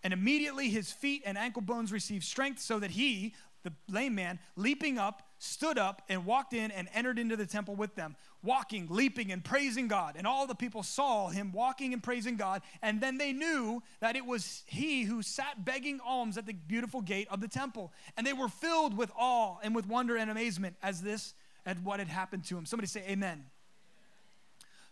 and 0.02 0.14
immediately 0.14 0.70
his 0.70 0.90
feet 0.90 1.22
and 1.26 1.36
ankle 1.36 1.60
bones 1.60 1.92
received 1.92 2.24
strength, 2.24 2.60
so 2.60 2.78
that 2.78 2.92
he, 2.92 3.34
the 3.62 3.72
lame 3.90 4.14
man, 4.14 4.38
leaping 4.56 4.98
up, 4.98 5.25
stood 5.38 5.78
up 5.78 6.02
and 6.08 6.24
walked 6.24 6.52
in 6.52 6.70
and 6.70 6.88
entered 6.94 7.18
into 7.18 7.36
the 7.36 7.46
temple 7.46 7.74
with 7.74 7.94
them, 7.94 8.16
walking, 8.42 8.86
leaping, 8.90 9.32
and 9.32 9.44
praising 9.44 9.88
God. 9.88 10.14
And 10.16 10.26
all 10.26 10.46
the 10.46 10.54
people 10.54 10.82
saw 10.82 11.28
him 11.28 11.52
walking 11.52 11.92
and 11.92 12.02
praising 12.02 12.36
God. 12.36 12.62
And 12.82 13.00
then 13.00 13.18
they 13.18 13.32
knew 13.32 13.82
that 14.00 14.16
it 14.16 14.24
was 14.24 14.62
he 14.66 15.04
who 15.04 15.22
sat 15.22 15.64
begging 15.64 16.00
alms 16.04 16.38
at 16.38 16.46
the 16.46 16.54
beautiful 16.54 17.02
gate 17.02 17.28
of 17.30 17.40
the 17.40 17.48
temple. 17.48 17.92
And 18.16 18.26
they 18.26 18.32
were 18.32 18.48
filled 18.48 18.96
with 18.96 19.10
awe 19.16 19.56
and 19.62 19.74
with 19.74 19.86
wonder 19.86 20.16
and 20.16 20.30
amazement 20.30 20.76
as 20.82 21.02
this, 21.02 21.34
at 21.66 21.80
what 21.82 21.98
had 21.98 22.08
happened 22.08 22.44
to 22.44 22.56
him. 22.56 22.64
Somebody 22.64 22.86
say, 22.86 23.02
Amen. 23.08 23.44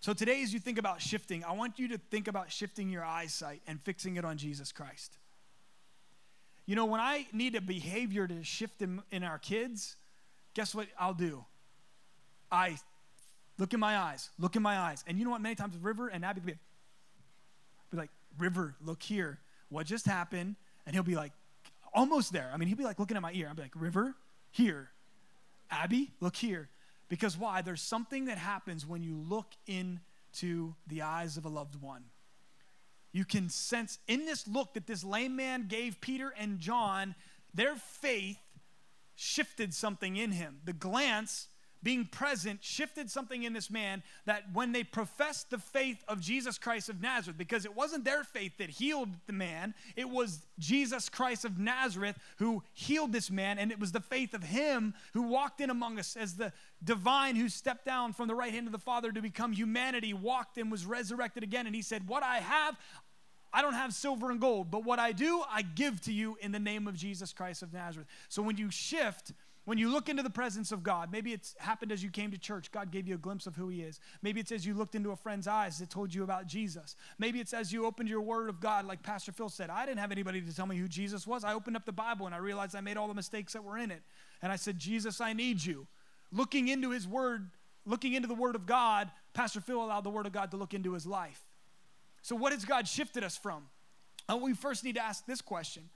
So 0.01 0.13
today, 0.13 0.43
as 0.43 0.53
you 0.53 0.61
think 0.61 0.77
about 0.79 1.01
shifting, 1.01 1.45
I 1.45 1.53
want 1.53 1.79
you 1.79 1.89
to 1.89 1.99
think 1.99 2.29
about 2.29 2.53
shifting 2.53 2.91
your 2.91 3.05
eyesight 3.05 3.63
and 3.67 3.81
fixing 3.81 4.17
it 4.17 4.25
on 4.25 4.37
Jesus 4.37 4.71
Christ. 4.71 5.17
You 6.67 6.77
know, 6.77 6.85
when 6.85 7.01
I 7.01 7.27
need 7.33 7.55
a 7.55 7.63
behavior 7.63 8.27
to 8.27 8.45
shift 8.45 8.83
in, 8.83 9.03
in 9.11 9.23
our 9.23 9.39
kids, 9.39 9.97
guess 10.55 10.75
what 10.75 10.87
I'll 10.99 11.15
do? 11.15 11.45
I 12.51 12.79
look 13.59 13.75
in 13.75 13.81
my 13.81 13.97
eyes, 13.99 14.31
look 14.39 14.57
in 14.57 14.63
my 14.63 14.79
eyes. 14.79 15.05
And 15.07 15.19
you 15.19 15.25
know 15.25 15.31
what? 15.31 15.41
Many 15.41 15.55
times 15.55 15.77
River 15.77 16.09
and 16.09 16.25
Abby 16.25 16.41
be, 16.41 16.55
be 17.91 17.97
like, 17.97 18.11
River, 18.39 18.75
look 18.85 19.03
here. 19.03 19.39
What 19.69 19.87
just 19.87 20.07
happened? 20.07 20.57
And 20.87 20.95
he'll 20.95 21.03
be 21.03 21.17
like, 21.17 21.33
almost 21.93 22.33
there. 22.33 22.51
I 22.53 22.57
mean, 22.57 22.69
he'll 22.69 22.79
be 22.79 22.85
like 22.85 22.99
looking 22.99 23.17
at 23.17 23.23
my 23.23 23.33
ear. 23.33 23.49
I'll 23.49 23.55
be 23.55 23.63
like, 23.63 23.73
River, 23.75 24.15
here. 24.51 24.91
Abby, 25.71 26.11
look 26.21 26.37
here. 26.37 26.69
Because 27.09 27.37
why? 27.37 27.63
There's 27.63 27.83
something 27.83 28.27
that 28.27 28.39
happens 28.39 28.87
when 28.87 29.03
you 29.03 29.17
look 29.17 29.47
into 29.67 30.75
the 30.87 31.03
eyes 31.03 31.37
of 31.37 31.45
a 31.45 31.49
loved 31.49 31.81
one. 31.81 32.05
You 33.13 33.25
can 33.25 33.49
sense 33.49 33.99
in 34.09 34.27
this 34.27 34.49
look 34.49 34.75
that 34.75 34.87
this 34.87 35.05
lame 35.05 35.37
man 35.37 35.67
gave 35.69 36.01
Peter 36.01 36.35
and 36.37 36.59
John, 36.59 37.15
their 37.55 37.77
faith 37.77 38.39
shifted 39.17 39.75
something 39.75 40.17
in 40.17 40.33
him. 40.33 40.61
The 40.65 40.73
glance, 40.73 41.49
being 41.83 42.07
present, 42.07 42.65
shifted 42.65 43.11
something 43.11 43.43
in 43.43 43.53
this 43.53 43.71
man 43.71 44.03
that 44.25 44.45
when 44.53 44.73
they 44.73 44.83
professed 44.83 45.51
the 45.51 45.59
faith 45.59 46.03
of 46.09 46.21
Jesus 46.21 46.59
Christ 46.59 46.89
of 46.89 47.01
Nazareth, 47.01 47.37
because 47.37 47.65
it 47.65 47.77
wasn't 47.77 48.05
their 48.05 48.25
faith 48.25 48.57
that 48.59 48.71
healed 48.71 49.11
the 49.27 49.33
man, 49.33 49.75
it 49.95 50.09
was 50.09 50.47
Jesus 50.59 51.09
Christ 51.09 51.45
of 51.45 51.59
Nazareth 51.59 52.19
who 52.39 52.63
healed 52.73 53.13
this 53.13 53.31
man, 53.31 53.59
and 53.59 53.71
it 53.71 53.79
was 53.79 53.93
the 53.93 54.01
faith 54.01 54.35
of 54.35 54.43
him 54.43 54.95
who 55.13 55.23
walked 55.23 55.61
in 55.61 55.71
among 55.71 55.99
us 55.99 56.17
as 56.17 56.37
the 56.37 56.53
divine 56.83 57.37
who 57.37 57.49
stepped 57.49 57.85
down 57.85 58.13
from 58.13 58.29
the 58.29 58.35
right 58.35 58.53
hand 58.53 58.67
of 58.67 58.73
the 58.73 58.79
Father 58.79 59.13
to 59.13 59.21
become 59.21 59.53
humanity, 59.53 60.15
walked 60.15 60.59
and 60.59 60.71
was 60.71 60.87
resurrected 60.87 61.43
again. 61.43 61.67
And 61.67 61.75
he 61.75 61.83
said, 61.83 62.09
What 62.09 62.23
I 62.23 62.39
have, 62.39 62.77
I 63.55 63.63
don't 63.63 63.75
have 63.75 63.95
silver 63.95 64.33
and 64.33 64.41
gold, 64.41 64.73
but 64.73 64.85
what 64.85 64.99
I 64.99 65.13
do, 65.13 65.41
I 65.49 65.63
give 65.63 66.01
to 66.03 66.13
you 66.13 66.37
in 66.41 66.51
the 66.51 66.59
name 66.59 66.89
of 66.89 66.97
Jesus 66.97 67.33
Christ 67.33 67.63
of 67.63 67.73
Nazareth. 67.73 68.09
So 68.29 68.43
when 68.43 68.57
you 68.57 68.69
shift, 68.69 69.33
when 69.65 69.79
you 69.79 69.93
look 69.93 70.09
into 70.09 70.25
the 70.25 70.31
presence 70.31 70.73
of 70.73 70.83
God, 70.83 71.13
maybe 71.13 71.33
it's 71.33 71.55
happened 71.59 71.93
as 71.93 72.03
you 72.03 72.11
came 72.11 72.33
to 72.33 72.37
church, 72.37 72.73
God 72.73 72.91
gave 72.91 73.07
you 73.07 73.15
a 73.15 73.19
glimpse 73.19 73.47
of 73.47 73.55
who 73.55 73.69
He 73.69 73.83
is. 73.83 74.01
Maybe 74.23 74.41
it's 74.41 74.51
as 74.51 74.67
you 74.67 74.75
looked 74.75 74.97
into 74.97 75.13
a 75.13 75.17
friend's 75.17 75.47
eyes 75.47 75.79
that 75.79 75.89
told 75.89 76.13
you 76.13 76.25
about 76.25 76.49
Jesus. 76.49 76.97
Maybe 77.21 77.39
it's 77.39 77.55
as 77.55 77.73
you 77.73 77.87
opened 77.87 78.09
your 78.09 78.23
Word 78.23 78.49
of 78.49 78.59
God, 78.59 78.87
like 78.87 79.05
Pastor 79.05 79.31
Phil 79.31 79.49
said. 79.49 79.71
I 79.71 79.87
didn't 79.87 80.01
have 80.01 80.11
anybody 80.11 80.41
to 80.41 80.55
tell 80.55 80.67
me 80.67 80.77
who 80.77 80.89
Jesus 80.89 81.25
was. 81.25 81.45
I 81.45 81.55
opened 81.55 81.77
up 81.77 81.87
the 81.87 81.93
Bible 81.93 82.27
and 82.27 82.35
I 82.35 82.39
realized 82.39 82.75
I 82.75 82.81
made 82.81 82.97
all 82.97 83.07
the 83.07 83.15
mistakes 83.15 83.53
that 83.53 83.63
were 83.63 83.79
in 83.79 83.93
it. 83.93 84.03
And 84.43 84.51
I 84.51 84.57
said, 84.57 84.81
Jesus, 84.81 85.21
I 85.21 85.33
need 85.33 85.65
you. 85.65 85.87
Looking 86.33 86.67
into 86.67 86.91
His 86.91 87.07
Word, 87.07 87.51
looking 87.87 88.15
into 88.15 88.27
the 88.27 88.35
Word 88.35 88.57
of 88.57 88.67
God, 88.67 89.13
Pastor 89.33 89.61
Phil 89.61 89.83
allowed 89.83 90.03
the 90.03 90.11
Word 90.11 90.27
of 90.27 90.33
God 90.33 90.51
to 90.51 90.57
look 90.57 90.75
into 90.75 90.95
his 90.95 91.07
life. 91.07 91.45
So, 92.25 92.35
what 92.35 92.53
has 92.53 92.65
God 92.65 92.89
shifted 92.89 93.23
us 93.23 93.37
from? 93.37 93.65
And 94.31 94.41
we 94.41 94.55
first 94.55 94.83
need 94.83 94.95
to 94.95 95.05
ask 95.05 95.27
this 95.27 95.43
question. 95.43 95.91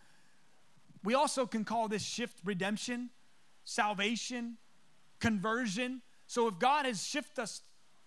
We 1.03 1.14
also 1.14 1.47
can 1.47 1.64
call 1.64 1.88
this 1.88 2.03
shift 2.03 2.37
redemption, 2.45 3.09
salvation, 3.64 4.59
conversion. 5.21 6.03
So, 6.27 6.47
if 6.47 6.59
God 6.59 6.85
has 6.85 7.03
shifted 7.03 7.41
us 7.41 7.62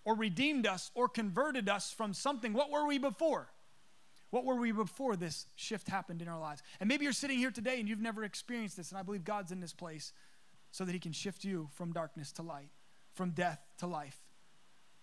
or 0.06 0.14
redeemed 0.14 0.68
us 0.68 0.92
or 0.94 1.10
converted 1.10 1.68
us 1.68 1.92
from 1.92 2.14
something, 2.14 2.54
what 2.54 2.70
were 2.70 2.86
we 2.86 3.00
before? 3.00 3.48
What 4.30 4.46
were 4.46 4.56
we 4.56 4.72
before 4.72 5.16
this 5.16 5.48
shift 5.56 5.90
happened 5.90 6.22
in 6.22 6.28
our 6.28 6.40
lives? 6.40 6.62
And 6.80 6.88
maybe 6.88 7.06
you're 7.06 7.14
sitting 7.14 7.40
here 7.40 7.50
today 7.50 7.80
and 7.80 7.90
you've 7.90 8.00
never 8.00 8.24
experienced 8.24 8.78
this, 8.78 8.92
and 8.92 9.00
I 9.00 9.02
believe 9.02 9.24
God's 9.24 9.52
in 9.52 9.62
this 9.62 9.74
place 9.74 10.14
so 10.70 10.86
that 10.86 10.92
He 10.92 11.00
can 11.00 11.12
shift 11.12 11.44
you 11.44 11.70
from 11.74 11.92
darkness 11.92 12.32
to 12.34 12.44
light, 12.44 12.70
from 13.14 13.32
death 13.32 13.62
to 13.80 13.88
life, 13.88 14.20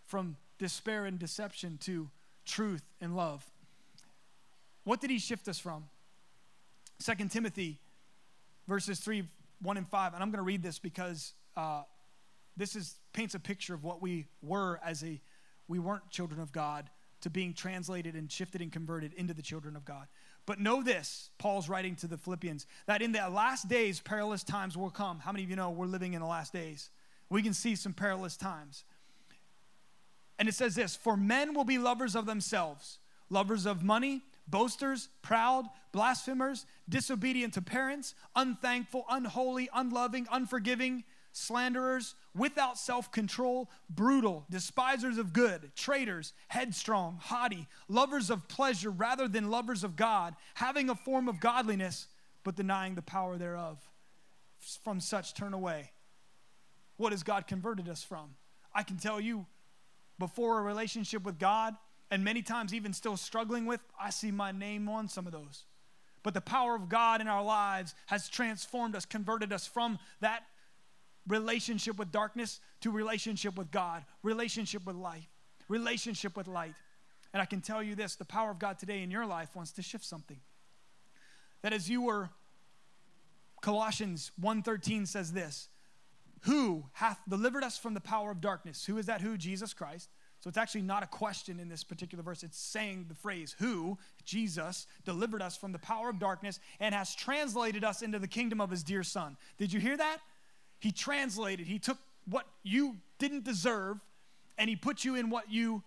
from 0.07 0.37
despair 0.61 1.04
and 1.04 1.18
deception 1.18 1.78
to 1.78 2.11
truth, 2.48 2.82
and 3.00 3.16
love. 3.16 3.44
What 4.84 5.00
did 5.00 5.11
he 5.11 5.18
shift 5.18 5.48
us 5.48 5.58
from? 5.58 5.84
Second 6.98 7.30
Timothy, 7.30 7.78
verses 8.66 8.98
3, 8.98 9.22
1 9.62 9.76
and 9.76 9.88
5. 9.88 10.14
And 10.14 10.22
I'm 10.22 10.30
going 10.30 10.38
to 10.38 10.42
read 10.42 10.62
this 10.62 10.78
because 10.78 11.34
uh, 11.56 11.82
this 12.56 12.74
is 12.74 12.96
paints 13.12 13.34
a 13.34 13.38
picture 13.38 13.74
of 13.74 13.84
what 13.84 14.02
we 14.02 14.26
were 14.42 14.80
as 14.84 15.04
a 15.04 15.20
we 15.68 15.78
weren't 15.78 16.08
children 16.08 16.40
of 16.40 16.50
God 16.50 16.88
to 17.20 17.30
being 17.30 17.52
translated 17.52 18.14
and 18.14 18.30
shifted 18.30 18.62
and 18.62 18.72
converted 18.72 19.12
into 19.14 19.34
the 19.34 19.42
children 19.42 19.76
of 19.76 19.84
God. 19.84 20.06
But 20.46 20.58
know 20.58 20.82
this, 20.82 21.30
Paul's 21.37 21.68
writing 21.68 21.94
to 21.96 22.06
the 22.06 22.16
Philippians, 22.16 22.66
that 22.87 23.02
in 23.02 23.12
the 23.12 23.28
last 23.28 23.68
days 23.68 24.00
perilous 24.00 24.42
times 24.42 24.76
will 24.76 24.90
come. 24.90 25.18
How 25.18 25.32
many 25.32 25.44
of 25.44 25.50
you 25.50 25.56
know 25.56 25.70
we're 25.70 25.87
living 25.87 26.14
in 26.14 26.20
the 26.20 26.26
last 26.26 26.52
days? 26.52 26.90
We 27.28 27.42
can 27.42 27.52
see 27.52 27.76
some 27.76 27.92
perilous 27.92 28.37
times. 28.37 28.84
And 30.38 30.48
it 30.48 30.55
says 30.55 30.74
this 30.74 30.96
For 30.96 31.16
men 31.16 31.55
will 31.55 31.64
be 31.64 31.79
lovers 31.79 32.14
of 32.14 32.27
themselves, 32.27 32.98
lovers 33.29 33.66
of 33.66 33.83
money, 33.83 34.22
boasters, 34.46 35.09
proud, 35.22 35.66
blasphemers, 35.92 36.66
disobedient 36.88 37.55
to 37.55 37.62
parents, 37.62 38.14
unthankful, 38.35 39.05
unholy, 39.11 39.68
unloving, 39.74 40.27
unforgiving, 40.31 41.05
slanderers, 41.33 42.14
without 42.35 42.79
self 42.79 43.11
control, 43.12 43.70
brutal, 43.90 44.46
despisers 44.51 45.18
of 45.18 45.33
good, 45.33 45.72
traitors, 45.74 46.33
headstrong, 46.48 47.18
haughty, 47.20 47.66
lovers 47.88 48.31
of 48.31 48.48
pleasure 48.48 48.90
rather 48.90 49.29
than 49.29 49.51
lovers 49.51 49.85
of 49.85 49.96
God, 49.96 50.35
having 50.55 50.88
a 50.88 50.94
form 50.94 51.29
of 51.29 51.40
godliness, 51.40 52.07
but 52.44 52.57
denying 52.57 52.94
the 52.94 53.03
power 53.03 53.37
thereof. 53.37 53.79
From 54.83 55.01
such 55.01 55.35
turn 55.35 55.55
away. 55.55 55.92
What 56.96 57.12
has 57.12 57.22
God 57.22 57.46
converted 57.46 57.88
us 57.88 58.03
from? 58.03 58.35
I 58.74 58.83
can 58.83 58.96
tell 58.96 59.20
you 59.20 59.46
before 60.18 60.59
a 60.59 60.62
relationship 60.62 61.22
with 61.24 61.38
God, 61.38 61.76
and 62.11 62.24
many 62.24 62.42
times 62.42 62.72
even 62.72 62.92
still 62.92 63.16
struggling 63.16 63.66
with, 63.66 63.81
I 64.00 64.11
see 64.11 64.31
my 64.31 64.52
name 64.52 64.88
on 64.88 65.09
some 65.09 65.26
of 65.26 65.33
those. 65.33 65.64
But 66.22 66.35
the 66.35 66.40
power 66.40 66.74
of 66.74 66.88
God 66.88 67.20
in 67.20 67.28
our 67.28 67.42
lives 67.42 67.94
has 68.07 68.28
transformed 68.28 68.96
us, 68.96 69.04
converted 69.04 69.52
us 69.52 69.66
from 69.66 69.98
that 70.20 70.44
relationship 71.26 71.98
with 71.98 72.11
darkness 72.11 72.61
to 72.81 72.90
relationship 72.90 73.57
with 73.57 73.70
God, 73.70 74.04
relationship 74.22 74.87
with 74.87 74.96
light, 74.96 75.28
relationship 75.68 76.37
with 76.37 76.48
light. 76.48 76.74
And 77.33 77.42
I 77.42 77.44
can 77.44 77.61
tell 77.61 77.83
you 77.83 77.94
this, 77.94 78.16
the 78.16 78.24
power 78.24 78.50
of 78.50 78.59
God 78.59 78.78
today 78.78 79.02
in 79.02 79.11
your 79.11 79.26
life 79.26 79.54
wants 79.54 79.72
to 79.72 79.83
shift 79.83 80.04
something. 80.04 80.38
That 81.62 81.72
as 81.72 81.88
you 81.88 82.02
were 82.02 82.31
Colossians 83.61 84.31
1:13 84.40 85.07
says 85.07 85.33
this, 85.33 85.68
who 86.42 86.85
hath 86.92 87.18
delivered 87.29 87.64
us 87.64 87.79
from 87.79 87.94
the 87.94 88.01
power 88.01 88.31
of 88.31 88.40
darkness. 88.40 88.85
Who 88.85 88.98
is 88.98 89.07
that 89.07 89.20
who? 89.20 89.37
Jesus 89.37 89.72
Christ. 89.72 90.09
So 90.40 90.48
it's 90.48 90.59
actually 90.59 90.83
not 90.83 91.03
a 91.03 91.07
question 91.07 91.59
in 91.59 91.68
this 91.68 91.83
particular 91.83 92.22
verse. 92.22 92.44
It's 92.44 92.59
saying 92.59 93.07
the 93.09 93.14
phrase, 93.14 93.57
who, 93.59 93.98
Jesus, 94.24 94.87
delivered 95.05 95.42
us 95.42 95.57
from 95.57 95.72
the 95.72 95.81
power 95.81 96.09
of 96.09 96.20
darkness 96.20 96.61
and 96.79 96.94
has 96.94 97.14
translated 97.14 97.83
us 97.83 98.03
into 98.03 98.20
the 98.20 98.29
kingdom 98.29 98.61
of 98.61 98.70
his 98.70 98.85
dear 98.85 99.03
son. 99.03 99.37
Did 99.59 99.72
you 99.72 99.81
hear 99.81 99.96
that? 99.96 100.18
He 100.79 100.92
translated, 100.92 101.66
he 101.66 101.81
took 101.81 101.98
what 102.31 102.46
you 102.62 102.96
didn't 103.18 103.44
deserve 103.44 103.98
and 104.59 104.70
he 104.70 104.77
put 104.77 105.05
you 105.05 105.14
in 105.14 105.31
what 105.31 105.51
you 105.51 105.83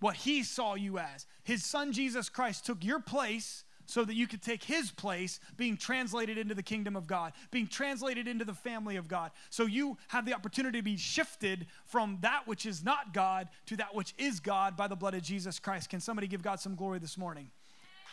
what 0.00 0.14
he 0.14 0.44
saw 0.44 0.74
you 0.74 0.98
as. 0.98 1.26
His 1.42 1.64
son 1.64 1.92
Jesus 1.92 2.28
Christ 2.28 2.64
took 2.64 2.84
your 2.84 3.00
place 3.00 3.64
so 3.88 4.04
that 4.04 4.14
you 4.14 4.26
could 4.26 4.42
take 4.42 4.62
his 4.62 4.90
place 4.90 5.40
being 5.56 5.74
translated 5.74 6.36
into 6.36 6.54
the 6.54 6.62
kingdom 6.62 6.94
of 6.94 7.06
God, 7.06 7.32
being 7.50 7.66
translated 7.66 8.28
into 8.28 8.44
the 8.44 8.52
family 8.52 8.96
of 8.96 9.08
God. 9.08 9.30
So 9.48 9.64
you 9.64 9.96
have 10.08 10.26
the 10.26 10.34
opportunity 10.34 10.78
to 10.78 10.82
be 10.82 10.98
shifted 10.98 11.66
from 11.86 12.18
that 12.20 12.46
which 12.46 12.66
is 12.66 12.84
not 12.84 13.14
God 13.14 13.48
to 13.64 13.76
that 13.78 13.94
which 13.94 14.12
is 14.18 14.40
God 14.40 14.76
by 14.76 14.88
the 14.88 14.94
blood 14.94 15.14
of 15.14 15.22
Jesus 15.22 15.58
Christ. 15.58 15.88
Can 15.88 16.00
somebody 16.00 16.26
give 16.26 16.42
God 16.42 16.60
some 16.60 16.74
glory 16.74 16.98
this 16.98 17.16
morning? 17.16 17.50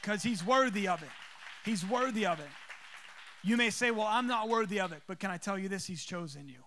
Because 0.01 0.23
he's 0.23 0.45
worthy 0.45 0.87
of 0.87 1.03
it. 1.03 1.09
He's 1.65 1.85
worthy 1.85 2.25
of 2.25 2.39
it. 2.39 2.47
You 3.43 3.57
may 3.57 3.69
say, 3.69 3.91
Well, 3.91 4.07
I'm 4.07 4.27
not 4.27 4.47
worthy 4.47 4.79
of 4.79 4.93
it, 4.93 5.01
but 5.07 5.19
can 5.19 5.29
I 5.29 5.37
tell 5.37 5.59
you 5.59 5.67
this? 5.67 5.85
He's 5.85 6.05
chosen 6.05 6.47
you. 6.47 6.63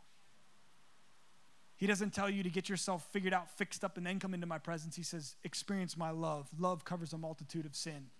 He 1.79 1.87
doesn't 1.87 2.12
tell 2.12 2.29
you 2.29 2.42
to 2.42 2.51
get 2.51 2.68
yourself 2.68 3.09
figured 3.11 3.33
out, 3.33 3.49
fixed 3.57 3.85
up, 3.85 3.97
and 3.97 4.05
then 4.05 4.18
come 4.18 4.35
into 4.35 4.47
my 4.47 4.59
presence. 4.59 4.97
He 4.97 5.03
says, 5.03 5.37
Experience 5.44 5.97
my 5.97 6.11
love. 6.11 6.49
Love 6.59 6.85
covers 6.85 7.14
a 7.14 7.18
multitude 7.18 7.64
of 7.64 7.75
sin. 7.75 8.11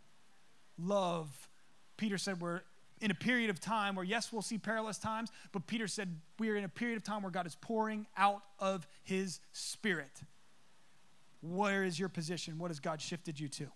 Love, 0.79 1.49
Peter 1.97 2.17
said, 2.19 2.41
we're 2.41 2.62
in 3.01 3.11
a 3.11 3.14
period 3.14 3.51
of 3.51 3.61
time 3.61 3.95
where, 3.95 4.05
yes, 4.05 4.33
we'll 4.33 4.43
see 4.43 4.59
perilous 4.59 4.99
times, 4.99 5.31
but 5.53 5.67
Peter 5.67 5.87
said, 5.87 6.21
we 6.38 6.51
are 6.51 6.57
in 6.57 6.64
a 6.64 6.69
period 6.69 6.97
of 6.97 7.05
time 7.05 7.23
where 7.23 7.31
God 7.31 7.47
is 7.47 7.57
pouring 7.61 8.07
out 8.17 8.43
of 8.59 8.87
his 9.05 9.41
spirit. 9.53 10.23
Where 11.41 11.85
is 11.85 11.99
your 11.99 12.09
position? 12.09 12.59
What 12.59 12.71
has 12.71 12.81
God 12.81 13.01
shifted 13.01 13.38
you 13.38 13.49
to? 13.49 13.67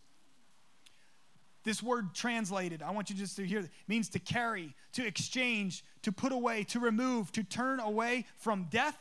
This 1.64 1.80
word 1.82 2.14
translated, 2.14 2.82
I 2.82 2.90
want 2.90 3.08
you 3.10 3.14
just 3.14 3.36
to 3.36 3.46
hear, 3.46 3.68
means 3.86 4.08
to 4.10 4.18
carry, 4.18 4.74
to 4.94 5.06
exchange, 5.06 5.84
to 6.02 6.10
put 6.10 6.32
away, 6.32 6.64
to 6.64 6.80
remove, 6.80 7.30
to 7.32 7.44
turn 7.44 7.78
away 7.78 8.26
from 8.36 8.66
death 8.70 8.98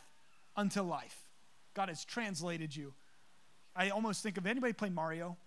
unto 0.56 0.82
life. 0.82 1.18
God 1.74 1.90
has 1.90 2.06
translated 2.06 2.76
you. 2.76 2.94
I 3.76 3.90
almost 3.90 4.22
think 4.22 4.38
of 4.38 4.46
anybody 4.46 4.74
play 4.74 4.90
Mario? 4.90 5.38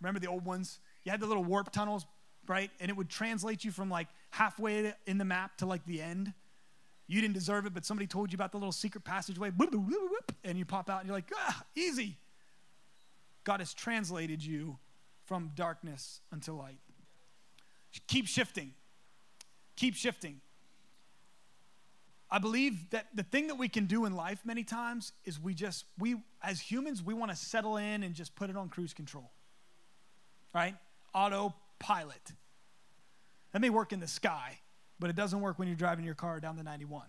Remember 0.00 0.18
the 0.18 0.26
old 0.26 0.44
ones? 0.44 0.80
You 1.06 1.12
had 1.12 1.20
the 1.20 1.26
little 1.26 1.44
warp 1.44 1.70
tunnels, 1.70 2.04
right? 2.48 2.68
And 2.80 2.90
it 2.90 2.96
would 2.96 3.08
translate 3.08 3.64
you 3.64 3.70
from 3.70 3.88
like 3.88 4.08
halfway 4.30 4.92
in 5.06 5.18
the 5.18 5.24
map 5.24 5.56
to 5.58 5.66
like 5.66 5.86
the 5.86 6.02
end. 6.02 6.32
You 7.06 7.20
didn't 7.20 7.34
deserve 7.34 7.64
it, 7.64 7.72
but 7.72 7.86
somebody 7.86 8.08
told 8.08 8.32
you 8.32 8.36
about 8.36 8.50
the 8.50 8.58
little 8.58 8.72
secret 8.72 9.04
passageway, 9.04 9.52
and 10.42 10.58
you 10.58 10.64
pop 10.64 10.90
out 10.90 10.98
and 10.98 11.06
you're 11.06 11.16
like, 11.16 11.30
ah, 11.32 11.62
easy. 11.76 12.16
God 13.44 13.60
has 13.60 13.72
translated 13.72 14.44
you 14.44 14.78
from 15.26 15.52
darkness 15.54 16.20
unto 16.32 16.52
light. 16.52 16.80
Keep 18.08 18.26
shifting. 18.26 18.72
Keep 19.76 19.94
shifting. 19.94 20.40
I 22.28 22.40
believe 22.40 22.90
that 22.90 23.06
the 23.14 23.22
thing 23.22 23.46
that 23.46 23.54
we 23.54 23.68
can 23.68 23.86
do 23.86 24.06
in 24.06 24.16
life 24.16 24.40
many 24.44 24.64
times 24.64 25.12
is 25.24 25.40
we 25.40 25.54
just, 25.54 25.84
we, 26.00 26.16
as 26.42 26.58
humans, 26.58 27.00
we 27.00 27.14
want 27.14 27.30
to 27.30 27.36
settle 27.36 27.76
in 27.76 28.02
and 28.02 28.12
just 28.12 28.34
put 28.34 28.50
it 28.50 28.56
on 28.56 28.68
cruise 28.68 28.92
control. 28.92 29.30
Right? 30.52 30.74
Autopilot. 31.16 32.32
That 33.52 33.60
may 33.60 33.70
work 33.70 33.92
in 33.94 34.00
the 34.00 34.06
sky, 34.06 34.58
but 35.00 35.08
it 35.08 35.16
doesn't 35.16 35.40
work 35.40 35.58
when 35.58 35.66
you're 35.66 35.76
driving 35.76 36.04
your 36.04 36.14
car 36.14 36.40
down 36.40 36.56
the 36.56 36.62
91. 36.62 37.06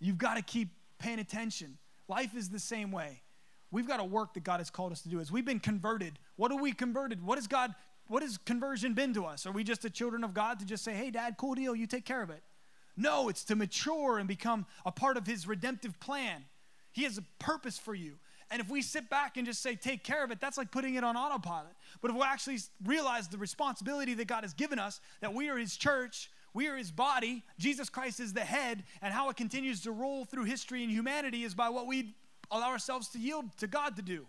You've 0.00 0.18
got 0.18 0.36
to 0.36 0.42
keep 0.42 0.70
paying 0.98 1.20
attention. 1.20 1.78
Life 2.08 2.36
is 2.36 2.48
the 2.48 2.58
same 2.58 2.90
way. 2.90 3.22
We've 3.70 3.86
got 3.86 3.98
to 3.98 4.04
work 4.04 4.34
that 4.34 4.42
God 4.42 4.58
has 4.58 4.68
called 4.68 4.90
us 4.90 5.02
to 5.02 5.08
do. 5.08 5.20
As 5.20 5.30
we've 5.30 5.44
been 5.44 5.60
converted, 5.60 6.18
what 6.34 6.50
are 6.50 6.60
we 6.60 6.72
converted? 6.72 7.24
What 7.24 7.38
has 7.38 7.46
God, 7.46 7.72
what 8.08 8.22
has 8.22 8.36
conversion 8.36 8.94
been 8.94 9.14
to 9.14 9.24
us? 9.24 9.46
Are 9.46 9.52
we 9.52 9.62
just 9.62 9.82
the 9.82 9.90
children 9.90 10.24
of 10.24 10.34
God 10.34 10.58
to 10.58 10.66
just 10.66 10.82
say, 10.82 10.92
hey, 10.92 11.12
dad, 11.12 11.36
cool 11.38 11.54
deal, 11.54 11.76
you 11.76 11.86
take 11.86 12.04
care 12.04 12.22
of 12.22 12.30
it? 12.30 12.42
No, 12.96 13.28
it's 13.28 13.44
to 13.44 13.54
mature 13.54 14.18
and 14.18 14.26
become 14.26 14.66
a 14.84 14.90
part 14.90 15.16
of 15.16 15.26
his 15.26 15.46
redemptive 15.46 16.00
plan. 16.00 16.44
He 16.90 17.04
has 17.04 17.16
a 17.16 17.22
purpose 17.38 17.78
for 17.78 17.94
you. 17.94 18.18
And 18.50 18.60
if 18.60 18.68
we 18.68 18.82
sit 18.82 19.08
back 19.08 19.36
and 19.36 19.46
just 19.46 19.62
say, 19.62 19.76
take 19.76 20.02
care 20.02 20.24
of 20.24 20.30
it, 20.30 20.40
that's 20.40 20.58
like 20.58 20.72
putting 20.72 20.96
it 20.96 21.04
on 21.04 21.16
autopilot. 21.16 21.72
But 22.02 22.10
if 22.10 22.16
we 22.16 22.22
actually 22.22 22.58
realize 22.84 23.28
the 23.28 23.38
responsibility 23.38 24.14
that 24.14 24.26
God 24.26 24.42
has 24.42 24.54
given 24.54 24.78
us, 24.78 25.00
that 25.20 25.32
we 25.32 25.48
are 25.48 25.56
his 25.56 25.76
church, 25.76 26.30
we 26.52 26.66
are 26.66 26.76
his 26.76 26.90
body, 26.90 27.44
Jesus 27.58 27.88
Christ 27.88 28.18
is 28.18 28.32
the 28.32 28.40
head, 28.40 28.82
and 29.02 29.14
how 29.14 29.28
it 29.30 29.36
continues 29.36 29.82
to 29.82 29.92
roll 29.92 30.24
through 30.24 30.44
history 30.44 30.82
and 30.82 30.90
humanity 30.90 31.44
is 31.44 31.54
by 31.54 31.68
what 31.68 31.86
we 31.86 32.14
allow 32.50 32.70
ourselves 32.70 33.08
to 33.10 33.18
yield 33.18 33.56
to 33.58 33.68
God 33.68 33.94
to 33.96 34.02
do. 34.02 34.26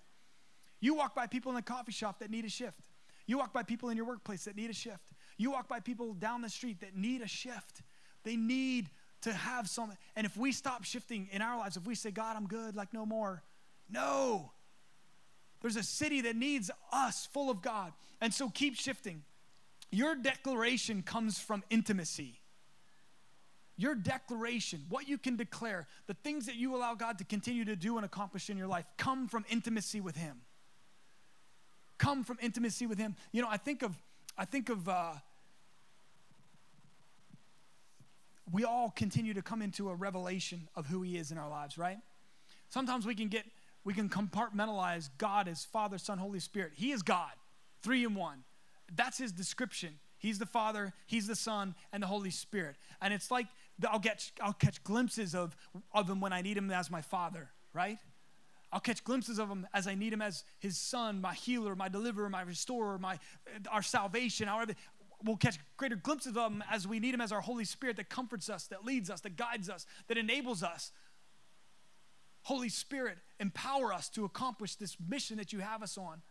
You 0.80 0.94
walk 0.94 1.16
by 1.16 1.26
people 1.26 1.52
in 1.52 1.56
the 1.56 1.64
coffee 1.64 1.92
shop 1.92 2.20
that 2.20 2.30
need 2.30 2.46
a 2.46 2.50
shift. 2.50 2.78
You 3.26 3.40
walk 3.40 3.54
by 3.54 3.64
people 3.64 3.90
in 3.90 3.98
your 3.98 4.06
workplace 4.06 4.46
that 4.46 4.56
need 4.56 4.70
a 4.70 4.74
shift. 4.74 5.14
You 5.38 5.52
walk 5.52 5.68
by 5.68 5.80
people 5.80 6.14
down 6.14 6.42
the 6.42 6.50
street 6.50 6.82
that 6.82 6.96
need 6.96 7.22
a 7.22 7.28
shift. 7.28 7.82
They 8.24 8.36
need 8.36 8.90
to 9.22 9.34
have 9.34 9.68
something. 9.70 9.98
And 10.16 10.26
if 10.26 10.38
we 10.38 10.52
stop 10.52 10.84
shifting 10.84 11.28
in 11.32 11.42
our 11.42 11.58
lives, 11.58 11.78
if 11.78 11.86
we 11.86 11.96
say, 11.96 12.12
God, 12.12 12.36
I'm 12.36 12.48
good, 12.48 12.76
like 12.76 12.94
no 12.94 13.06
more, 13.06 13.44
no. 13.92 14.52
There's 15.62 15.76
a 15.76 15.84
city 15.84 16.22
that 16.22 16.36
needs 16.36 16.72
us 16.92 17.28
full 17.32 17.50
of 17.50 17.62
God. 17.62 17.94
And 18.20 18.34
so 18.34 18.50
keep 18.50 18.76
shifting. 18.76 19.24
Your 19.92 20.16
declaration 20.16 21.04
comes 21.04 21.38
from 21.38 21.64
intimacy. 21.70 22.40
Your 23.78 23.96
declaration, 23.96 24.86
what 24.90 25.08
you 25.08 25.18
can 25.18 25.36
declare, 25.36 25.88
the 26.08 26.14
things 26.14 26.46
that 26.46 26.56
you 26.56 26.76
allow 26.76 26.94
God 26.94 27.18
to 27.18 27.24
continue 27.24 27.66
to 27.66 27.76
do 27.76 27.98
and 27.98 28.06
accomplish 28.06 28.50
in 28.50 28.58
your 28.58 28.68
life 28.68 28.86
come 28.98 29.28
from 29.28 29.46
intimacy 29.50 30.02
with 30.02 30.16
Him. 30.16 30.42
Come 31.98 32.24
from 32.24 32.38
intimacy 32.42 32.86
with 32.86 32.98
Him. 32.98 33.16
You 33.32 33.42
know, 33.42 33.48
I 33.50 33.58
think 33.58 33.82
of, 33.82 33.96
I 34.38 34.46
think 34.46 34.70
of, 34.70 34.88
uh, 34.88 35.14
we 38.52 38.66
all 38.66 38.92
continue 38.92 39.34
to 39.34 39.42
come 39.42 39.62
into 39.62 39.90
a 39.90 39.96
revelation 39.96 40.68
of 40.76 40.86
who 40.86 41.02
He 41.02 41.18
is 41.18 41.32
in 41.32 41.38
our 41.38 41.50
lives, 41.50 41.78
right? 41.78 41.98
Sometimes 42.70 43.06
we 43.06 43.16
can 43.16 43.30
get, 43.30 43.46
we 43.84 43.94
can 43.94 44.10
compartmentalize 44.10 45.10
God 45.18 45.48
as 45.48 45.66
Father, 45.66 45.98
Son, 45.98 46.18
Holy 46.18 46.40
Spirit. 46.40 46.74
He 46.76 46.92
is 46.92 47.02
God, 47.02 47.32
three 47.82 48.04
in 48.04 48.16
one. 48.16 48.44
That's 48.94 49.18
His 49.18 49.32
description. 49.32 50.00
He's 50.18 50.38
the 50.38 50.46
Father, 50.46 50.94
He's 51.08 51.28
the 51.28 51.36
Son, 51.36 51.76
and 51.92 52.04
the 52.04 52.08
Holy 52.08 52.30
Spirit. 52.30 52.76
And 53.02 53.14
it's 53.14 53.32
like 53.32 53.48
I'll 53.90 54.00
get 54.00 54.32
I'll 54.42 54.54
catch 54.54 54.84
glimpses 54.84 55.34
of, 55.34 55.56
of 55.94 56.10
him 56.10 56.22
when 56.22 56.34
I 56.34 56.42
need 56.42 56.58
him 56.58 56.70
as 56.72 56.92
my 56.92 57.02
father, 57.02 57.50
right? 57.74 57.98
I'll 58.72 58.80
catch 58.80 59.04
glimpses 59.04 59.38
of 59.38 59.50
him 59.50 59.68
as 59.74 59.88
I 59.88 59.96
need 59.96 60.14
him 60.14 60.22
as 60.22 60.44
his 60.60 60.78
son, 60.78 61.20
my 61.20 61.34
healer, 61.34 61.76
my 61.76 61.90
deliverer, 61.90 62.30
my 62.30 62.42
restorer, 62.42 62.98
my 62.98 63.20
our 63.70 63.82
salvation. 63.82 64.48
However, 64.48 64.74
we'll 65.24 65.38
catch 65.38 65.58
greater 65.78 65.96
glimpses 65.96 66.38
of 66.38 66.52
him 66.52 66.64
as 66.72 66.88
we 66.88 67.00
need 67.00 67.14
him 67.14 67.22
as 67.22 67.32
our 67.32 67.42
Holy 67.42 67.66
Spirit 67.66 67.98
that 67.98 68.10
comforts 68.10 68.50
us, 68.50 68.68
that 68.68 68.86
leads 68.86 69.10
us, 69.10 69.22
that 69.22 69.36
guides 69.36 69.70
us, 69.70 69.86
that 70.08 70.18
enables 70.18 70.64
us. 70.64 70.92
Holy 72.44 72.70
Spirit, 72.70 73.18
empower 73.40 73.94
us 73.94 74.10
to 74.10 74.26
accomplish 74.26 74.76
this 74.76 74.98
mission 75.08 75.38
that 75.38 75.54
you 75.54 75.60
have 75.60 75.84
us 75.84 75.98
on. 75.98 76.22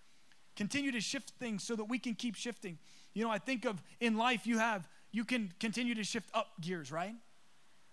Continue 0.57 0.93
to 0.93 1.01
shift 1.01 1.31
things 1.39 1.63
so 1.63 1.77
that 1.77 1.85
we 1.85 1.99
can 1.99 2.15
keep 2.15 2.35
shifting. 2.35 2.79
You 3.15 3.25
know, 3.25 3.31
I 3.31 3.39
think 3.39 3.65
of 3.65 3.83
in 4.01 4.17
life 4.17 4.47
you 4.47 4.59
have 4.59 4.89
you 5.13 5.25
can 5.25 5.53
continue 5.59 5.95
to 5.95 6.05
shift 6.05 6.29
up 6.35 6.53
gears, 6.61 6.93
right? 6.93 7.15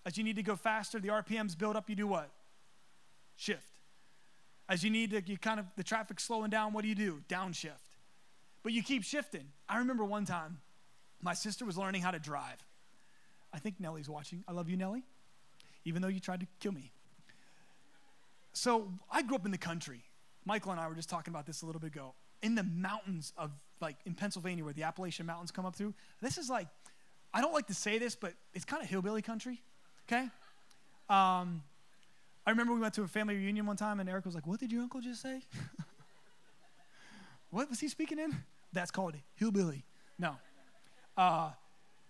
As 0.06 0.18
you 0.18 0.24
need 0.24 0.36
to 0.36 0.44
go 0.44 0.56
faster, 0.56 1.00
the 1.00 1.10
RPMs 1.10 1.58
build 1.58 1.76
up, 1.76 1.90
you 1.90 1.96
do 1.96 2.08
what? 2.08 2.30
Shift. 3.36 3.80
As 4.70 4.84
you 4.84 4.90
need 4.90 5.12
to, 5.12 5.22
you 5.26 5.38
kind 5.38 5.60
of, 5.60 5.66
the 5.76 5.84
traffic's 5.84 6.24
slowing 6.24 6.50
down, 6.50 6.74
what 6.74 6.84
do 6.84 6.88
you 6.88 6.96
do? 6.96 7.22
Downshift. 7.30 7.72
But 8.64 8.74
you 8.74 8.84
keep 8.84 9.04
shifting. 9.04 9.46
I 9.68 9.80
remember 9.80 10.04
one 10.04 10.26
time, 10.26 10.60
my 11.22 11.34
sister 11.34 11.66
was 11.66 11.78
learning 11.78 12.02
how 12.02 12.12
to 12.12 12.20
drive. 12.20 12.58
I 13.54 13.60
think 13.60 13.80
Nellie's 13.80 14.10
watching. 14.10 14.44
I 14.48 14.52
love 14.52 14.70
you, 14.70 14.78
Nellie, 14.78 15.04
even 15.86 16.02
though 16.02 16.08
you 16.10 16.20
tried 16.20 16.42
to 16.42 16.48
kill 16.60 16.74
me. 16.74 16.92
So 18.58 18.92
I 19.12 19.22
grew 19.22 19.36
up 19.36 19.46
in 19.46 19.52
the 19.52 19.58
country. 19.58 20.04
Michael 20.46 20.72
and 20.72 20.80
I 20.80 20.88
were 20.88 20.96
just 20.96 21.10
talking 21.10 21.34
about 21.34 21.46
this 21.46 21.62
a 21.62 21.66
little 21.66 21.82
bit 21.82 21.88
ago. 21.88 22.14
In 22.42 22.56
the 22.56 22.64
mountains 22.64 23.34
of, 23.38 23.52
like, 23.82 23.98
in 24.06 24.14
Pennsylvania, 24.14 24.64
where 24.64 24.74
the 24.74 24.84
Appalachian 24.84 25.26
Mountains 25.26 25.52
come 25.52 25.66
up 25.66 25.76
through, 25.76 25.94
this 26.22 26.38
is 26.38 26.50
like, 26.50 26.68
I 27.34 27.42
don't 27.42 27.54
like 27.54 27.68
to 27.68 27.74
say 27.74 27.98
this, 27.98 28.16
but 28.16 28.34
it's 28.54 28.66
kind 28.66 28.82
of 28.82 28.90
hillbilly 28.90 29.22
country 29.22 29.62
okay? 30.08 30.30
Um, 31.10 31.64
I 32.46 32.52
remember 32.52 32.74
we 32.74 32.80
went 32.80 32.94
to 32.96 33.04
a 33.04 33.08
family 33.08 33.36
reunion 33.36 33.66
one 33.66 33.78
time, 33.78 34.00
and 34.00 34.10
Eric 34.10 34.26
was 34.26 34.36
like, 34.36 34.48
What 34.48 34.60
did 34.60 34.72
your 34.72 34.82
uncle 34.82 35.02
just 35.02 35.22
say? 35.22 35.42
what 37.50 37.70
was 37.70 37.80
he 37.80 37.88
speaking 37.88 38.20
in? 38.20 38.36
That's 38.74 38.92
called 38.92 39.16
hillbilly. 39.36 39.86
No. 40.20 40.36
Uh, 41.16 41.52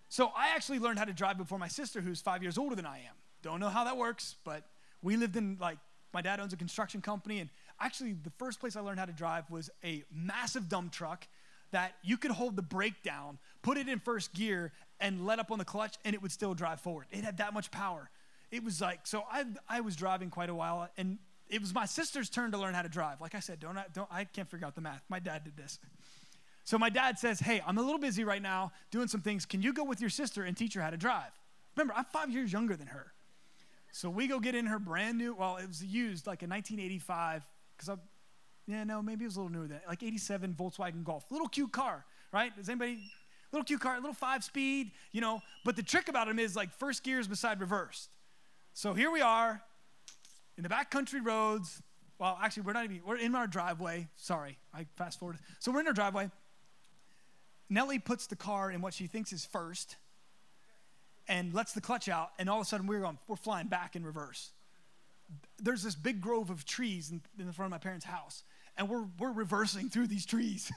so 0.10 0.32
I 0.36 0.50
actually 0.56 0.80
learned 0.80 1.00
how 1.00 1.06
to 1.06 1.14
drive 1.14 1.38
before 1.38 1.60
my 1.60 1.68
sister, 1.68 2.02
who's 2.02 2.22
five 2.22 2.42
years 2.42 2.58
older 2.58 2.76
than 2.76 2.86
I 2.86 2.98
am. 2.98 3.16
Don't 3.42 3.60
know 3.60 3.70
how 3.70 3.84
that 3.84 3.98
works, 3.98 4.36
but 4.44 4.64
we 5.02 5.18
lived 5.18 5.36
in, 5.36 5.58
like, 5.60 5.78
my 6.18 6.22
dad 6.24 6.40
owns 6.40 6.52
a 6.52 6.58
construction 6.58 7.00
company, 7.00 7.38
and 7.42 7.50
actually, 7.80 8.14
the 8.14 8.32
first 8.40 8.60
place 8.60 8.76
I 8.76 8.80
learned 8.80 8.98
how 8.98 9.06
to 9.06 9.14
drive 9.14 9.52
was 9.52 9.70
a 9.84 10.04
massive 10.12 10.68
dump 10.68 10.92
truck 10.92 11.28
that 11.70 11.94
you 12.02 12.18
could 12.18 12.32
hold 12.32 12.56
the 12.56 12.64
brake 12.64 13.04
down, 13.04 13.38
put 13.62 13.78
it 13.78 13.88
in 13.88 14.00
first 14.00 14.34
gear, 14.34 14.72
and 15.00 15.28
let 15.28 15.38
up 15.38 15.52
on 15.52 15.60
the 15.60 15.64
clutch, 15.64 15.96
and 16.04 16.16
it 16.16 16.22
would 16.24 16.32
still 16.32 16.56
drive 16.56 16.82
forward. 16.82 17.06
It 17.12 17.24
had 17.24 17.38
that 17.38 17.54
much 17.54 17.70
power. 17.70 18.10
It 18.50 18.64
was 18.64 18.82
like, 18.82 19.06
so 19.06 19.26
I, 19.32 19.46
I 19.70 19.82
was 19.82 19.96
driving 19.96 20.32
quite 20.32 20.50
a 20.50 20.56
while, 20.56 20.90
and 20.98 21.20
it 21.52 21.62
was 21.62 21.72
my 21.72 21.86
sister's 21.86 22.32
turn 22.32 22.52
to 22.54 22.58
learn 22.58 22.74
how 22.74 22.82
to 22.82 22.90
drive. 22.90 23.22
Like 23.22 23.36
I 23.36 23.40
said, 23.40 23.60
don't, 23.60 23.78
don't 23.94 24.10
I 24.12 24.24
can't 24.24 24.50
figure 24.50 24.66
out 24.66 24.74
the 24.74 24.82
math. 24.82 25.04
My 25.10 25.20
dad 25.20 25.44
did 25.44 25.56
this. 25.56 25.78
So 26.64 26.80
my 26.80 26.90
dad 26.90 27.20
says, 27.20 27.40
Hey, 27.40 27.62
I'm 27.64 27.78
a 27.78 27.84
little 27.84 28.00
busy 28.00 28.24
right 28.24 28.42
now 28.42 28.72
doing 28.90 29.08
some 29.08 29.22
things. 29.22 29.46
Can 29.46 29.62
you 29.62 29.72
go 29.72 29.84
with 29.84 30.02
your 30.02 30.10
sister 30.10 30.46
and 30.46 30.58
teach 30.58 30.74
her 30.74 30.82
how 30.82 30.90
to 30.90 30.98
drive? 30.98 31.30
Remember, 31.76 31.94
I'm 31.96 32.06
five 32.06 32.32
years 32.32 32.52
younger 32.52 32.76
than 32.76 32.88
her. 32.88 33.14
So 33.98 34.12
we 34.12 34.28
go 34.28 34.40
get 34.40 34.54
in 34.54 34.68
her 34.68 34.78
brand 34.78 35.18
new, 35.18 35.34
well, 35.34 35.58
it 35.58 35.68
was 35.68 35.84
used 35.84 36.28
like 36.28 36.44
a 36.44 36.48
1985, 36.48 37.48
because 37.76 37.90
I, 37.90 37.96
yeah, 38.68 38.84
no, 38.84 39.02
maybe 39.02 39.26
it 39.26 39.28
was 39.28 39.38
a 39.38 39.40
little 39.40 39.52
newer 39.52 39.68
than 39.68 39.78
that, 39.78 39.88
like 39.88 40.04
87 40.04 40.54
Volkswagen 40.54 41.04
Golf. 41.04 41.26
Little 41.32 41.48
cute 41.48 41.72
car, 41.72 42.06
right? 42.32 42.56
Does 42.56 42.70
anybody 42.70 43.00
Little 43.52 43.64
cute 43.64 43.80
car, 43.80 43.96
little 43.96 44.14
five 44.14 44.44
speed, 44.44 44.92
you 45.12 45.22
know. 45.22 45.42
But 45.64 45.76
the 45.76 45.84
trick 45.84 46.10
about 46.10 46.28
them 46.28 46.38
is 46.38 46.56
like 46.56 46.72
first 46.74 47.04
gear 47.04 47.20
is 47.20 47.28
beside 47.28 47.60
reversed. 47.60 48.10
So 48.74 48.94
here 48.94 49.10
we 49.10 49.22
are 49.22 49.62
in 50.58 50.64
the 50.64 50.70
back 50.70 50.92
country 50.92 51.22
roads. 51.22 51.82
Well, 52.20 52.38
actually, 52.42 52.64
we're 52.64 52.74
not 52.74 52.86
even, 52.86 53.02
we're 53.06 53.18
in 53.18 53.36
our 53.36 53.48
driveway. 53.48 54.10
Sorry, 54.16 54.58
I 54.74 54.86
fast 54.98 55.20
forwarded. 55.20 55.42
So 55.60 55.72
we're 55.72 55.80
in 55.80 55.88
our 55.88 55.94
driveway. 55.94 56.30
Nellie 57.70 58.00
puts 58.00 58.28
the 58.28 58.36
car 58.36 58.70
in 58.70 58.82
what 58.82 58.94
she 58.94 59.08
thinks 59.08 59.32
is 59.32 59.46
first. 59.46 59.96
And 61.28 61.54
lets 61.54 61.74
the 61.74 61.82
clutch 61.82 62.10
out, 62.10 62.32
and 62.40 62.50
all 62.50 62.60
of 62.60 62.66
a 62.66 62.70
sudden 62.70 62.88
we're 62.88 63.02
going, 63.02 63.18
we're 63.28 63.36
flying 63.36 63.68
back 63.68 63.96
in 63.96 64.06
reverse. 64.06 64.52
There's 65.60 65.84
this 65.84 65.96
big 65.96 66.22
grove 66.22 66.50
of 66.50 66.66
trees 66.66 67.12
in, 67.12 67.22
in 67.38 67.48
the 67.48 67.54
front 67.54 67.68
of 67.68 67.72
my 67.72 67.80
parents' 67.84 68.06
house, 68.06 68.44
and 68.78 68.90
we're, 68.90 69.06
we're 69.20 69.32
reversing 69.32 69.90
through 69.90 70.08
these 70.08 70.26
trees. 70.26 70.72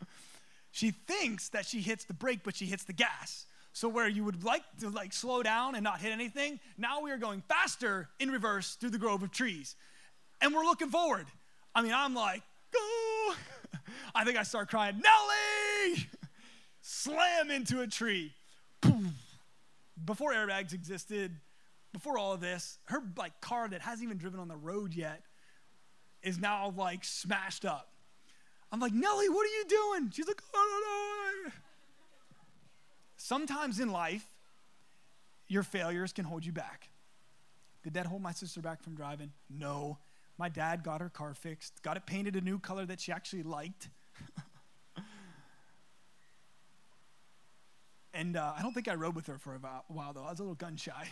she 0.70 0.90
thinks 0.90 1.48
that 1.50 1.66
she 1.66 1.80
hits 1.80 2.04
the 2.04 2.14
brake, 2.14 2.40
but 2.44 2.54
she 2.54 2.66
hits 2.66 2.84
the 2.84 2.92
gas. 2.92 3.46
So 3.72 3.88
where 3.88 4.08
you 4.08 4.24
would 4.24 4.42
like 4.42 4.62
to 4.80 4.88
like 4.88 5.12
slow 5.12 5.42
down 5.42 5.74
and 5.74 5.84
not 5.84 6.00
hit 6.00 6.10
anything, 6.10 6.60
now 6.78 7.02
we 7.02 7.10
are 7.10 7.18
going 7.18 7.42
faster 7.46 8.08
in 8.18 8.30
reverse 8.30 8.74
through 8.76 8.88
the 8.88 8.98
grove 8.98 9.22
of 9.22 9.30
trees. 9.30 9.76
And 10.40 10.54
we're 10.54 10.64
looking 10.64 10.88
forward. 10.88 11.26
I 11.74 11.82
mean, 11.82 11.92
I'm 11.94 12.14
like, 12.14 12.42
go. 12.72 13.34
I 14.14 14.24
think 14.24 14.38
I 14.38 14.44
start 14.44 14.70
crying, 14.70 15.02
Nellie! 15.02 16.06
Slam 16.80 17.50
into 17.50 17.82
a 17.82 17.86
tree. 17.86 18.32
Before 20.04 20.32
airbags 20.32 20.72
existed, 20.72 21.32
before 21.92 22.18
all 22.18 22.32
of 22.32 22.40
this, 22.40 22.78
her 22.84 23.02
like 23.16 23.40
car 23.40 23.68
that 23.68 23.80
hasn't 23.80 24.04
even 24.04 24.18
driven 24.18 24.38
on 24.40 24.48
the 24.48 24.56
road 24.56 24.94
yet 24.94 25.22
is 26.22 26.38
now 26.38 26.74
like 26.76 27.04
smashed 27.04 27.64
up. 27.64 27.92
I'm 28.72 28.80
like, 28.80 28.92
Nellie, 28.92 29.28
what 29.28 29.46
are 29.46 29.54
you 29.58 29.64
doing? 29.68 30.10
She's 30.12 30.26
like, 30.26 30.42
I 30.54 30.80
don't 31.36 31.44
know. 31.46 31.52
Sometimes 33.16 33.80
in 33.80 33.90
life, 33.90 34.26
your 35.48 35.62
failures 35.62 36.12
can 36.12 36.24
hold 36.24 36.44
you 36.44 36.52
back. 36.52 36.90
Did 37.84 37.94
that 37.94 38.06
hold 38.06 38.20
my 38.20 38.32
sister 38.32 38.60
back 38.60 38.82
from 38.82 38.94
driving? 38.94 39.32
No. 39.48 39.98
My 40.38 40.48
dad 40.48 40.82
got 40.82 41.00
her 41.00 41.08
car 41.08 41.32
fixed, 41.34 41.82
got 41.82 41.96
it 41.96 42.04
painted 42.04 42.36
a 42.36 42.40
new 42.40 42.58
color 42.58 42.84
that 42.86 43.00
she 43.00 43.12
actually 43.12 43.42
liked. 43.42 43.88
and 48.16 48.36
uh, 48.36 48.52
I 48.56 48.62
don't 48.62 48.72
think 48.72 48.88
I 48.88 48.94
rode 48.94 49.14
with 49.14 49.26
her 49.26 49.38
for 49.38 49.54
a 49.54 49.58
while, 49.88 50.12
though. 50.12 50.24
I 50.24 50.30
was 50.30 50.38
a 50.38 50.42
little 50.42 50.54
gun 50.54 50.76
shy. 50.76 51.08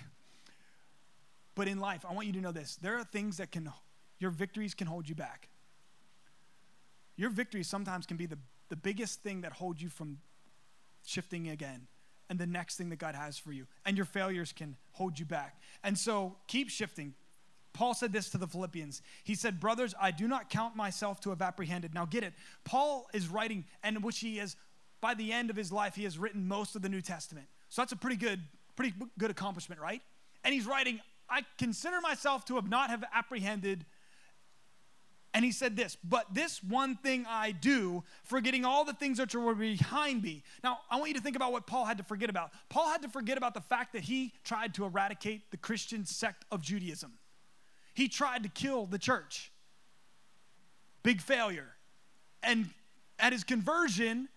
But 1.54 1.68
in 1.68 1.78
life, 1.78 2.04
I 2.08 2.12
want 2.12 2.26
you 2.26 2.32
to 2.32 2.40
know 2.40 2.52
this 2.52 2.76
there 2.76 2.98
are 2.98 3.04
things 3.04 3.36
that 3.36 3.52
can, 3.52 3.70
your 4.18 4.30
victories 4.30 4.74
can 4.74 4.86
hold 4.86 5.08
you 5.08 5.14
back. 5.14 5.48
Your 7.16 7.30
victories 7.30 7.68
sometimes 7.68 8.06
can 8.06 8.16
be 8.16 8.26
the, 8.26 8.38
the 8.70 8.76
biggest 8.76 9.22
thing 9.22 9.42
that 9.42 9.52
holds 9.52 9.80
you 9.80 9.88
from 9.88 10.18
shifting 11.06 11.48
again 11.48 11.86
and 12.28 12.38
the 12.38 12.46
next 12.46 12.76
thing 12.76 12.88
that 12.88 12.98
God 12.98 13.14
has 13.14 13.38
for 13.38 13.52
you. 13.52 13.66
And 13.84 13.96
your 13.96 14.06
failures 14.06 14.52
can 14.52 14.76
hold 14.92 15.18
you 15.18 15.24
back. 15.24 15.60
And 15.84 15.96
so 15.96 16.34
keep 16.48 16.70
shifting. 16.70 17.14
Paul 17.72 17.94
said 17.94 18.12
this 18.12 18.30
to 18.30 18.38
the 18.38 18.46
Philippians. 18.46 19.02
He 19.22 19.34
said, 19.34 19.60
Brothers, 19.60 19.94
I 20.00 20.10
do 20.10 20.26
not 20.26 20.48
count 20.48 20.74
myself 20.74 21.20
to 21.20 21.30
have 21.30 21.42
apprehended. 21.42 21.94
Now 21.94 22.06
get 22.06 22.24
it. 22.24 22.32
Paul 22.64 23.08
is 23.12 23.28
writing, 23.28 23.64
and 23.82 24.02
which 24.02 24.20
he 24.20 24.38
is, 24.38 24.56
by 25.04 25.12
the 25.12 25.34
end 25.34 25.50
of 25.50 25.56
his 25.56 25.70
life, 25.70 25.94
he 25.94 26.04
has 26.04 26.16
written 26.16 26.48
most 26.48 26.76
of 26.76 26.80
the 26.80 26.88
New 26.88 27.02
Testament. 27.02 27.46
So 27.68 27.82
that's 27.82 27.92
a 27.92 27.96
pretty 27.96 28.16
good, 28.16 28.40
pretty 28.74 28.94
good 29.18 29.30
accomplishment, 29.30 29.78
right? 29.78 30.00
And 30.42 30.54
he's 30.54 30.64
writing, 30.64 30.98
I 31.28 31.42
consider 31.58 32.00
myself 32.00 32.46
to 32.46 32.54
have 32.54 32.70
not 32.70 32.88
have 32.88 33.04
apprehended 33.12 33.84
and 35.34 35.44
he 35.44 35.50
said 35.50 35.74
this, 35.76 35.96
but 36.04 36.32
this 36.32 36.62
one 36.62 36.94
thing 36.94 37.26
I 37.28 37.50
do, 37.50 38.04
forgetting 38.22 38.64
all 38.64 38.84
the 38.84 38.92
things 38.92 39.18
that 39.18 39.34
were 39.34 39.54
behind 39.56 40.22
me. 40.22 40.44
Now, 40.62 40.78
I 40.88 40.96
want 40.96 41.08
you 41.08 41.14
to 41.14 41.20
think 41.20 41.34
about 41.34 41.50
what 41.50 41.66
Paul 41.66 41.84
had 41.86 41.98
to 41.98 42.04
forget 42.04 42.30
about. 42.30 42.52
Paul 42.68 42.88
had 42.88 43.02
to 43.02 43.08
forget 43.08 43.36
about 43.36 43.52
the 43.52 43.60
fact 43.60 43.94
that 43.94 44.04
he 44.04 44.32
tried 44.44 44.74
to 44.74 44.84
eradicate 44.84 45.50
the 45.50 45.56
Christian 45.56 46.06
sect 46.06 46.44
of 46.52 46.62
Judaism, 46.62 47.14
he 47.94 48.08
tried 48.08 48.44
to 48.44 48.48
kill 48.48 48.86
the 48.86 48.98
church. 48.98 49.50
Big 51.02 51.20
failure. 51.20 51.74
And 52.44 52.70
at 53.18 53.32
his 53.32 53.42
conversion, 53.42 54.28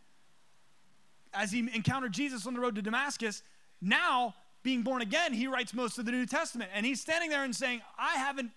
as 1.34 1.52
he 1.52 1.60
encountered 1.60 2.14
Jesus 2.14 2.48
on 2.48 2.54
the 2.54 2.60
road 2.60 2.76
to 2.76 2.82
Damascus, 2.82 3.44
now 3.82 4.36
being 4.64 4.82
born 4.82 5.02
again, 5.02 5.34
he 5.34 5.48
writes 5.48 5.74
most 5.74 5.98
of 5.98 6.06
the 6.06 6.12
New 6.12 6.26
Testament. 6.26 6.72
And 6.74 6.86
he's 6.86 7.00
standing 7.00 7.30
there 7.30 7.44
and 7.44 7.56
saying, 7.56 7.82
I 7.98 8.16
haven't 8.16 8.52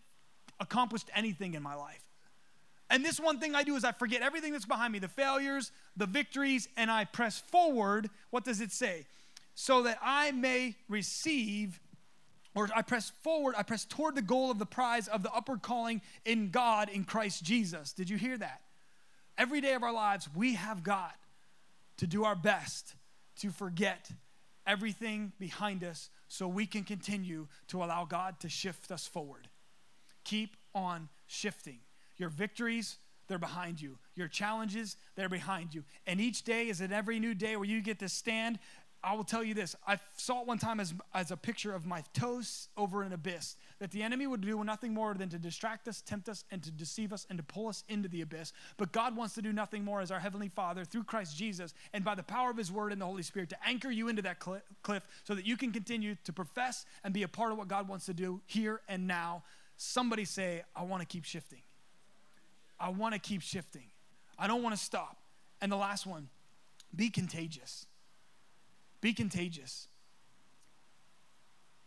accomplished 0.59 1.09
anything 1.15 1.55
in 1.55 1.63
my 1.63 1.75
life. 1.75 2.03
And 2.91 3.05
this 3.05 3.21
one 3.21 3.39
thing 3.39 3.55
I 3.55 3.63
do 3.63 3.77
is 3.77 3.85
I 3.85 3.93
forget 3.93 4.21
everything 4.21 4.53
that's 4.53 4.67
behind 4.67 4.93
me 4.93 4.99
the 4.99 5.09
failures, 5.09 5.71
the 5.97 6.07
victories, 6.07 6.69
and 6.77 6.91
I 6.91 7.05
press 7.05 7.39
forward. 7.39 8.11
What 8.31 8.45
does 8.45 8.61
it 8.61 8.73
say? 8.73 9.07
So 9.55 9.85
that 9.85 9.99
I 10.03 10.33
may 10.33 10.75
receive, 10.89 11.79
or 12.55 12.69
I 12.75 12.83
press 12.83 13.13
forward, 13.23 13.55
I 13.57 13.63
press 13.63 13.85
toward 13.85 14.17
the 14.17 14.23
goal 14.23 14.51
of 14.51 14.59
the 14.59 14.67
prize 14.67 15.07
of 15.07 15.23
the 15.23 15.33
upward 15.33 15.63
calling 15.63 16.03
in 16.25 16.51
God 16.51 16.89
in 16.89 17.05
Christ 17.05 17.45
Jesus. 17.45 17.93
Did 17.93 18.11
you 18.11 18.17
hear 18.17 18.37
that? 18.37 18.61
Every 19.39 19.61
day 19.61 19.75
of 19.75 19.85
our 19.85 19.93
lives, 19.93 20.29
we 20.35 20.55
have 20.55 20.83
got 20.83 21.15
to 22.01 22.07
do 22.07 22.25
our 22.25 22.35
best 22.35 22.95
to 23.37 23.51
forget 23.51 24.11
everything 24.67 25.33
behind 25.39 25.85
us 25.85 26.09
so 26.29 26.49
we 26.49 26.65
can 26.65 26.83
continue 26.83 27.47
to 27.69 27.85
allow 27.85 28.07
God 28.07 28.41
to 28.41 28.49
shift 28.49 28.91
us 28.91 29.07
forward. 29.07 29.49
Keep 30.25 30.57
on 30.75 31.11
shifting. 31.27 31.81
Your 32.17 32.31
victories, 32.31 32.97
they're 33.29 33.39
behind 33.39 33.83
you. 33.83 33.99
Your 34.15 34.29
challenges, 34.29 34.97
they're 35.15 35.29
behind 35.29 35.75
you. 35.75 35.85
And 36.07 36.23
each 36.23 36.43
day 36.43 36.69
is 36.69 36.81
an 36.81 36.91
every 36.91 37.21
new 37.21 37.35
day 37.35 37.57
where 37.57 37.67
you 37.67 37.83
get 37.83 37.99
to 37.99 38.09
stand. 38.09 38.59
I 39.05 39.15
will 39.15 39.25
tell 39.25 39.45
you 39.45 39.53
this 39.53 39.77
I 39.87 39.99
saw 40.17 40.41
it 40.41 40.47
one 40.47 40.59
time 40.59 40.81
as, 40.81 40.95
as 41.13 41.31
a 41.31 41.37
picture 41.37 41.75
of 41.75 41.85
my 41.85 42.03
toes 42.15 42.69
over 42.79 43.03
an 43.03 43.13
abyss 43.13 43.57
that 43.81 43.91
the 43.91 44.03
enemy 44.03 44.27
would 44.27 44.43
do 44.43 44.63
nothing 44.63 44.93
more 44.93 45.15
than 45.15 45.31
to 45.31 45.39
distract 45.39 45.89
us, 45.89 46.03
tempt 46.03 46.29
us, 46.29 46.45
and 46.51 46.63
to 46.63 46.71
deceive 46.71 47.13
us 47.13 47.27
and 47.31 47.39
to 47.39 47.43
pull 47.43 47.67
us 47.67 47.83
into 47.89 48.09
the 48.09 48.21
abyss. 48.21 48.53
But 48.77 48.93
God 48.93 49.17
wants 49.17 49.35
to 49.35 49.43
do 49.43 49.53
nothing 49.53 49.85
more 49.85 50.03
as 50.03 50.11
our 50.11 50.21
Heavenly 50.21 50.49
Father 50.49 50.85
through 50.85 51.05
Christ 51.05 51.37
Jesus 51.37 51.73
and 51.95 52.05
by 52.05 52.15
the 52.15 52.23
power 52.23 52.51
of 52.51 52.59
His 52.59 52.71
Word 52.71 52.93
and 52.93 53.01
the 53.01 53.07
Holy 53.07 53.23
Spirit 53.23 53.49
to 53.49 53.57
anchor 53.67 53.91
you 53.91 54.09
into 54.09 54.23
that 54.23 54.39
cliff 54.39 55.03
so 55.25 55.35
that 55.35 55.47
you 55.47 55.57
can 55.57 55.73
continue 55.73 56.15
to 56.25 56.33
profess 56.33 56.85
and 57.03 57.15
be 57.15 57.23
a 57.23 57.29
part 57.29 57.53
of 57.53 57.59
what 57.59 57.69
God 57.69 57.89
wants 57.89 58.05
to 58.07 58.15
do 58.15 58.43
here 58.47 58.83
and 58.87 59.07
now. 59.07 59.43
Somebody 59.79 60.27
say, 60.27 60.63
I 60.77 60.85
want 60.85 61.01
to 61.01 61.07
keep 61.07 61.25
shifting. 61.25 61.63
I 62.79 62.91
want 62.91 63.15
to 63.15 63.19
keep 63.19 63.41
shifting. 63.41 63.85
I 64.39 64.47
don't 64.47 64.63
want 64.63 64.77
to 64.77 64.83
stop. 64.83 65.17
And 65.63 65.73
the 65.73 65.77
last 65.77 66.07
one, 66.07 66.29
be 66.95 67.09
contagious. 67.09 67.87
Be 69.01 69.15
contagious. 69.15 69.89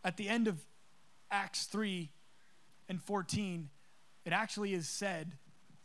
At 0.04 0.18
the 0.18 0.28
end 0.28 0.48
of 0.48 0.58
Acts 1.34 1.66
3 1.66 2.10
and 2.88 3.02
14, 3.02 3.70
it 4.24 4.32
actually 4.32 4.74
is 4.74 4.88
said 4.88 5.34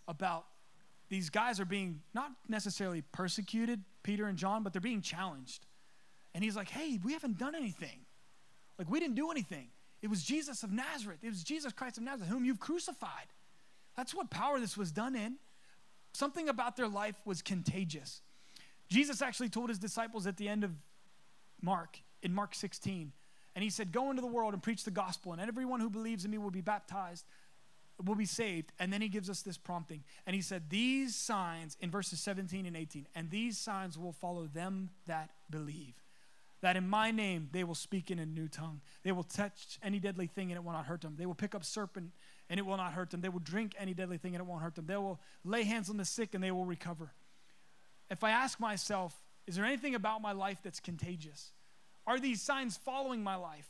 about 0.07 0.45
these 1.09 1.31
guys 1.31 1.59
are 1.59 1.65
being 1.65 2.03
not 2.15 2.31
necessarily 2.49 3.03
persecuted, 3.13 3.83
Peter 4.03 4.27
and 4.27 4.37
John, 4.37 4.63
but 4.63 4.73
they're 4.73 4.81
being 4.81 5.01
challenged. 5.01 5.65
And 6.35 6.45
he's 6.45 6.55
like, 6.55 6.69
hey, 6.69 7.01
we 7.03 7.15
haven't 7.15 7.39
done 7.39 7.55
anything. 7.55 8.01
Like, 8.79 8.91
we 8.91 9.01
didn't 9.01 9.17
do 9.17 9.31
anything. 9.31 9.69
It 10.03 10.11
was 10.11 10.23
Jesus 10.23 10.63
of 10.63 10.71
Nazareth. 10.71 11.19
It 11.23 11.31
was 11.31 11.43
Jesus 11.43 11.73
Christ 11.73 11.97
of 11.97 12.05
Nazareth, 12.05 12.31
whom 12.31 12.45
you've 12.45 12.61
crucified. 12.61 13.27
That's 13.97 14.15
what 14.15 14.31
power 14.31 14.61
this 14.61 14.77
was 14.77 14.93
done 14.93 15.17
in. 15.17 15.37
Something 16.13 16.49
about 16.49 16.77
their 16.77 16.87
life 16.87 17.17
was 17.25 17.43
contagious. 17.43 18.21
Jesus 18.89 19.23
actually 19.23 19.49
told 19.49 19.71
his 19.71 19.79
disciples 19.79 20.27
at 20.27 20.37
the 20.37 20.49
end 20.49 20.63
of 20.63 20.73
Mark, 21.61 21.99
in 22.23 22.35
Mark 22.35 22.55
16, 22.55 23.13
and 23.59 23.65
he 23.65 23.71
said, 23.71 23.91
Go 23.91 24.11
into 24.11 24.23
the 24.23 24.29
world 24.29 24.55
and 24.55 24.63
preach 24.63 24.85
the 24.85 24.93
gospel, 24.93 25.33
and 25.33 25.41
everyone 25.41 25.81
who 25.81 25.91
believes 25.91 26.25
in 26.25 26.31
me 26.31 26.39
will 26.39 26.53
be 26.53 26.61
baptized, 26.61 27.25
will 28.05 28.15
be 28.15 28.25
saved. 28.25 28.71
And 28.79 28.93
then 28.93 29.01
he 29.01 29.09
gives 29.09 29.29
us 29.29 29.43
this 29.43 29.59
prompting. 29.59 30.05
And 30.29 30.37
he 30.37 30.43
said, 30.43 30.71
These 30.71 31.17
signs, 31.17 31.77
in 31.81 31.91
verses 31.91 32.21
17 32.21 32.67
and 32.67 32.77
18, 32.77 33.09
and 33.17 33.33
these 33.33 33.59
signs 33.59 33.99
will 33.99 34.13
follow 34.13 34.47
them 34.47 34.91
that 35.09 35.31
believe. 35.51 35.95
That 36.61 36.77
in 36.77 36.89
my 36.89 37.11
name 37.11 37.49
they 37.51 37.65
will 37.65 37.75
speak 37.75 38.13
in 38.13 38.21
a 38.21 38.27
new 38.27 38.47
tongue. 38.47 38.81
They 39.03 39.11
will 39.11 39.25
touch 39.25 39.81
any 39.83 39.99
deadly 39.99 40.29
thing 40.29 40.53
and 40.53 40.57
it 40.57 40.63
will 40.63 40.71
not 40.71 40.87
hurt 40.87 41.01
them. 41.01 41.17
They 41.19 41.27
will 41.27 41.35
pick 41.35 41.57
up 41.57 41.65
serpent 41.65 42.13
and 42.49 42.61
it 42.61 42.63
will 42.65 42.77
not 42.77 42.93
hurt 42.93 43.11
them. 43.11 43.23
They 43.23 43.29
will 43.29 43.41
drink 43.41 43.75
any 43.77 43.93
deadly 43.93 44.19
thing 44.19 44.37
and 44.37 44.41
it 44.41 44.47
won't 44.47 44.63
hurt 44.63 44.77
them. 44.77 44.87
They 44.87 44.97
will 44.97 45.19
lay 45.45 45.65
hands 45.65 45.91
on 45.91 45.97
the 45.97 46.05
sick 46.05 46.35
and 46.35 46.45
they 46.45 46.53
will 46.53 46.65
recover. 46.65 47.11
If 48.09 48.23
I 48.23 48.31
ask 48.31 48.61
myself, 48.61 49.17
is 49.49 49.57
there 49.57 49.65
anything 49.65 49.97
about 49.97 50.23
my 50.23 50.31
life 50.31 50.59
that's 50.63 50.79
contagious? 50.79 51.51
Are 52.09 52.19
these 52.19 52.41
signs 52.41 52.79
following 52.79 53.23
my 53.23 53.37
life? 53.37 53.69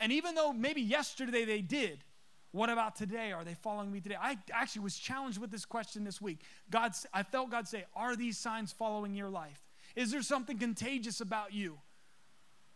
And 0.00 0.10
even 0.10 0.34
though 0.34 0.54
maybe 0.54 0.80
yesterday 0.80 1.44
they 1.44 1.60
did, 1.60 2.02
what 2.50 2.70
about 2.70 2.96
today? 2.96 3.30
Are 3.32 3.44
they 3.44 3.52
following 3.52 3.92
me 3.92 4.00
today? 4.00 4.16
I 4.18 4.38
actually 4.52 4.82
was 4.82 4.96
challenged 4.96 5.38
with 5.38 5.50
this 5.50 5.66
question 5.66 6.02
this 6.02 6.18
week. 6.18 6.40
God, 6.70 6.92
I 7.12 7.22
felt 7.22 7.50
God 7.50 7.68
say, 7.68 7.84
Are 7.94 8.16
these 8.16 8.38
signs 8.38 8.72
following 8.72 9.14
your 9.14 9.28
life? 9.28 9.60
Is 9.94 10.10
there 10.10 10.22
something 10.22 10.56
contagious 10.58 11.20
about 11.20 11.52
you? 11.52 11.78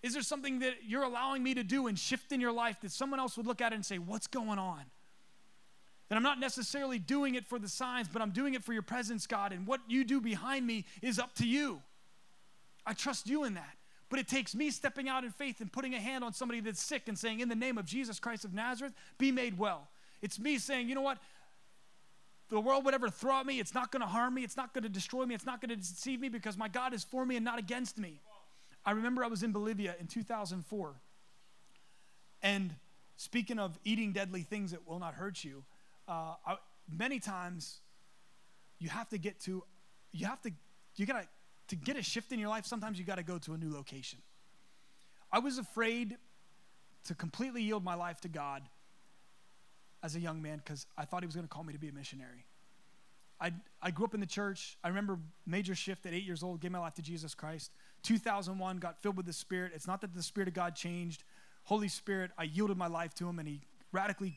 Is 0.02 0.12
there 0.12 0.22
something 0.22 0.58
that 0.58 0.74
you're 0.86 1.04
allowing 1.04 1.42
me 1.42 1.54
to 1.54 1.64
do 1.64 1.86
and 1.86 1.98
shift 1.98 2.30
in 2.30 2.40
your 2.40 2.52
life 2.52 2.82
that 2.82 2.92
someone 2.92 3.18
else 3.18 3.36
would 3.38 3.46
look 3.46 3.62
at 3.62 3.72
it 3.72 3.76
and 3.76 3.86
say, 3.86 3.98
What's 3.98 4.26
going 4.26 4.58
on? 4.58 4.82
That 6.10 6.16
I'm 6.16 6.22
not 6.22 6.38
necessarily 6.38 6.98
doing 6.98 7.34
it 7.34 7.46
for 7.46 7.58
the 7.58 7.68
signs, 7.68 8.08
but 8.08 8.20
I'm 8.20 8.32
doing 8.32 8.52
it 8.52 8.62
for 8.62 8.74
your 8.74 8.82
presence, 8.82 9.26
God. 9.26 9.52
And 9.52 9.66
what 9.66 9.80
you 9.88 10.04
do 10.04 10.20
behind 10.20 10.66
me 10.66 10.84
is 11.00 11.18
up 11.18 11.34
to 11.36 11.46
you. 11.46 11.80
I 12.84 12.92
trust 12.92 13.26
you 13.26 13.44
in 13.44 13.54
that. 13.54 13.77
But 14.10 14.18
it 14.18 14.28
takes 14.28 14.54
me 14.54 14.70
stepping 14.70 15.08
out 15.08 15.24
in 15.24 15.30
faith 15.30 15.60
and 15.60 15.70
putting 15.70 15.94
a 15.94 16.00
hand 16.00 16.24
on 16.24 16.32
somebody 16.32 16.60
that's 16.60 16.82
sick 16.82 17.08
and 17.08 17.18
saying, 17.18 17.40
In 17.40 17.48
the 17.48 17.54
name 17.54 17.76
of 17.76 17.84
Jesus 17.84 18.18
Christ 18.18 18.44
of 18.44 18.54
Nazareth, 18.54 18.94
be 19.18 19.32
made 19.32 19.58
well. 19.58 19.88
It's 20.22 20.38
me 20.38 20.58
saying, 20.58 20.88
You 20.88 20.94
know 20.94 21.02
what? 21.02 21.18
The 22.48 22.58
world 22.58 22.84
would 22.86 22.94
ever 22.94 23.10
throw 23.10 23.40
at 23.40 23.46
me. 23.46 23.60
It's 23.60 23.74
not 23.74 23.92
going 23.92 24.00
to 24.00 24.06
harm 24.06 24.34
me. 24.34 24.42
It's 24.42 24.56
not 24.56 24.72
going 24.72 24.84
to 24.84 24.88
destroy 24.88 25.26
me. 25.26 25.34
It's 25.34 25.44
not 25.44 25.60
going 25.60 25.68
to 25.68 25.76
deceive 25.76 26.18
me 26.18 26.30
because 26.30 26.56
my 26.56 26.68
God 26.68 26.94
is 26.94 27.04
for 27.04 27.26
me 27.26 27.36
and 27.36 27.44
not 27.44 27.58
against 27.58 27.98
me. 27.98 28.20
I 28.86 28.92
remember 28.92 29.22
I 29.22 29.26
was 29.26 29.42
in 29.42 29.52
Bolivia 29.52 29.94
in 30.00 30.06
2004. 30.06 30.94
And 32.42 32.74
speaking 33.18 33.58
of 33.58 33.78
eating 33.84 34.12
deadly 34.12 34.42
things 34.42 34.70
that 34.70 34.88
will 34.88 34.98
not 34.98 35.12
hurt 35.12 35.44
you, 35.44 35.62
uh, 36.08 36.34
I, 36.46 36.56
many 36.90 37.20
times 37.20 37.80
you 38.78 38.88
have 38.88 39.10
to 39.10 39.18
get 39.18 39.40
to, 39.40 39.62
you 40.12 40.24
have 40.24 40.40
to, 40.42 40.50
you 40.96 41.04
gotta, 41.04 41.22
to 41.22 41.28
get 41.76 41.96
a 41.96 42.02
shift 42.02 42.32
in 42.32 42.38
your 42.38 42.48
life, 42.48 42.66
sometimes 42.66 42.98
you 42.98 43.04
gotta 43.04 43.22
go 43.22 43.38
to 43.38 43.54
a 43.54 43.58
new 43.58 43.72
location. 43.72 44.18
I 45.30 45.40
was 45.40 45.58
afraid 45.58 46.16
to 47.04 47.14
completely 47.14 47.62
yield 47.62 47.84
my 47.84 47.94
life 47.94 48.20
to 48.22 48.28
God 48.28 48.62
as 50.02 50.16
a 50.16 50.20
young 50.20 50.40
man 50.40 50.58
because 50.58 50.86
I 50.96 51.04
thought 51.04 51.22
he 51.22 51.26
was 51.26 51.36
gonna 51.36 51.48
call 51.48 51.64
me 51.64 51.72
to 51.72 51.78
be 51.78 51.88
a 51.88 51.92
missionary. 51.92 52.46
I, 53.40 53.52
I 53.80 53.90
grew 53.90 54.04
up 54.04 54.14
in 54.14 54.20
the 54.20 54.26
church. 54.26 54.76
I 54.82 54.88
remember 54.88 55.18
major 55.46 55.74
shift 55.74 56.06
at 56.06 56.12
eight 56.12 56.24
years 56.24 56.42
old, 56.42 56.60
gave 56.60 56.72
my 56.72 56.80
life 56.80 56.94
to 56.94 57.02
Jesus 57.02 57.34
Christ. 57.34 57.70
2001, 58.02 58.78
got 58.78 59.00
filled 59.00 59.16
with 59.16 59.26
the 59.26 59.32
Spirit. 59.32 59.72
It's 59.74 59.86
not 59.86 60.00
that 60.00 60.14
the 60.14 60.22
Spirit 60.22 60.48
of 60.48 60.54
God 60.54 60.74
changed. 60.74 61.22
Holy 61.64 61.88
Spirit, 61.88 62.32
I 62.36 62.44
yielded 62.44 62.76
my 62.76 62.88
life 62.88 63.14
to 63.14 63.28
Him, 63.28 63.38
and 63.38 63.46
He 63.46 63.60
radically 63.92 64.36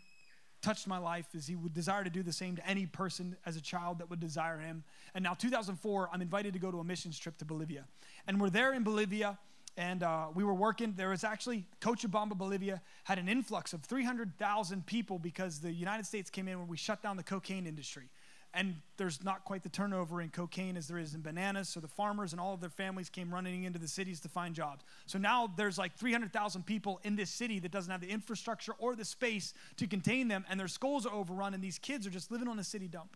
touched 0.62 0.88
my 0.88 0.98
life 0.98 1.28
as 1.36 1.48
He 1.48 1.56
would 1.56 1.74
desire 1.74 2.04
to 2.04 2.10
do 2.10 2.24
the 2.24 2.34
same 2.34 2.56
to 2.56 2.68
any 2.68 2.86
person 2.86 3.36
as 3.46 3.56
a 3.56 3.62
child 3.62 4.00
that 4.00 4.10
would 4.10 4.20
desire 4.20 4.60
Him. 4.60 4.84
And 5.14 5.24
now, 5.24 5.34
2004, 5.34 6.10
I'm 6.12 6.22
invited 6.22 6.54
to 6.54 6.60
go 6.60 6.72
to 6.72 6.80
a 6.80 6.84
missions 6.84 7.18
trip 7.18 7.38
to 7.40 7.46
Bolivia. 7.46 7.86
And 8.28 8.40
we're 8.40 8.50
there 8.50 8.74
in 8.74 8.84
Bolivia, 8.84 9.38
and 9.78 10.04
uh, 10.04 10.28
we 10.34 10.44
were 10.44 10.54
working. 10.54 10.94
There 10.96 11.10
was 11.10 11.24
actually, 11.24 11.66
Cochabamba, 11.80 12.38
Bolivia, 12.38 12.82
had 13.06 13.20
an 13.20 13.30
influx 13.30 13.74
of 13.74 13.82
300,000 13.84 14.86
people 14.86 15.20
because 15.20 15.60
the 15.60 15.72
United 15.72 16.06
States 16.06 16.30
came 16.30 16.48
in 16.48 16.60
when 16.60 16.68
we 16.68 16.78
shut 16.78 17.02
down 17.02 17.18
the 17.18 17.24
cocaine 17.24 17.66
industry 17.66 18.10
and 18.54 18.76
there's 18.98 19.24
not 19.24 19.46
quite 19.46 19.64
the 19.64 19.70
turnover 19.70 20.22
in 20.22 20.30
cocaine 20.30 20.76
as 20.76 20.88
there 20.88 20.98
is 20.98 21.16
in 21.16 21.22
bananas. 21.22 21.70
So 21.70 21.80
the 21.80 21.88
farmers 21.88 22.34
and 22.34 22.42
all 22.42 22.54
of 22.54 22.60
their 22.60 22.70
families 22.70 23.10
came 23.10 23.34
running 23.34 23.64
into 23.64 23.80
the 23.80 23.88
cities 23.88 24.20
to 24.22 24.30
find 24.30 24.54
jobs. 24.54 24.84
So 25.06 25.18
now 25.18 25.52
there's 25.56 25.78
like 25.78 25.96
300,000 25.96 26.66
people 26.66 27.00
in 27.04 27.16
this 27.16 27.30
city 27.30 27.60
that 27.60 27.72
doesn't 27.72 27.92
have 27.92 28.02
the 28.02 28.10
infrastructure 28.10 28.74
or 28.78 28.96
the 28.96 29.06
space 29.06 29.54
to 29.78 29.88
contain 29.88 30.28
them, 30.28 30.46
and 30.50 30.60
their 30.60 30.68
schools 30.68 31.06
are 31.06 31.14
overrun, 31.14 31.54
and 31.54 31.64
these 31.64 31.80
kids 31.80 32.06
are 32.06 32.10
just 32.10 32.30
living 32.30 32.50
on 32.50 32.60
a 32.60 32.64
city 32.64 32.88
dump. 32.88 33.16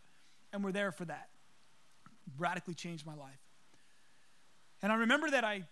And 0.54 0.64
we're 0.64 0.72
there 0.72 0.94
for 0.94 1.04
that. 1.06 1.30
Radically 2.38 2.74
changed 2.74 3.06
my 3.06 3.16
life. 3.16 3.42
And 4.82 4.92
I 4.92 4.96
remember 4.96 5.30
that 5.32 5.44
I 5.44 5.64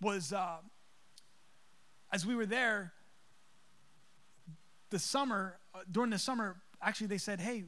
was, 0.00 0.32
uh, 0.32 0.56
as 2.12 2.26
we 2.26 2.34
were 2.34 2.46
there, 2.46 2.92
the 4.90 4.98
summer, 4.98 5.58
uh, 5.72 5.80
during 5.90 6.10
the 6.10 6.18
summer, 6.18 6.56
actually 6.82 7.06
they 7.06 7.18
said, 7.18 7.40
hey, 7.40 7.64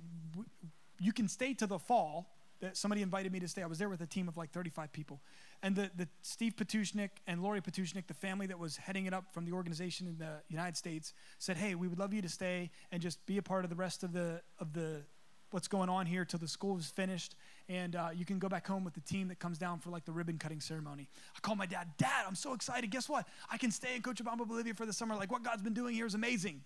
you 1.03 1.13
can 1.13 1.29
stay 1.29 1.53
to 1.55 1.67
the 1.67 1.79
fall. 1.79 2.29
That 2.61 2.77
somebody 2.77 3.03
invited 3.03 3.33
me 3.33 3.41
to 3.41 3.49
stay. 3.49 3.61
I 3.61 3.67
was 3.67 3.81
there 3.81 3.89
with 3.89 4.03
a 4.03 4.07
team 4.07 4.29
of 4.29 4.37
like 4.37 4.53
35 4.53 4.93
people. 4.93 5.21
And 5.65 5.75
the, 5.75 5.91
the 5.97 6.07
Steve 6.23 6.55
Patushnik 6.55 7.11
and 7.27 7.43
Lori 7.43 7.61
Patushnik, 7.61 8.07
the 8.07 8.15
family 8.15 8.47
that 8.47 8.59
was 8.59 8.77
heading 8.77 9.07
it 9.07 9.13
up 9.13 9.35
from 9.35 9.45
the 9.45 9.53
organization 9.53 10.07
in 10.07 10.17
the 10.17 10.43
United 10.49 10.77
States, 10.77 11.13
said, 11.41 11.57
"Hey, 11.57 11.75
we 11.75 11.89
would 11.89 11.99
love 11.99 12.15
you 12.15 12.23
to 12.23 12.29
stay 12.29 12.71
and 12.93 13.03
just 13.03 13.25
be 13.27 13.37
a 13.37 13.43
part 13.43 13.65
of 13.65 13.71
the 13.71 13.75
rest 13.75 14.05
of 14.05 14.13
the 14.13 14.43
of 14.61 14.75
the 14.75 15.03
what's 15.51 15.67
going 15.67 15.89
on 15.89 16.07
here 16.07 16.25
till 16.25 16.39
the 16.39 16.47
school 16.47 16.79
is 16.79 16.87
finished, 16.87 17.35
and 17.69 17.97
uh, 17.97 18.11
you 18.15 18.25
can 18.25 18.39
go 18.39 18.49
back 18.49 18.65
home 18.65 18.85
with 18.85 18.95
the 18.95 19.01
team 19.01 19.27
that 19.29 19.41
comes 19.41 19.59
down 19.59 19.81
for 19.81 19.91
like 19.91 20.05
the 20.05 20.13
ribbon 20.13 20.39
cutting 20.39 20.61
ceremony." 20.61 21.09
I 21.37 21.41
called 21.41 21.59
my 21.59 21.67
dad. 21.67 21.89
Dad, 21.99 22.25
I'm 22.29 22.37
so 22.37 22.55
excited. 22.55 22.91
Guess 22.91 23.09
what? 23.09 23.27
I 23.51 23.57
can 23.59 23.73
stay 23.73 23.97
in 23.97 24.03
Cochabamba, 24.03 24.47
Bolivia 24.47 24.75
for 24.75 24.87
the 24.87 24.93
summer. 24.93 25.17
Like 25.17 25.33
what 25.33 25.43
God's 25.43 25.63
been 25.63 25.75
doing 25.75 25.97
here 25.97 26.07
is 26.07 26.15
amazing. 26.15 26.63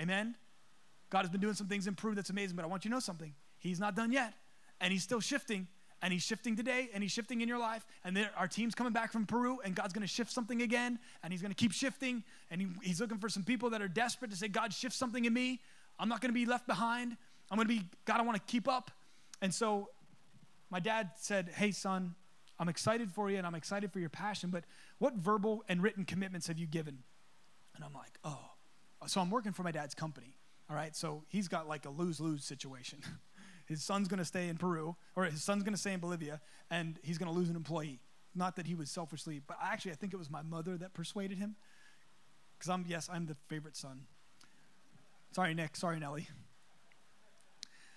Amen. 0.00 0.36
God 1.10 1.20
has 1.20 1.30
been 1.30 1.40
doing 1.40 1.54
some 1.54 1.68
things 1.68 1.86
in 1.86 1.94
Peru 1.94 2.14
that's 2.14 2.30
amazing, 2.30 2.56
but 2.56 2.64
I 2.64 2.68
want 2.68 2.84
you 2.84 2.90
to 2.90 2.94
know 2.94 3.00
something. 3.00 3.32
He's 3.58 3.80
not 3.80 3.94
done 3.94 4.12
yet, 4.12 4.34
and 4.80 4.92
He's 4.92 5.02
still 5.02 5.20
shifting, 5.20 5.68
and 6.02 6.12
He's 6.12 6.22
shifting 6.22 6.56
today, 6.56 6.88
and 6.92 7.02
He's 7.02 7.12
shifting 7.12 7.40
in 7.40 7.48
your 7.48 7.58
life. 7.58 7.86
And 8.04 8.16
there, 8.16 8.30
our 8.36 8.48
team's 8.48 8.74
coming 8.74 8.92
back 8.92 9.12
from 9.12 9.26
Peru, 9.26 9.58
and 9.64 9.74
God's 9.74 9.92
to 10.06 10.12
shift 10.12 10.32
something 10.32 10.62
again, 10.62 10.98
and 11.22 11.32
He's 11.32 11.42
to 11.50 11.56
keep 11.56 11.72
shifting. 11.72 12.24
And 12.50 12.60
he, 12.60 12.68
He's 12.82 13.00
looking 13.00 13.18
for 13.18 13.28
some 13.28 13.44
people 13.44 13.70
that 13.70 13.82
are 13.82 13.88
desperate 13.88 14.30
to 14.32 14.36
say, 14.36 14.48
God, 14.48 14.72
shift 14.72 14.94
something 14.94 15.24
in 15.24 15.32
me. 15.32 15.60
I'm 15.98 16.08
not 16.08 16.20
to 16.32 16.38
be 16.38 16.46
left 16.46 16.66
behind. 16.66 17.16
I'm 17.50 17.58
to 17.68 17.74
be, 17.74 17.82
God, 18.04 18.18
I 18.18 18.22
want 18.22 18.36
to 18.36 18.52
keep 18.52 18.68
up. 18.68 18.90
And 19.40 19.54
so 19.54 19.90
my 20.70 20.80
dad 20.80 21.10
said, 21.16 21.50
Hey, 21.54 21.70
son, 21.70 22.14
I'm 22.58 22.68
excited 22.68 23.12
for 23.12 23.30
you, 23.30 23.38
and 23.38 23.46
I'm 23.46 23.54
excited 23.54 23.92
for 23.92 24.00
your 24.00 24.10
passion, 24.10 24.50
but 24.50 24.64
what 24.98 25.14
verbal 25.14 25.64
and 25.68 25.82
written 25.82 26.04
commitments 26.04 26.48
have 26.48 26.58
you 26.58 26.66
given? 26.66 26.98
And 27.76 27.84
I'm 27.84 27.94
like, 27.94 28.18
Oh. 28.24 28.50
So 29.06 29.20
I'm 29.20 29.30
working 29.30 29.52
for 29.52 29.62
my 29.62 29.70
dad's 29.70 29.94
company. 29.94 30.36
All 30.68 30.76
right, 30.76 30.94
so 30.96 31.24
he's 31.28 31.48
got 31.48 31.68
like 31.68 31.86
a 31.86 31.90
lose 31.90 32.20
lose 32.20 32.44
situation. 32.44 33.00
his 33.66 33.82
son's 33.82 34.08
going 34.08 34.18
to 34.18 34.24
stay 34.24 34.48
in 34.48 34.56
Peru, 34.56 34.96
or 35.14 35.24
his 35.24 35.42
son's 35.42 35.62
going 35.62 35.74
to 35.74 35.80
stay 35.80 35.92
in 35.92 36.00
Bolivia, 36.00 36.40
and 36.70 36.98
he's 37.02 37.18
going 37.18 37.30
to 37.30 37.38
lose 37.38 37.50
an 37.50 37.56
employee. 37.56 38.00
Not 38.34 38.56
that 38.56 38.66
he 38.66 38.74
was 38.74 38.90
selfishly, 38.90 39.40
but 39.46 39.56
actually, 39.62 39.92
I 39.92 39.94
think 39.94 40.12
it 40.12 40.16
was 40.16 40.30
my 40.30 40.42
mother 40.42 40.76
that 40.76 40.92
persuaded 40.92 41.38
him. 41.38 41.56
Because 42.58 42.70
I'm, 42.70 42.84
yes, 42.88 43.08
I'm 43.12 43.26
the 43.26 43.36
favorite 43.48 43.76
son. 43.76 44.02
Sorry, 45.32 45.54
Nick. 45.54 45.76
Sorry, 45.76 45.98
Nellie. 45.98 46.28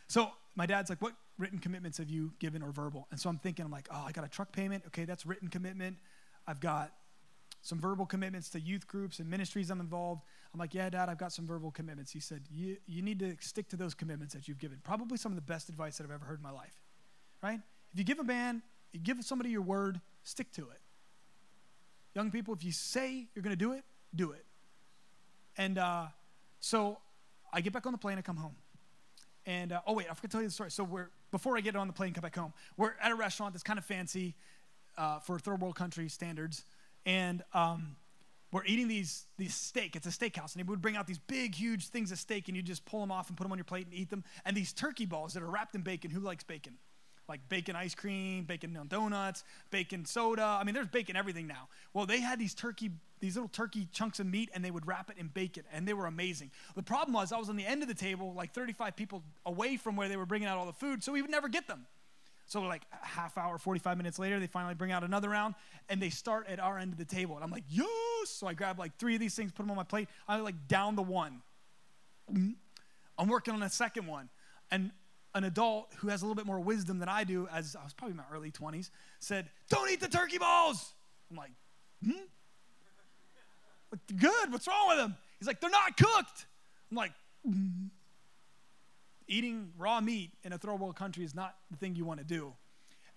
So 0.07 0.30
my 0.55 0.65
dad's 0.65 0.89
like, 0.89 1.01
What 1.01 1.13
written 1.38 1.59
commitments 1.59 1.97
have 1.99 2.09
you 2.09 2.34
given 2.39 2.61
or 2.61 2.72
verbal? 2.72 3.07
And 3.11 3.20
so 3.20 3.30
I'm 3.30 3.38
thinking, 3.38 3.63
I'm 3.63 3.72
like, 3.72 3.88
Oh, 3.91 4.03
I 4.05 4.11
got 4.11 4.26
a 4.26 4.28
truck 4.28 4.51
payment. 4.51 4.84
Okay, 4.88 5.05
that's 5.05 5.26
written 5.26 5.47
commitment. 5.47 5.97
I've 6.47 6.59
got 6.59 6.91
some 7.61 7.80
verbal 7.80 8.05
commitments 8.05 8.49
to 8.49 8.59
youth 8.59 8.88
groups 8.88 9.20
and 9.20 9.30
ministries 9.30 9.70
I'm 9.70 9.80
involved. 9.80 10.24
I'm 10.54 10.60
like, 10.60 10.74
yeah, 10.74 10.89
Dad, 10.89 11.10
I've 11.10 11.18
got 11.18 11.32
some 11.32 11.45
verbal 11.45 11.72
commitments. 11.72 12.12
He 12.12 12.20
said, 12.20 12.41
you, 12.50 12.78
you 12.88 13.02
need 13.02 13.20
to 13.20 13.36
stick 13.39 13.70
to 13.70 13.78
those 13.78 13.93
commitments 13.93 14.34
that 14.34 14.47
you've 14.47 14.58
given. 14.58 14.80
Probably 14.84 15.18
some 15.18 15.32
of 15.32 15.36
the 15.36 15.43
best 15.43 15.70
advice 15.70 15.97
that 15.97 16.06
I've 16.06 16.12
ever 16.12 16.26
heard 16.26 16.39
in 16.39 16.43
my 16.43 16.52
life, 16.52 16.76
right? 17.43 17.60
If 17.93 18.00
you 18.00 18.04
give 18.04 18.20
a 18.20 18.24
man, 18.24 18.64
you 18.91 19.00
give 19.00 19.24
somebody 19.24 19.52
your 19.52 19.62
word, 19.62 20.02
stick 20.24 20.52
to 20.54 20.62
it. 20.70 20.82
Young 22.16 22.32
people, 22.32 22.54
if 22.54 22.64
you 22.64 22.72
say 22.72 23.28
you're 23.36 23.43
going 23.43 23.56
to 23.56 23.58
do 23.58 23.74
it, 23.74 23.84
do 24.16 24.32
it. 24.32 24.45
And 25.58 25.78
uh, 25.78 26.08
so 26.60 26.97
I 27.54 27.62
get 27.62 27.74
back 27.74 27.86
on 27.86 27.91
the 27.91 27.97
plane, 27.97 28.18
I 28.18 28.22
come 28.22 28.38
home. 28.38 28.56
And 29.45 29.72
uh, 29.72 29.82
oh 29.86 29.93
wait, 29.93 30.08
I 30.10 30.14
forgot 30.14 30.22
to 30.22 30.28
tell 30.30 30.41
you 30.41 30.47
the 30.47 30.54
story. 30.54 30.72
So 30.72 30.84
we're 30.84 31.10
before 31.32 31.58
I 31.58 31.62
get 31.62 31.76
on 31.76 31.88
the 31.88 31.93
plane, 31.93 32.14
come 32.14 32.22
back 32.22 32.36
home. 32.36 32.54
We're 32.78 32.93
at 33.02 33.12
a 33.12 33.16
restaurant 33.16 33.54
that's 33.54 33.64
kind 33.64 33.78
of 33.78 33.86
fancy 33.86 34.36
uh, 34.97 35.20
for 35.20 35.38
third 35.39 35.62
world 35.62 35.76
country 35.76 36.10
standards, 36.10 36.66
and 37.06 37.43
um, 37.54 37.95
we're 38.52 38.66
eating 38.66 38.88
these 38.88 39.26
these 39.38 39.54
steak. 39.54 39.95
It's 39.95 40.08
a 40.08 40.10
steakhouse, 40.10 40.56
and 40.56 40.64
they 40.64 40.64
would 40.64 40.82
bring 40.82 40.95
out 40.95 41.08
these 41.08 41.20
big, 41.20 41.56
huge 41.56 41.88
things 41.88 42.12
of 42.12 42.18
steak, 42.18 42.47
and 42.47 42.58
you 42.58 42.64
just 42.64 42.86
pull 42.86 43.00
them 43.00 43.12
off 43.12 43.30
and 43.30 43.38
put 43.38 43.43
them 43.43 43.52
on 43.52 43.58
your 43.58 43.66
plate 43.66 43.86
and 43.86 43.93
eat 43.93 44.10
them. 44.10 44.24
And 44.45 44.56
these 44.56 44.74
turkey 44.74 45.06
balls 45.06 45.34
that 45.34 45.43
are 45.43 45.50
wrapped 45.50 45.76
in 45.76 45.82
bacon. 45.82 46.12
Who 46.12 46.20
likes 46.20 46.43
bacon? 46.43 46.78
Like 47.28 47.47
bacon 47.47 47.76
ice 47.76 47.93
cream, 47.93 48.45
bacon 48.45 48.76
on 48.76 48.88
donuts, 48.88 49.43
bacon 49.70 50.04
soda. 50.06 50.58
I 50.60 50.64
mean, 50.64 50.74
there's 50.74 50.88
bacon 50.88 51.16
everything 51.16 51.45
now. 51.45 51.68
Well, 51.93 52.08
they 52.08 52.22
had 52.22 52.39
these 52.39 52.56
turkey, 52.56 52.89
these 53.20 53.36
little 53.36 53.50
turkey 53.50 53.88
chunks 53.91 54.20
of 54.20 54.26
meat, 54.26 54.50
and 54.52 54.66
they 54.66 54.72
would 54.72 54.88
wrap 54.88 55.12
it 55.12 55.18
in 55.20 55.28
bacon, 55.28 55.64
and 55.72 55.88
they 55.88 55.93
were 55.93 56.08
amazing. 56.08 56.50
The 56.76 56.82
problem 56.82 57.14
was 57.14 57.32
I 57.32 57.38
was 57.38 57.50
on 57.50 57.56
the 57.56 57.68
end 57.68 57.84
of 57.84 57.88
the 57.88 57.93
table, 57.93 58.34
like 58.34 58.56
35 58.56 58.95
people 58.95 59.22
away 59.45 59.78
from 59.78 59.95
where 59.95 60.10
they 60.10 60.18
were 60.18 60.26
bringing 60.26 60.47
out 60.47 60.58
all 60.58 60.66
the 60.66 60.74
food, 60.74 61.04
so 61.04 61.12
we 61.12 61.22
would 61.22 61.30
never 61.30 61.50
get 61.50 61.68
them. 61.68 61.86
So 62.50 62.62
like 62.64 62.82
a 62.91 63.06
half 63.06 63.38
hour, 63.38 63.60
45 63.60 63.95
minutes 63.95 64.18
later, 64.18 64.39
they 64.39 64.47
finally 64.47 64.74
bring 64.74 64.91
out 64.91 65.04
another 65.04 65.30
round 65.30 65.54
and 65.88 66.02
they 66.02 66.10
start 66.10 66.47
at 66.47 66.60
our 66.60 66.80
end 66.80 66.91
of 66.91 66.97
the 66.97 67.06
table. 67.06 67.36
And 67.36 67.43
I'm 67.43 67.52
like, 67.52 67.64
yes. 67.70 67.86
So 68.26 68.47
I 68.47 68.56
grab 68.56 68.80
like 68.80 68.97
three 68.97 69.14
of 69.14 69.20
these 69.20 69.36
things, 69.36 69.52
put 69.52 69.62
them 69.62 69.70
on 69.70 69.78
my 69.78 69.84
plate. 69.84 70.10
I'm 70.28 70.43
like 70.43 70.68
down 70.68 70.95
the 70.95 71.04
one. 71.04 71.43
I'm 72.28 73.28
working 73.28 73.54
on 73.54 73.62
a 73.62 73.70
second 73.70 74.08
one. 74.08 74.30
And 74.72 74.89
an 75.36 75.43
adult 75.43 75.93
who 75.97 76.08
has 76.08 76.24
a 76.24 76.26
little 76.26 76.36
bit 76.36 76.47
more 76.47 76.60
wisdom 76.60 76.97
than 76.97 77.08
I 77.08 77.24
do, 77.24 77.47
as 77.54 77.76
I 77.80 77.84
was 77.84 77.93
probably 77.93 78.14
in 78.14 78.18
my 78.18 78.24
early 78.34 78.50
20s, 78.50 78.89
said, 79.20 79.47
Don't 79.70 79.88
eat 79.91 80.00
the 80.00 80.08
turkey 80.08 80.39
balls. 80.39 80.93
I'm 81.30 81.38
like, 81.38 81.52
Hmm? 82.04 82.12
Good. 84.18 84.52
What's 84.52 84.68
wrong 84.68 84.88
with 84.88 84.97
them? 84.97 85.16
He's 85.38 85.47
like, 85.47 85.62
They're 85.62 85.70
not 85.70 85.95
cooked. 85.97 86.47
I'm 86.89 86.97
like, 86.97 87.12
mm 87.47 87.89
eating 89.30 89.72
raw 89.78 90.02
meat 90.02 90.32
in 90.44 90.52
a 90.52 90.58
third 90.58 90.80
world 90.80 90.96
country 90.96 91.24
is 91.24 91.34
not 91.34 91.56
the 91.72 91.78
thing 91.78 91.96
you 91.96 92.04
want 92.04 92.20
to 92.20 92.26
do. 92.26 92.54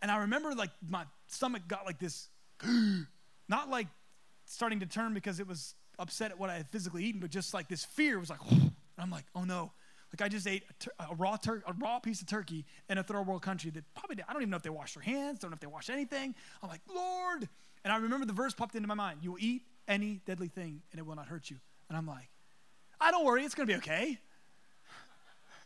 And 0.01 0.11
I 0.11 0.19
remember 0.19 0.55
like 0.55 0.71
my 0.89 1.05
stomach 1.27 1.63
got 1.67 1.87
like 1.87 1.99
this, 1.99 2.29
not 3.49 3.71
like 3.71 3.89
starting 4.45 4.81
to 4.81 4.87
turn 4.87 5.15
because 5.15 5.41
it 5.41 5.49
was 5.49 5.75
upset 5.99 6.31
at 6.31 6.39
what 6.39 6.51
I 6.51 6.57
had 6.57 6.69
physically 6.69 7.05
eaten, 7.05 7.21
but 7.21 7.31
just 7.31 7.55
like 7.55 7.69
this 7.69 7.85
fear 7.85 8.19
was 8.19 8.31
like, 8.31 8.41
I'm 8.99 9.11
like, 9.11 9.25
oh 9.35 9.45
no. 9.45 9.73
Like 10.13 10.27
I 10.27 10.29
just 10.29 10.47
ate 10.47 10.65
a, 10.69 10.73
tur- 10.75 10.93
a 11.11 11.15
raw 11.15 11.37
tur- 11.37 11.63
a 11.67 11.73
raw 11.73 11.99
piece 11.99 12.21
of 12.21 12.27
turkey 12.27 12.67
in 12.91 12.99
a 12.99 13.03
third 13.03 13.27
world 13.27 13.41
country 13.41 13.71
that 13.71 13.83
probably 13.95 14.23
I 14.29 14.33
don't 14.33 14.43
even 14.43 14.51
know 14.51 14.59
if 14.59 14.63
they 14.63 14.71
washed 14.71 14.95
their 14.95 15.03
hands, 15.03 15.39
don't 15.39 15.51
know 15.51 15.55
if 15.55 15.61
they 15.61 15.67
washed 15.67 15.89
anything. 15.89 16.35
I'm 16.63 16.69
like, 16.69 16.83
Lord. 16.95 17.49
And 17.85 17.93
I 17.93 17.97
remember 17.97 18.27
the 18.27 18.35
verse 18.35 18.53
popped 18.55 18.75
into 18.75 18.87
my 18.87 18.95
mind. 18.95 19.21
You 19.23 19.33
will 19.33 19.41
eat 19.41 19.63
any 19.89 20.21
deadly 20.27 20.49
thing 20.49 20.83
and 20.93 20.99
it 20.99 21.07
will 21.07 21.17
not 21.17 21.27
hurt 21.27 21.51
you. 21.51 21.57
And 21.89 21.97
I'm 21.97 22.07
like, 22.07 22.29
I 23.01 23.11
don't 23.11 23.25
worry, 23.25 23.43
it's 23.45 23.55
gonna 23.55 23.67
be 23.67 23.77
okay. 23.77 24.19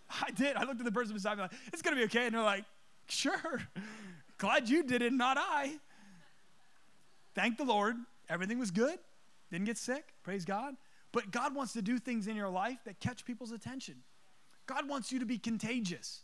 I 0.09 0.31
did. 0.31 0.57
I 0.57 0.65
looked 0.65 0.81
at 0.81 0.85
the 0.85 0.93
person 0.93 1.15
beside 1.15 1.37
me 1.37 1.43
like, 1.43 1.53
it's 1.73 1.83
going 1.83 1.97
to 1.97 2.01
be 2.01 2.05
okay. 2.05 2.27
And 2.27 2.35
they're 2.35 2.43
like, 2.43 2.65
sure. 3.09 3.63
Glad 4.39 4.69
you 4.69 4.83
did 4.83 5.03
it, 5.03 5.13
not 5.13 5.37
I. 5.39 5.79
Thank 7.35 7.59
the 7.59 7.65
Lord. 7.65 7.97
Everything 8.29 8.59
was 8.59 8.71
good. 8.71 8.99
Didn't 9.51 9.67
get 9.67 9.79
sick. 9.79 10.05
Praise 10.23 10.45
God. 10.45 10.75
But 11.13 11.31
God 11.31 11.55
wants 11.55 11.73
to 11.75 11.83
do 11.83 11.99
things 11.99 12.27
in 12.27 12.37
your 12.37 12.49
life 12.49 12.79
that 12.85 13.01
catch 13.01 13.25
people's 13.25 13.53
attention. 13.53 13.95
God 14.67 14.89
wants 14.89 15.13
you 15.13 15.19
to 15.21 15.27
be 15.27 15.39
contagious. 15.39 16.23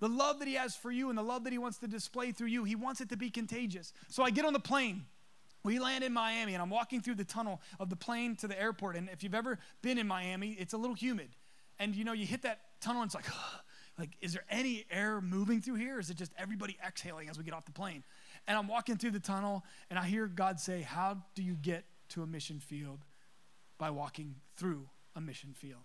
the 0.00 0.08
love 0.08 0.40
that 0.40 0.48
He 0.48 0.54
has 0.54 0.74
for 0.74 0.90
you 0.90 1.10
and 1.10 1.18
the 1.18 1.22
love 1.22 1.44
that 1.44 1.52
He 1.52 1.58
wants 1.58 1.78
to 1.78 1.86
display 1.86 2.32
through 2.32 2.48
you, 2.48 2.64
He 2.64 2.74
wants 2.74 3.00
it 3.00 3.08
to 3.10 3.16
be 3.16 3.30
contagious. 3.30 3.92
So 4.08 4.24
I 4.24 4.30
get 4.30 4.44
on 4.44 4.52
the 4.52 4.60
plane. 4.60 5.04
We 5.64 5.78
land 5.78 6.02
in 6.02 6.12
Miami, 6.12 6.54
and 6.54 6.62
I'm 6.62 6.70
walking 6.70 7.00
through 7.00 7.14
the 7.14 7.24
tunnel 7.24 7.60
of 7.78 7.88
the 7.88 7.94
plane 7.94 8.34
to 8.36 8.48
the 8.48 8.60
airport. 8.60 8.96
And 8.96 9.08
if 9.10 9.22
you've 9.22 9.34
ever 9.34 9.60
been 9.80 9.96
in 9.96 10.08
Miami, 10.08 10.56
it's 10.58 10.72
a 10.72 10.76
little 10.76 10.96
humid. 10.96 11.28
And 11.78 11.94
you 11.94 12.02
know, 12.02 12.12
you 12.12 12.26
hit 12.26 12.42
that 12.42 12.58
tunnel, 12.82 13.02
and 13.02 13.08
it's 13.08 13.14
like, 13.14 13.26
like, 13.98 14.10
is 14.20 14.32
there 14.32 14.44
any 14.50 14.84
air 14.90 15.20
moving 15.20 15.60
through 15.60 15.76
here? 15.76 15.98
Is 15.98 16.10
it 16.10 16.16
just 16.16 16.32
everybody 16.38 16.76
exhaling 16.86 17.28
as 17.28 17.38
we 17.38 17.44
get 17.44 17.54
off 17.54 17.64
the 17.64 17.72
plane? 17.72 18.02
And 18.46 18.58
I'm 18.58 18.68
walking 18.68 18.96
through 18.96 19.12
the 19.12 19.20
tunnel, 19.20 19.64
and 19.90 19.98
I 19.98 20.04
hear 20.04 20.26
God 20.26 20.60
say, 20.60 20.82
How 20.82 21.18
do 21.34 21.42
you 21.42 21.54
get 21.54 21.84
to 22.10 22.22
a 22.22 22.26
mission 22.26 22.60
field? 22.60 23.00
By 23.78 23.90
walking 23.90 24.36
through 24.56 24.88
a 25.16 25.20
mission 25.20 25.54
field. 25.54 25.82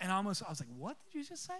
And 0.00 0.10
I 0.10 0.16
almost, 0.16 0.42
I 0.44 0.50
was 0.50 0.60
like, 0.60 0.68
What 0.76 0.96
did 1.04 1.18
you 1.18 1.24
just 1.24 1.44
say? 1.44 1.54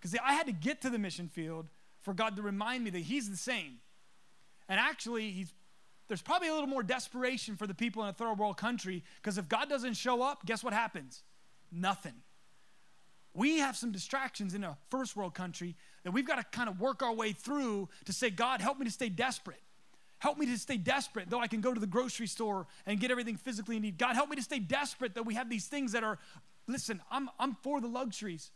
Because 0.00 0.18
I 0.24 0.32
had 0.32 0.46
to 0.46 0.52
get 0.52 0.80
to 0.82 0.90
the 0.90 0.98
mission 0.98 1.28
field 1.28 1.68
for 2.00 2.12
God 2.12 2.36
to 2.36 2.42
remind 2.42 2.84
me 2.84 2.90
that 2.90 3.00
He's 3.00 3.30
the 3.30 3.36
same. 3.36 3.78
And 4.68 4.80
actually, 4.80 5.30
He's 5.30 5.52
there's 6.08 6.20
probably 6.20 6.48
a 6.48 6.52
little 6.52 6.68
more 6.68 6.82
desperation 6.82 7.56
for 7.56 7.66
the 7.66 7.74
people 7.74 8.02
in 8.02 8.08
a 8.10 8.12
third 8.12 8.34
world 8.34 8.58
country 8.58 9.02
because 9.16 9.38
if 9.38 9.48
God 9.48 9.70
doesn't 9.70 9.94
show 9.94 10.20
up, 10.20 10.44
guess 10.44 10.62
what 10.62 10.74
happens? 10.74 11.22
Nothing. 11.70 12.12
We 13.34 13.58
have 13.58 13.76
some 13.76 13.92
distractions 13.92 14.54
in 14.54 14.62
a 14.62 14.76
first 14.90 15.16
world 15.16 15.34
country 15.34 15.74
that 16.04 16.10
we've 16.10 16.26
got 16.26 16.36
to 16.36 16.44
kind 16.56 16.68
of 16.68 16.80
work 16.80 17.02
our 17.02 17.14
way 17.14 17.32
through 17.32 17.88
to 18.04 18.12
say, 18.12 18.30
God, 18.30 18.60
help 18.60 18.78
me 18.78 18.84
to 18.84 18.90
stay 18.90 19.08
desperate. 19.08 19.62
Help 20.18 20.38
me 20.38 20.46
to 20.46 20.58
stay 20.58 20.76
desperate, 20.76 21.30
though 21.30 21.40
I 21.40 21.48
can 21.48 21.60
go 21.60 21.74
to 21.74 21.80
the 21.80 21.86
grocery 21.86 22.28
store 22.28 22.66
and 22.86 23.00
get 23.00 23.10
everything 23.10 23.36
physically 23.36 23.80
need. 23.80 23.98
God, 23.98 24.14
help 24.14 24.30
me 24.30 24.36
to 24.36 24.42
stay 24.42 24.60
desperate 24.60 25.14
that 25.14 25.24
we 25.24 25.34
have 25.34 25.50
these 25.50 25.66
things 25.66 25.92
that 25.92 26.04
are, 26.04 26.18
listen, 26.68 27.00
I'm, 27.10 27.28
I'm 27.40 27.56
for 27.62 27.80
the 27.80 27.88
luxuries. 27.88 28.50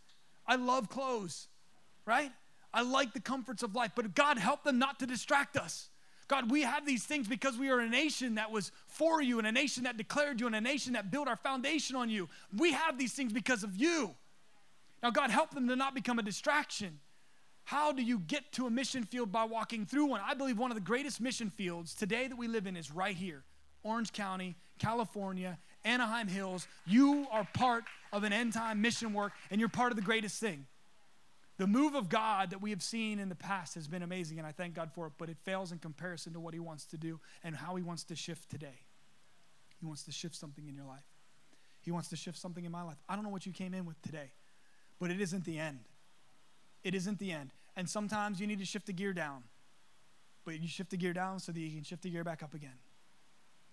I 0.46 0.56
love 0.56 0.88
clothes, 0.88 1.48
right? 2.04 2.30
I 2.72 2.82
like 2.82 3.14
the 3.14 3.20
comforts 3.20 3.62
of 3.62 3.74
life, 3.74 3.92
but 3.96 4.14
God, 4.14 4.38
help 4.38 4.62
them 4.62 4.78
not 4.78 5.00
to 5.00 5.06
distract 5.06 5.56
us. 5.56 5.88
God, 6.28 6.50
we 6.50 6.62
have 6.62 6.84
these 6.84 7.04
things 7.04 7.26
because 7.26 7.56
we 7.56 7.70
are 7.70 7.80
a 7.80 7.88
nation 7.88 8.34
that 8.34 8.50
was 8.50 8.70
for 8.86 9.22
you 9.22 9.38
and 9.38 9.46
a 9.46 9.52
nation 9.52 9.84
that 9.84 9.96
declared 9.96 10.40
you 10.40 10.46
and 10.46 10.56
a 10.56 10.60
nation 10.60 10.92
that 10.92 11.10
built 11.10 11.28
our 11.28 11.36
foundation 11.36 11.96
on 11.96 12.10
you. 12.10 12.28
We 12.56 12.72
have 12.72 12.98
these 12.98 13.12
things 13.12 13.32
because 13.32 13.62
of 13.62 13.76
you. 13.76 14.14
Now, 15.02 15.10
God, 15.10 15.30
help 15.30 15.52
them 15.52 15.68
to 15.68 15.76
not 15.76 15.94
become 15.94 16.18
a 16.18 16.22
distraction. 16.22 17.00
How 17.64 17.92
do 17.92 18.02
you 18.02 18.20
get 18.20 18.52
to 18.52 18.66
a 18.66 18.70
mission 18.70 19.04
field 19.04 19.32
by 19.32 19.44
walking 19.44 19.86
through 19.86 20.06
one? 20.06 20.20
I 20.24 20.34
believe 20.34 20.58
one 20.58 20.70
of 20.70 20.76
the 20.76 20.80
greatest 20.80 21.20
mission 21.20 21.50
fields 21.50 21.94
today 21.94 22.28
that 22.28 22.36
we 22.36 22.48
live 22.48 22.66
in 22.66 22.76
is 22.76 22.90
right 22.92 23.16
here 23.16 23.42
Orange 23.82 24.12
County, 24.12 24.56
California, 24.78 25.58
Anaheim 25.84 26.28
Hills. 26.28 26.66
You 26.86 27.26
are 27.30 27.46
part 27.54 27.84
of 28.12 28.24
an 28.24 28.32
end 28.32 28.52
time 28.52 28.80
mission 28.80 29.12
work, 29.12 29.32
and 29.50 29.60
you're 29.60 29.68
part 29.68 29.92
of 29.92 29.96
the 29.96 30.02
greatest 30.02 30.40
thing. 30.40 30.66
The 31.58 31.66
move 31.66 31.94
of 31.94 32.08
God 32.08 32.50
that 32.50 32.60
we 32.60 32.70
have 32.70 32.82
seen 32.82 33.18
in 33.18 33.28
the 33.28 33.34
past 33.34 33.76
has 33.76 33.88
been 33.88 34.02
amazing, 34.02 34.38
and 34.38 34.46
I 34.46 34.52
thank 34.52 34.74
God 34.74 34.90
for 34.94 35.06
it, 35.06 35.14
but 35.16 35.30
it 35.30 35.38
fails 35.44 35.72
in 35.72 35.78
comparison 35.78 36.34
to 36.34 36.40
what 36.40 36.52
He 36.52 36.60
wants 36.60 36.84
to 36.86 36.98
do 36.98 37.18
and 37.42 37.56
how 37.56 37.76
He 37.76 37.82
wants 37.82 38.04
to 38.04 38.16
shift 38.16 38.50
today. 38.50 38.80
He 39.80 39.86
wants 39.86 40.02
to 40.04 40.12
shift 40.12 40.34
something 40.34 40.68
in 40.68 40.74
your 40.74 40.84
life. 40.84 41.04
He 41.80 41.90
wants 41.90 42.08
to 42.08 42.16
shift 42.16 42.38
something 42.38 42.64
in 42.64 42.72
my 42.72 42.82
life. 42.82 42.96
I 43.08 43.14
don't 43.14 43.24
know 43.24 43.30
what 43.30 43.46
you 43.46 43.52
came 43.52 43.72
in 43.72 43.86
with 43.86 44.00
today, 44.02 44.32
but 44.98 45.10
it 45.10 45.20
isn't 45.20 45.44
the 45.44 45.58
end. 45.58 45.80
It 46.84 46.94
isn't 46.94 47.18
the 47.18 47.32
end. 47.32 47.50
And 47.76 47.88
sometimes 47.88 48.40
you 48.40 48.46
need 48.46 48.58
to 48.60 48.64
shift 48.64 48.86
the 48.86 48.92
gear 48.92 49.12
down, 49.12 49.42
but 50.44 50.60
you 50.60 50.68
shift 50.68 50.90
the 50.90 50.96
gear 50.96 51.12
down 51.12 51.40
so 51.40 51.52
that 51.52 51.60
you 51.60 51.70
can 51.70 51.84
shift 51.84 52.02
the 52.02 52.10
gear 52.10 52.24
back 52.24 52.42
up 52.42 52.54
again. 52.54 52.78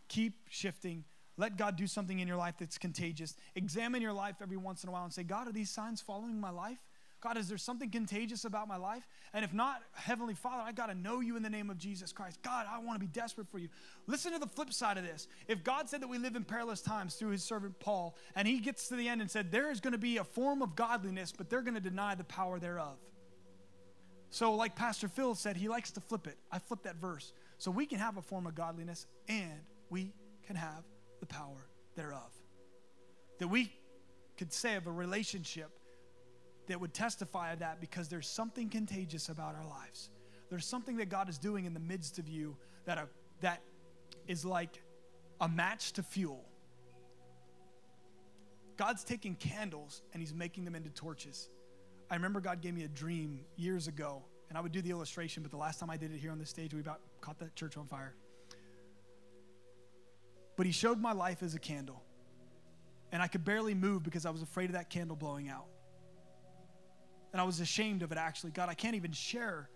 Keep 0.10 0.34
shifting. 0.50 1.06
Let 1.38 1.58
God 1.58 1.78
do 1.78 1.88
something 1.88 2.20
in 2.20 2.28
your 2.28 2.38
life 2.38 2.56
that's 2.60 2.78
contagious. 2.78 3.36
Examine 3.56 4.02
your 4.02 4.14
life 4.14 4.36
every 4.42 4.58
once 4.58 4.84
in 4.84 4.90
a 4.90 4.92
while 4.92 5.04
and 5.04 5.14
say, 5.14 5.24
God, 5.24 5.48
are 5.48 5.52
these 5.52 5.70
signs 5.70 6.02
following 6.02 6.40
my 6.40 6.50
life? 6.50 6.80
God, 7.24 7.38
is 7.38 7.48
there 7.48 7.58
something 7.58 7.90
contagious 7.90 8.44
about 8.44 8.68
my 8.68 8.76
life? 8.76 9.08
And 9.34 9.46
if 9.46 9.54
not, 9.54 9.82
Heavenly 9.94 10.34
Father, 10.34 10.62
I 10.62 10.74
got 10.74 10.88
to 10.88 10.94
know 10.94 11.22
you 11.22 11.38
in 11.38 11.44
the 11.44 11.50
name 11.50 11.70
of 11.70 11.78
Jesus 11.78 12.12
Christ. 12.12 12.42
God, 12.42 12.66
I 12.70 12.80
want 12.80 12.96
to 12.96 13.00
be 13.00 13.08
desperate 13.08 13.48
for 13.48 13.60
you. 13.60 13.70
Listen 14.08 14.34
to 14.34 14.40
the 14.40 14.48
flip 14.48 14.74
side 14.74 14.98
of 14.98 15.06
this. 15.06 15.30
If 15.48 15.64
God 15.64 15.88
said 15.88 16.02
that 16.02 16.10
we 16.10 16.18
live 16.18 16.36
in 16.36 16.44
perilous 16.44 16.82
times 16.82 17.16
through 17.16 17.30
his 17.30 17.42
servant 17.42 17.80
Paul, 17.80 18.18
and 18.36 18.46
he 18.46 18.60
gets 18.60 18.90
to 18.90 18.98
the 18.98 19.08
end 19.08 19.22
and 19.22 19.32
said, 19.32 19.54
there 19.54 19.72
is 19.72 19.80
going 19.80 19.94
to 19.94 19.98
be 19.98 20.18
a 20.18 20.26
form 20.26 20.62
of 20.62 20.76
godliness, 20.76 21.32
but 21.32 21.50
they're 21.50 21.62
going 21.62 21.76
to 21.76 21.80
deny 21.80 22.14
the 22.14 22.26
power 22.26 22.60
thereof. 22.60 22.98
So, 24.30 24.56
like 24.56 24.76
Pastor 24.76 25.08
Phil 25.08 25.34
said, 25.34 25.56
he 25.56 25.70
likes 25.70 25.92
to 25.92 26.02
flip 26.02 26.28
it. 26.28 26.38
I 26.52 26.60
flip 26.60 26.84
that 26.84 26.98
verse. 26.98 27.32
So 27.58 27.72
we 27.72 27.86
can 27.86 28.00
have 28.00 28.18
a 28.18 28.22
form 28.22 28.48
of 28.48 28.56
godliness 28.56 29.06
and 29.30 29.62
we 29.90 30.12
can 30.46 30.58
have 30.58 30.84
the 31.22 31.26
power 31.26 31.70
thereof. 31.96 32.32
That 33.40 33.48
we 33.48 33.72
could 34.38 34.52
say 34.52 34.76
of 34.76 34.88
a 34.88 34.92
relationship 34.92 35.70
that 36.68 36.80
would 36.80 36.94
testify 36.94 37.54
of 37.54 37.60
that 37.60 37.82
because 37.82 38.08
there's 38.08 38.28
something 38.28 38.70
contagious 38.70 39.30
about 39.30 39.56
our 39.56 39.66
lives. 39.66 40.10
There's 40.50 40.66
something 40.66 40.98
that 40.98 41.10
God 41.10 41.30
is 41.30 41.38
doing 41.38 41.66
in 41.66 41.74
the 41.74 41.80
midst 41.80 42.20
of 42.20 42.28
you 42.28 42.56
that, 42.86 42.98
a, 42.98 43.08
that 43.42 43.62
is 44.28 44.46
like 44.46 44.82
a 45.42 45.48
match 45.48 45.94
to 45.94 46.04
fuel. 46.04 46.46
God's 48.78 49.04
taking 49.04 49.36
candles 49.36 50.02
and 50.14 50.22
He's 50.22 50.34
making 50.34 50.66
them 50.66 50.76
into 50.76 50.90
torches. 50.90 51.50
I 52.10 52.16
remember 52.16 52.40
God 52.40 52.62
gave 52.62 52.74
me 52.74 52.84
a 52.84 52.88
dream 52.88 53.42
years 53.56 53.88
ago, 53.88 54.24
and 54.50 54.58
I 54.58 54.62
would 54.62 54.72
do 54.72 54.82
the 54.82 54.92
illustration, 54.92 55.42
but 55.42 55.52
the 55.52 55.58
last 55.58 55.80
time 55.80 55.90
I 55.90 55.98
did 55.98 56.14
it 56.14 56.20
here 56.20 56.32
on 56.32 56.38
the 56.38 56.46
stage, 56.46 56.74
we 56.74 56.80
about 56.80 57.00
caught 57.22 57.40
that 57.40 57.56
church 57.56 57.78
on 57.78 57.88
fire. 57.88 58.14
But 60.56 60.66
He 60.66 60.72
showed 60.72 61.00
my 61.00 61.14
life 61.14 61.42
as 61.42 61.56
a 61.56 61.60
candle, 61.60 62.04
and 63.12 63.22
I 63.22 63.28
could 63.28 63.44
barely 63.44 63.74
move 63.74 64.04
because 64.04 64.26
I 64.26 64.30
was 64.30 64.42
afraid 64.42 64.66
of 64.66 64.74
that 64.74 64.90
candle 64.90 65.16
blowing 65.16 65.50
out. 65.50 65.66
And 67.34 67.42
I 67.42 67.44
was 67.44 67.60
ashamed 67.60 68.04
of 68.04 68.12
it 68.12 68.18
actually. 68.18 68.52
God, 68.52 68.70
I 68.70 68.76
can't 68.76 68.96
even 68.96 69.12
share 69.12 69.70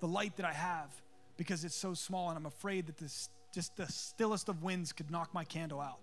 the 0.00 0.08
light 0.08 0.36
that 0.36 0.46
I 0.46 0.52
have 0.52 0.90
because 1.36 1.64
it's 1.64 1.74
so 1.74 1.94
small, 1.94 2.28
and 2.28 2.36
I'm 2.36 2.46
afraid 2.46 2.86
that 2.86 2.98
this 2.98 3.30
just 3.54 3.76
the 3.76 3.86
stillest 3.86 4.48
of 4.48 4.62
winds 4.62 4.92
could 4.92 5.10
knock 5.10 5.32
my 5.32 5.44
candle 5.44 5.80
out. 5.80 5.98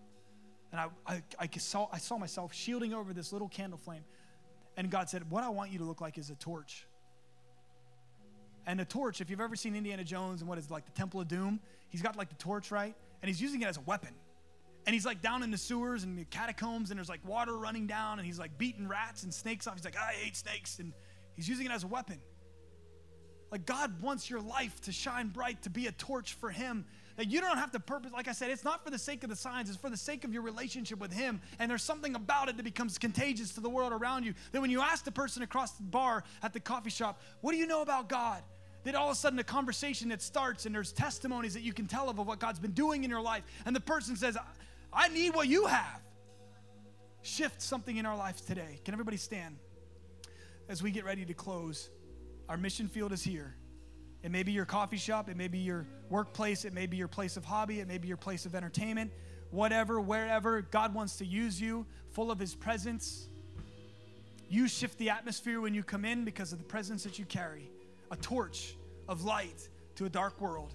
And 0.71 0.81
I, 0.81 0.87
I, 1.07 1.21
I, 1.39 1.49
saw, 1.57 1.87
I 1.91 1.99
saw 1.99 2.17
myself 2.17 2.53
shielding 2.53 2.93
over 2.93 3.13
this 3.13 3.31
little 3.31 3.47
candle 3.47 3.77
flame. 3.77 4.03
And 4.77 4.89
God 4.89 5.09
said, 5.09 5.29
What 5.29 5.43
I 5.43 5.49
want 5.49 5.71
you 5.71 5.79
to 5.79 5.85
look 5.85 6.01
like 6.01 6.17
is 6.17 6.29
a 6.29 6.35
torch. 6.35 6.85
And 8.67 8.81
a 8.81 8.85
torch, 8.85 9.21
if 9.21 9.29
you've 9.29 9.41
ever 9.41 9.55
seen 9.55 9.75
Indiana 9.75 10.03
Jones 10.03 10.41
and 10.41 10.49
what 10.49 10.57
is 10.57 10.71
like 10.71 10.85
the 10.85 10.91
Temple 10.91 11.21
of 11.21 11.27
Doom, 11.27 11.59
he's 11.89 12.01
got 12.01 12.17
like 12.17 12.29
the 12.29 12.35
torch, 12.35 12.71
right? 12.71 12.95
And 13.21 13.29
he's 13.29 13.39
using 13.39 13.61
it 13.61 13.67
as 13.67 13.77
a 13.77 13.81
weapon. 13.81 14.13
And 14.85 14.93
he's 14.93 15.05
like 15.05 15.21
down 15.21 15.41
in 15.43 15.51
the 15.51 15.57
sewers 15.57 16.03
and 16.03 16.17
the 16.17 16.25
catacombs, 16.25 16.91
and 16.91 16.97
there's 16.97 17.09
like 17.09 17.25
water 17.27 17.57
running 17.57 17.87
down, 17.87 18.19
and 18.19 18.25
he's 18.25 18.39
like 18.39 18.57
beating 18.57 18.87
rats 18.87 19.23
and 19.23 19.33
snakes 19.33 19.67
off. 19.67 19.75
He's 19.75 19.85
like, 19.85 19.97
I 19.97 20.13
hate 20.13 20.35
snakes. 20.35 20.79
And 20.79 20.93
he's 21.35 21.47
using 21.47 21.65
it 21.65 21.71
as 21.71 21.83
a 21.83 21.87
weapon. 21.87 22.19
Like 23.51 23.65
God 23.65 24.01
wants 24.01 24.29
your 24.29 24.41
life 24.41 24.81
to 24.81 24.91
shine 24.91 25.29
bright, 25.29 25.61
to 25.63 25.69
be 25.69 25.87
a 25.87 25.91
torch 25.91 26.33
for 26.33 26.49
Him. 26.49 26.85
That 27.15 27.31
you 27.31 27.39
don't 27.39 27.57
have 27.57 27.71
to 27.71 27.79
purpose, 27.79 28.11
like 28.11 28.27
I 28.27 28.33
said, 28.33 28.51
it's 28.51 28.65
not 28.65 28.83
for 28.83 28.89
the 28.89 28.99
sake 28.99 29.23
of 29.23 29.29
the 29.29 29.35
signs, 29.37 29.69
it's 29.69 29.77
for 29.77 29.89
the 29.89 29.95
sake 29.95 30.25
of 30.25 30.33
your 30.33 30.41
relationship 30.41 30.99
with 30.99 31.13
Him. 31.13 31.39
And 31.59 31.71
there's 31.71 31.83
something 31.83 32.15
about 32.15 32.49
it 32.49 32.57
that 32.57 32.63
becomes 32.63 32.97
contagious 32.97 33.53
to 33.53 33.61
the 33.61 33.69
world 33.69 33.93
around 33.93 34.25
you. 34.25 34.33
That 34.51 34.59
when 34.59 34.69
you 34.69 34.81
ask 34.81 35.05
the 35.05 35.11
person 35.11 35.41
across 35.41 35.71
the 35.71 35.83
bar 35.83 36.25
at 36.43 36.51
the 36.51 36.59
coffee 36.59 36.89
shop, 36.89 37.21
What 37.39 37.53
do 37.53 37.57
you 37.57 37.67
know 37.67 37.81
about 37.81 38.09
God? 38.09 38.43
that 38.85 38.93
all 38.93 39.09
of 39.09 39.13
a 39.13 39.15
sudden 39.15 39.39
a 39.39 39.43
conversation 39.43 40.09
that 40.09 40.21
starts 40.21 40.67
and 40.67 40.75
there's 40.75 40.91
testimonies 40.91 41.55
that 41.55 41.63
you 41.63 41.73
can 41.73 41.87
tell 41.87 42.07
of, 42.07 42.19
of 42.19 42.27
what 42.27 42.39
God's 42.39 42.59
been 42.59 42.71
doing 42.71 43.03
in 43.03 43.09
your 43.09 43.21
life. 43.21 43.43
And 43.65 43.75
the 43.75 43.79
person 43.79 44.15
says, 44.15 44.37
I 44.95 45.09
need 45.09 45.35
what 45.35 45.47
you 45.47 45.65
have. 45.65 46.01
Shift 47.21 47.61
something 47.61 47.97
in 47.97 48.05
our 48.05 48.15
lives 48.15 48.41
today. 48.41 48.79
Can 48.85 48.93
everybody 48.93 49.17
stand 49.17 49.57
as 50.69 50.81
we 50.81 50.91
get 50.91 51.03
ready 51.03 51.25
to 51.25 51.33
close? 51.33 51.89
Our 52.47 52.55
mission 52.55 52.87
field 52.87 53.11
is 53.11 53.21
here. 53.21 53.55
It 54.23 54.31
may 54.31 54.43
be 54.43 54.53
your 54.53 54.65
coffee 54.65 54.97
shop, 54.97 55.29
it 55.29 55.37
may 55.37 55.47
be 55.47 55.59
your 55.59 55.85
workplace, 56.09 56.65
it 56.65 56.73
may 56.73 56.87
be 56.87 56.97
your 56.97 57.07
place 57.07 57.37
of 57.37 57.45
hobby, 57.45 57.79
it 57.79 57.87
may 57.87 57.99
be 57.99 58.07
your 58.07 58.17
place 58.17 58.45
of 58.47 58.55
entertainment, 58.55 59.11
whatever, 59.51 59.99
wherever. 60.01 60.61
God 60.61 60.95
wants 60.95 61.17
to 61.17 61.25
use 61.25 61.61
you, 61.61 61.85
full 62.11 62.31
of 62.31 62.39
His 62.39 62.55
presence. 62.55 63.27
You 64.49 64.67
shift 64.67 64.97
the 64.97 65.09
atmosphere 65.11 65.61
when 65.61 65.73
you 65.75 65.83
come 65.83 66.05
in 66.05 66.25
because 66.25 66.53
of 66.53 66.59
the 66.59 66.65
presence 66.65 67.03
that 67.03 67.19
you 67.19 67.25
carry 67.25 67.69
a 68.09 68.15
torch 68.15 68.75
of 69.07 69.23
light 69.23 69.69
to 69.95 70.05
a 70.05 70.09
dark 70.09 70.39
world. 70.39 70.73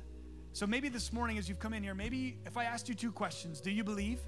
So 0.52 0.66
maybe 0.66 0.88
this 0.88 1.12
morning, 1.12 1.38
as 1.38 1.48
you've 1.48 1.60
come 1.60 1.74
in 1.74 1.82
here, 1.82 1.94
maybe 1.94 2.36
if 2.44 2.56
I 2.56 2.64
asked 2.64 2.88
you 2.88 2.94
two 2.94 3.12
questions 3.12 3.60
do 3.60 3.70
you 3.70 3.84
believe? 3.84 4.20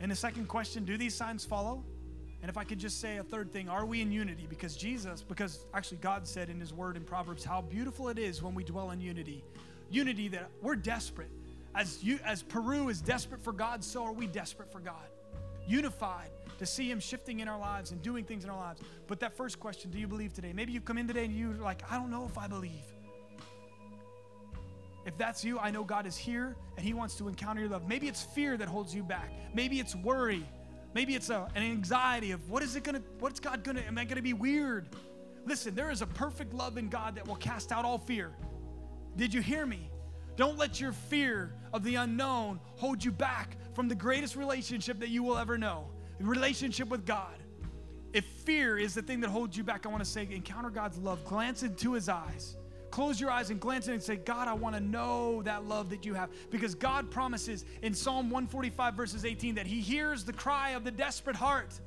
And 0.00 0.10
the 0.10 0.16
second 0.16 0.48
question 0.48 0.84
do 0.84 0.96
these 0.96 1.14
signs 1.14 1.44
follow? 1.44 1.84
And 2.42 2.48
if 2.48 2.56
I 2.56 2.64
could 2.64 2.78
just 2.78 3.00
say 3.00 3.18
a 3.18 3.22
third 3.22 3.52
thing, 3.52 3.68
are 3.68 3.84
we 3.84 4.00
in 4.00 4.10
unity? 4.10 4.46
Because 4.48 4.74
Jesus, 4.74 5.22
because 5.22 5.66
actually 5.74 5.98
God 5.98 6.26
said 6.26 6.48
in 6.48 6.58
His 6.58 6.72
Word 6.72 6.96
in 6.96 7.04
Proverbs 7.04 7.44
how 7.44 7.60
beautiful 7.60 8.08
it 8.08 8.18
is 8.18 8.42
when 8.42 8.54
we 8.54 8.64
dwell 8.64 8.92
in 8.92 9.00
unity. 9.00 9.44
Unity 9.90 10.28
that 10.28 10.48
we're 10.62 10.76
desperate. 10.76 11.30
As 11.74 12.02
you, 12.02 12.18
as 12.24 12.42
Peru 12.42 12.88
is 12.88 13.02
desperate 13.02 13.42
for 13.42 13.52
God, 13.52 13.84
so 13.84 14.04
are 14.04 14.12
we 14.12 14.26
desperate 14.26 14.72
for 14.72 14.80
God. 14.80 15.06
Unified 15.66 16.30
to 16.60 16.66
see 16.66 16.90
Him 16.90 17.00
shifting 17.00 17.40
in 17.40 17.48
our 17.48 17.58
lives 17.58 17.90
and 17.90 18.02
doing 18.02 18.22
things 18.22 18.44
in 18.44 18.50
our 18.50 18.56
lives. 18.58 18.82
But 19.06 19.18
that 19.20 19.34
first 19.34 19.58
question, 19.58 19.90
do 19.90 19.98
you 19.98 20.06
believe 20.06 20.34
today? 20.34 20.52
Maybe 20.52 20.72
you 20.72 20.80
come 20.82 20.98
in 20.98 21.08
today 21.08 21.24
and 21.24 21.34
you're 21.34 21.54
like, 21.54 21.82
I 21.90 21.96
don't 21.96 22.10
know 22.10 22.26
if 22.26 22.36
I 22.36 22.46
believe. 22.46 22.84
If 25.06 25.16
that's 25.16 25.42
you, 25.42 25.58
I 25.58 25.70
know 25.70 25.84
God 25.84 26.06
is 26.06 26.18
here 26.18 26.54
and 26.76 26.84
He 26.84 26.92
wants 26.92 27.14
to 27.14 27.28
encounter 27.28 27.62
your 27.62 27.70
love. 27.70 27.88
Maybe 27.88 28.08
it's 28.08 28.22
fear 28.22 28.58
that 28.58 28.68
holds 28.68 28.94
you 28.94 29.02
back. 29.02 29.32
Maybe 29.54 29.80
it's 29.80 29.96
worry. 29.96 30.46
Maybe 30.92 31.14
it's 31.14 31.30
a, 31.30 31.48
an 31.54 31.62
anxiety 31.62 32.32
of 32.32 32.50
what 32.50 32.62
is 32.62 32.76
it 32.76 32.84
gonna, 32.84 33.02
what's 33.20 33.40
God 33.40 33.64
gonna, 33.64 33.80
am 33.80 33.96
I 33.96 34.04
gonna 34.04 34.20
be 34.20 34.34
weird? 34.34 34.94
Listen, 35.46 35.74
there 35.74 35.90
is 35.90 36.02
a 36.02 36.06
perfect 36.06 36.52
love 36.52 36.76
in 36.76 36.90
God 36.90 37.14
that 37.14 37.26
will 37.26 37.36
cast 37.36 37.72
out 37.72 37.86
all 37.86 37.96
fear. 37.96 38.32
Did 39.16 39.32
you 39.32 39.40
hear 39.40 39.64
me? 39.64 39.90
Don't 40.36 40.58
let 40.58 40.78
your 40.78 40.92
fear 40.92 41.54
of 41.72 41.84
the 41.84 41.94
unknown 41.94 42.60
hold 42.76 43.02
you 43.02 43.12
back 43.12 43.56
from 43.74 43.88
the 43.88 43.94
greatest 43.94 44.36
relationship 44.36 45.00
that 45.00 45.08
you 45.08 45.22
will 45.22 45.38
ever 45.38 45.56
know 45.56 45.88
relationship 46.26 46.88
with 46.88 47.06
God. 47.06 47.36
If 48.12 48.24
fear 48.24 48.76
is 48.76 48.94
the 48.94 49.02
thing 49.02 49.20
that 49.20 49.30
holds 49.30 49.56
you 49.56 49.62
back, 49.62 49.86
I 49.86 49.88
want 49.88 50.04
to 50.04 50.10
say 50.10 50.26
encounter 50.30 50.70
God's 50.70 50.98
love, 50.98 51.24
glance 51.24 51.62
into 51.62 51.92
his 51.92 52.08
eyes. 52.08 52.56
Close 52.90 53.20
your 53.20 53.30
eyes 53.30 53.50
and 53.50 53.60
glance 53.60 53.86
in 53.86 53.94
and 53.94 54.02
say, 54.02 54.16
God, 54.16 54.48
I 54.48 54.54
want 54.54 54.74
to 54.74 54.80
know 54.80 55.42
that 55.42 55.64
love 55.64 55.90
that 55.90 56.04
you 56.04 56.14
have. 56.14 56.28
Because 56.50 56.74
God 56.74 57.10
promises 57.10 57.64
in 57.82 57.94
Psalm 57.94 58.30
145, 58.30 58.94
verses 58.94 59.24
18, 59.24 59.54
that 59.54 59.66
He 59.66 59.80
hears 59.80 60.24
the 60.24 60.32
cry 60.32 60.70
of 60.70 60.82
the 60.82 60.90
desperate 60.90 61.36
heart. 61.36 61.78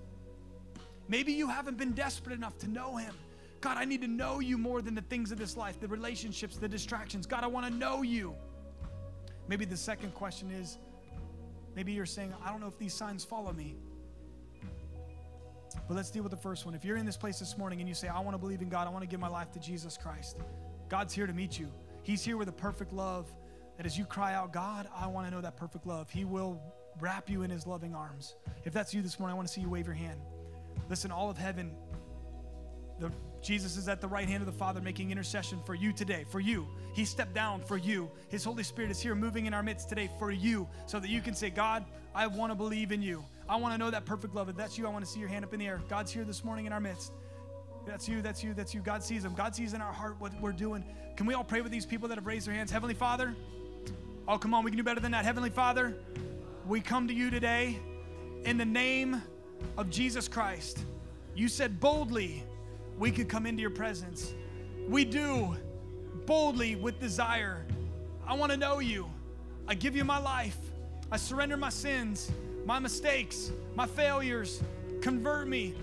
Maybe 1.09 1.33
you 1.33 1.49
haven't 1.49 1.77
been 1.77 1.91
desperate 1.91 2.33
enough 2.33 2.57
to 2.59 2.69
know 2.69 2.95
Him. 2.95 3.13
God, 3.59 3.77
I 3.77 3.83
need 3.83 4.01
to 4.01 4.07
know 4.07 4.39
you 4.39 4.57
more 4.57 4.81
than 4.81 4.95
the 4.95 5.01
things 5.01 5.31
of 5.31 5.37
this 5.37 5.57
life, 5.57 5.79
the 5.79 5.87
relationships, 5.89 6.55
the 6.55 6.69
distractions. 6.69 7.25
God, 7.25 7.43
I 7.43 7.47
want 7.47 7.65
to 7.65 7.73
know 7.73 8.01
you. 8.01 8.33
Maybe 9.49 9.65
the 9.65 9.77
second 9.77 10.13
question 10.13 10.51
is 10.51 10.77
maybe 11.75 11.91
you're 11.91 12.05
saying, 12.05 12.33
I 12.43 12.49
don't 12.49 12.61
know 12.61 12.67
if 12.67 12.77
these 12.77 12.93
signs 12.93 13.25
follow 13.25 13.51
me. 13.51 13.75
But 15.87 15.95
let's 15.95 16.09
deal 16.09 16.23
with 16.23 16.31
the 16.31 16.37
first 16.37 16.65
one. 16.65 16.75
If 16.75 16.85
you're 16.85 16.97
in 16.97 17.05
this 17.05 17.17
place 17.17 17.39
this 17.39 17.57
morning 17.57 17.79
and 17.79 17.87
you 17.87 17.95
say, 17.95 18.07
I 18.07 18.19
want 18.19 18.35
to 18.35 18.37
believe 18.37 18.61
in 18.61 18.69
God, 18.69 18.87
I 18.87 18.89
want 18.89 19.03
to 19.03 19.07
give 19.07 19.19
my 19.19 19.27
life 19.27 19.51
to 19.53 19.59
Jesus 19.59 19.97
Christ, 19.97 20.37
God's 20.89 21.13
here 21.13 21.27
to 21.27 21.33
meet 21.33 21.57
you. 21.57 21.71
He's 22.03 22.23
here 22.23 22.37
with 22.37 22.49
a 22.49 22.53
perfect 22.53 22.93
love 22.93 23.33
that 23.77 23.85
as 23.85 23.97
you 23.97 24.05
cry 24.05 24.33
out, 24.33 24.53
God, 24.53 24.87
I 24.95 25.07
want 25.07 25.27
to 25.27 25.31
know 25.31 25.41
that 25.41 25.57
perfect 25.57 25.87
love, 25.87 26.09
He 26.09 26.25
will 26.25 26.61
wrap 26.99 27.29
you 27.29 27.41
in 27.43 27.49
His 27.49 27.65
loving 27.65 27.95
arms. 27.95 28.35
If 28.65 28.73
that's 28.73 28.93
you 28.93 29.01
this 29.01 29.19
morning, 29.19 29.33
I 29.33 29.35
want 29.35 29.47
to 29.47 29.53
see 29.53 29.61
you 29.61 29.69
wave 29.69 29.85
your 29.85 29.95
hand. 29.95 30.19
Listen, 30.89 31.11
all 31.11 31.29
of 31.29 31.37
heaven, 31.37 31.71
the, 32.99 33.11
Jesus 33.41 33.77
is 33.77 33.87
at 33.87 34.01
the 34.01 34.07
right 34.07 34.27
hand 34.27 34.41
of 34.41 34.45
the 34.45 34.57
Father 34.57 34.81
making 34.81 35.11
intercession 35.11 35.59
for 35.65 35.73
you 35.73 35.91
today, 35.91 36.25
for 36.29 36.39
you. 36.39 36.67
He 36.93 37.05
stepped 37.05 37.33
down 37.33 37.61
for 37.61 37.77
you. 37.77 38.11
His 38.29 38.43
Holy 38.43 38.63
Spirit 38.63 38.91
is 38.91 39.01
here 39.01 39.15
moving 39.15 39.45
in 39.45 39.53
our 39.53 39.63
midst 39.63 39.89
today 39.89 40.09
for 40.19 40.31
you 40.31 40.67
so 40.85 40.99
that 40.99 41.09
you 41.09 41.21
can 41.21 41.33
say, 41.33 41.49
God, 41.49 41.85
I 42.13 42.27
want 42.27 42.51
to 42.51 42.55
believe 42.55 42.91
in 42.91 43.01
you. 43.01 43.25
I 43.47 43.57
want 43.57 43.73
to 43.73 43.77
know 43.77 43.91
that 43.91 44.05
perfect 44.05 44.33
love. 44.33 44.49
If 44.49 44.55
that's 44.55 44.77
you, 44.77 44.87
I 44.87 44.89
want 44.89 45.03
to 45.03 45.09
see 45.09 45.19
your 45.19 45.29
hand 45.29 45.43
up 45.43 45.53
in 45.53 45.59
the 45.59 45.67
air. 45.67 45.81
God's 45.89 46.11
here 46.11 46.23
this 46.23 46.43
morning 46.43 46.65
in 46.65 46.73
our 46.73 46.79
midst. 46.79 47.11
That's 47.85 48.07
you, 48.07 48.21
that's 48.21 48.43
you, 48.43 48.53
that's 48.53 48.73
you. 48.73 48.81
God 48.81 49.03
sees 49.03 49.23
them. 49.23 49.33
God 49.33 49.55
sees 49.55 49.73
in 49.73 49.81
our 49.81 49.91
heart 49.91 50.15
what 50.19 50.31
we're 50.39 50.53
doing. 50.53 50.85
Can 51.17 51.25
we 51.25 51.33
all 51.33 51.43
pray 51.43 51.61
with 51.61 51.71
these 51.71 51.85
people 51.85 52.07
that 52.07 52.15
have 52.17 52.25
raised 52.25 52.47
their 52.47 52.53
hands? 52.53 52.71
Heavenly 52.71 52.93
Father, 52.93 53.35
oh, 54.27 54.37
come 54.37 54.53
on, 54.53 54.63
we 54.63 54.71
can 54.71 54.77
do 54.77 54.83
better 54.83 55.01
than 55.01 55.11
that. 55.11 55.25
Heavenly 55.25 55.49
Father, 55.49 55.97
we 56.65 56.79
come 56.79 57.07
to 57.09 57.13
you 57.13 57.29
today 57.29 57.79
in 58.45 58.57
the 58.57 58.65
name 58.65 59.21
of 59.77 59.89
Jesus 59.89 60.27
Christ. 60.29 60.85
You 61.35 61.49
said 61.49 61.79
boldly 61.79 62.43
we 62.97 63.11
could 63.11 63.27
come 63.27 63.45
into 63.45 63.61
your 63.61 63.71
presence. 63.71 64.33
We 64.87 65.03
do 65.03 65.55
boldly 66.25 66.75
with 66.75 66.99
desire. 66.99 67.65
I 68.25 68.35
want 68.35 68.51
to 68.51 68.57
know 68.57 68.79
you. 68.79 69.09
I 69.67 69.75
give 69.75 69.95
you 69.95 70.05
my 70.05 70.19
life. 70.19 70.57
I 71.11 71.17
surrender 71.17 71.57
my 71.57 71.69
sins 71.69 72.31
my 72.65 72.79
mistakes, 72.79 73.51
my 73.75 73.85
failures. 73.85 74.61
Convert 75.01 75.47
me. 75.47 75.73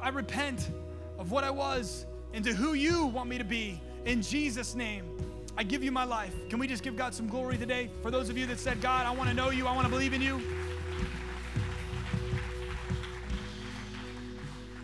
I 0.00 0.08
repent 0.10 0.70
of 1.18 1.30
what 1.30 1.44
I 1.44 1.50
was 1.50 2.06
into 2.32 2.54
who 2.54 2.74
you 2.74 3.06
want 3.06 3.28
me 3.28 3.38
to 3.38 3.44
be. 3.44 3.80
In 4.04 4.22
Jesus' 4.22 4.74
name, 4.74 5.04
I 5.56 5.62
give 5.62 5.82
you 5.84 5.92
my 5.92 6.04
life. 6.04 6.34
Can 6.48 6.58
we 6.58 6.66
just 6.66 6.82
give 6.82 6.96
God 6.96 7.12
some 7.12 7.28
glory 7.28 7.58
today? 7.58 7.90
For 8.02 8.10
those 8.10 8.28
of 8.28 8.38
you 8.38 8.46
that 8.46 8.58
said, 8.58 8.80
God, 8.80 9.06
I 9.06 9.10
want 9.10 9.28
to 9.28 9.34
know 9.34 9.50
you, 9.50 9.66
I 9.66 9.74
want 9.74 9.86
to 9.86 9.90
believe 9.90 10.12
in 10.12 10.22
you. 10.22 10.40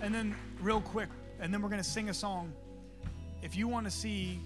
And 0.03 0.15
then, 0.15 0.37
real 0.61 0.81
quick, 0.81 1.09
and 1.41 1.53
then 1.53 1.63
we're 1.63 1.69
going 1.69 1.83
to 1.83 1.89
sing 1.89 2.11
a 2.11 2.15
song. 2.15 2.53
If 3.43 3.57
you 3.57 3.69
want 3.69 3.87
to 3.87 3.91
see 3.91 4.41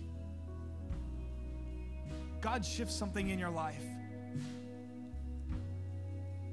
God 2.41 2.65
shift 2.65 2.93
something 2.93 3.29
in 3.29 3.39
your 3.39 3.51
life, 3.51 3.83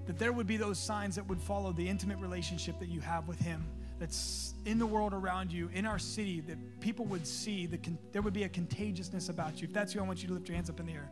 that 0.08 0.18
there 0.18 0.32
would 0.32 0.48
be 0.48 0.58
those 0.58 0.80
signs 0.80 1.16
that 1.16 1.28
would 1.28 1.42
follow 1.42 1.72
the 1.72 1.88
intimate 1.88 2.18
relationship 2.18 2.80
that 2.80 2.90
you 2.90 3.02
have 3.02 3.28
with 3.28 3.40
Him 3.40 3.64
that's 4.00 4.54
in 4.66 4.80
the 4.80 4.86
world 4.86 5.14
around 5.14 5.52
you, 5.52 5.70
in 5.74 5.86
our 5.86 6.00
city, 6.00 6.40
that 6.42 6.58
people 6.80 7.06
would 7.06 7.26
see, 7.26 7.66
that 7.66 7.80
there 8.12 8.22
would 8.22 8.34
be 8.34 8.44
a 8.44 8.50
contagiousness 8.50 9.30
about 9.30 9.62
you. 9.62 9.68
If 9.68 9.74
that's 9.74 9.94
you, 9.94 10.02
I 10.02 10.04
want 10.06 10.22
you 10.22 10.28
to 10.30 10.34
lift 10.34 10.48
your 10.48 10.56
hands 10.56 10.70
up 10.70 10.80
in 10.80 10.86
the 10.86 10.94
air. 10.94 11.10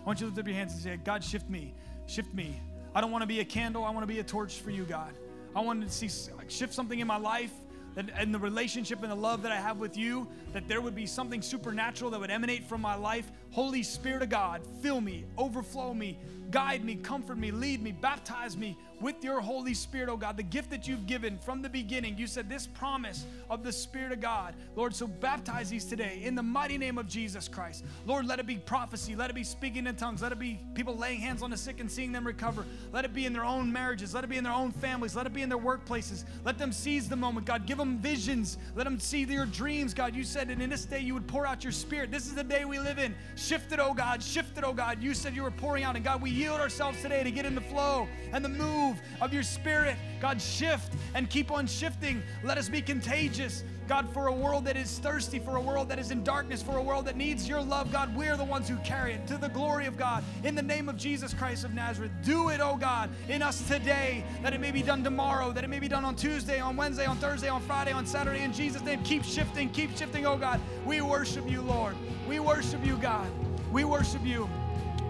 I 0.00 0.04
want 0.04 0.20
you 0.20 0.26
to 0.26 0.30
lift 0.30 0.38
up 0.38 0.46
your 0.46 0.56
hands 0.56 0.72
and 0.72 0.82
say, 0.82 0.96
God, 1.04 1.22
shift 1.22 1.50
me, 1.50 1.74
shift 2.06 2.32
me. 2.32 2.60
I 2.94 3.00
don't 3.00 3.10
want 3.10 3.22
to 3.22 3.26
be 3.26 3.40
a 3.40 3.44
candle, 3.44 3.84
I 3.84 3.90
want 3.90 4.02
to 4.02 4.12
be 4.12 4.20
a 4.20 4.24
torch 4.24 4.60
for 4.60 4.70
you, 4.70 4.84
God. 4.84 5.12
I 5.54 5.60
want 5.60 5.82
to 5.82 5.90
see, 5.90 6.08
like, 6.36 6.50
shift 6.50 6.72
something 6.72 7.00
in 7.00 7.06
my 7.06 7.18
life 7.18 7.52
and 7.96 8.32
the 8.32 8.38
relationship 8.38 9.02
and 9.02 9.10
the 9.10 9.16
love 9.16 9.42
that 9.42 9.50
I 9.50 9.56
have 9.56 9.78
with 9.78 9.96
you, 9.96 10.28
that 10.52 10.68
there 10.68 10.80
would 10.80 10.94
be 10.94 11.04
something 11.04 11.42
supernatural 11.42 12.12
that 12.12 12.20
would 12.20 12.30
emanate 12.30 12.62
from 12.62 12.80
my 12.80 12.94
life. 12.94 13.28
Holy 13.50 13.82
Spirit 13.82 14.22
of 14.22 14.28
God, 14.28 14.62
fill 14.82 15.00
me, 15.00 15.24
overflow 15.36 15.94
me, 15.94 16.18
guide 16.50 16.84
me, 16.84 16.96
comfort 16.96 17.38
me, 17.38 17.50
lead 17.50 17.82
me, 17.82 17.92
baptize 17.92 18.56
me 18.56 18.76
with 19.00 19.22
your 19.22 19.40
Holy 19.40 19.74
Spirit, 19.74 20.08
oh 20.08 20.16
God, 20.16 20.36
the 20.36 20.42
gift 20.42 20.70
that 20.70 20.88
you've 20.88 21.06
given 21.06 21.38
from 21.38 21.62
the 21.62 21.68
beginning. 21.68 22.18
You 22.18 22.26
said 22.26 22.48
this 22.48 22.66
promise 22.66 23.24
of 23.48 23.62
the 23.62 23.72
Spirit 23.72 24.12
of 24.12 24.20
God. 24.20 24.54
Lord, 24.74 24.94
so 24.94 25.06
baptize 25.06 25.70
these 25.70 25.84
today 25.84 26.20
in 26.24 26.34
the 26.34 26.42
mighty 26.42 26.78
name 26.78 26.98
of 26.98 27.06
Jesus 27.06 27.48
Christ. 27.48 27.84
Lord, 28.06 28.26
let 28.26 28.40
it 28.40 28.46
be 28.46 28.56
prophecy. 28.56 29.14
Let 29.14 29.30
it 29.30 29.34
be 29.34 29.44
speaking 29.44 29.86
in 29.86 29.94
tongues. 29.96 30.22
Let 30.22 30.32
it 30.32 30.38
be 30.38 30.60
people 30.74 30.96
laying 30.96 31.20
hands 31.20 31.42
on 31.42 31.50
the 31.50 31.56
sick 31.56 31.80
and 31.80 31.90
seeing 31.90 32.12
them 32.12 32.26
recover. 32.26 32.64
Let 32.92 33.04
it 33.04 33.14
be 33.14 33.26
in 33.26 33.32
their 33.32 33.44
own 33.44 33.72
marriages. 33.72 34.14
Let 34.14 34.24
it 34.24 34.30
be 34.30 34.36
in 34.36 34.44
their 34.44 34.52
own 34.52 34.72
families. 34.72 35.14
Let 35.14 35.26
it 35.26 35.32
be 35.32 35.42
in 35.42 35.48
their 35.48 35.58
workplaces. 35.58 36.24
Let 36.44 36.58
them 36.58 36.72
seize 36.72 37.08
the 37.08 37.16
moment, 37.16 37.46
God. 37.46 37.66
Give 37.66 37.78
them 37.78 37.98
visions. 37.98 38.58
Let 38.74 38.84
them 38.84 38.98
see 38.98 39.24
their 39.24 39.46
dreams, 39.46 39.94
God. 39.94 40.14
You 40.14 40.24
said 40.24 40.48
that 40.48 40.60
in 40.60 40.70
this 40.70 40.84
day 40.84 41.00
you 41.00 41.14
would 41.14 41.26
pour 41.28 41.46
out 41.46 41.62
your 41.62 41.72
Spirit. 41.72 42.10
This 42.10 42.26
is 42.26 42.34
the 42.34 42.44
day 42.44 42.64
we 42.64 42.78
live 42.78 42.98
in. 42.98 43.14
Shift 43.38 43.70
it, 43.70 43.78
oh 43.78 43.94
God. 43.94 44.20
Shift 44.20 44.58
it, 44.58 44.64
oh 44.64 44.72
God. 44.72 45.00
You 45.00 45.14
said 45.14 45.34
you 45.36 45.44
were 45.44 45.52
pouring 45.52 45.84
out. 45.84 45.94
And 45.94 46.04
God, 46.04 46.20
we 46.20 46.28
yield 46.28 46.60
ourselves 46.60 47.00
today 47.00 47.22
to 47.22 47.30
get 47.30 47.46
in 47.46 47.54
the 47.54 47.60
flow 47.60 48.08
and 48.32 48.44
the 48.44 48.48
move 48.48 49.00
of 49.20 49.32
your 49.32 49.44
spirit. 49.44 49.96
God, 50.20 50.42
shift 50.42 50.94
and 51.14 51.30
keep 51.30 51.52
on 51.52 51.68
shifting. 51.68 52.20
Let 52.42 52.58
us 52.58 52.68
be 52.68 52.82
contagious. 52.82 53.62
God, 53.88 54.08
for 54.10 54.26
a 54.26 54.32
world 54.32 54.66
that 54.66 54.76
is 54.76 54.98
thirsty, 54.98 55.38
for 55.38 55.56
a 55.56 55.60
world 55.60 55.88
that 55.88 55.98
is 55.98 56.10
in 56.10 56.22
darkness, 56.22 56.62
for 56.62 56.76
a 56.76 56.82
world 56.82 57.06
that 57.06 57.16
needs 57.16 57.48
your 57.48 57.62
love, 57.62 57.90
God, 57.90 58.14
we're 58.14 58.36
the 58.36 58.44
ones 58.44 58.68
who 58.68 58.76
carry 58.78 59.14
it 59.14 59.26
to 59.28 59.38
the 59.38 59.48
glory 59.48 59.86
of 59.86 59.96
God. 59.96 60.22
In 60.44 60.54
the 60.54 60.62
name 60.62 60.90
of 60.90 60.96
Jesus 60.98 61.32
Christ 61.32 61.64
of 61.64 61.72
Nazareth, 61.72 62.10
do 62.22 62.50
it, 62.50 62.60
oh 62.60 62.76
God, 62.76 63.08
in 63.28 63.40
us 63.40 63.66
today, 63.66 64.24
that 64.42 64.52
it 64.52 64.60
may 64.60 64.70
be 64.70 64.82
done 64.82 65.02
tomorrow, 65.02 65.52
that 65.52 65.64
it 65.64 65.68
may 65.68 65.78
be 65.78 65.88
done 65.88 66.04
on 66.04 66.14
Tuesday, 66.14 66.60
on 66.60 66.76
Wednesday, 66.76 67.06
on 67.06 67.16
Thursday, 67.16 67.48
on 67.48 67.62
Friday, 67.62 67.92
on 67.92 68.04
Saturday. 68.04 68.42
In 68.42 68.52
Jesus' 68.52 68.82
name, 68.82 69.02
keep 69.04 69.24
shifting, 69.24 69.70
keep 69.70 69.96
shifting, 69.96 70.26
oh 70.26 70.36
God. 70.36 70.60
We 70.84 71.00
worship 71.00 71.50
you, 71.50 71.62
Lord. 71.62 71.96
We 72.28 72.40
worship 72.40 72.84
you, 72.84 72.96
God. 72.98 73.30
We 73.72 73.84
worship 73.84 74.24
you. 74.24 74.48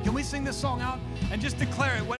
Can 0.04 0.14
we 0.14 0.22
sing 0.22 0.44
this 0.44 0.56
song 0.56 0.80
out 0.80 1.00
and 1.32 1.42
just 1.42 1.58
declare 1.58 1.96
it? 1.96 2.06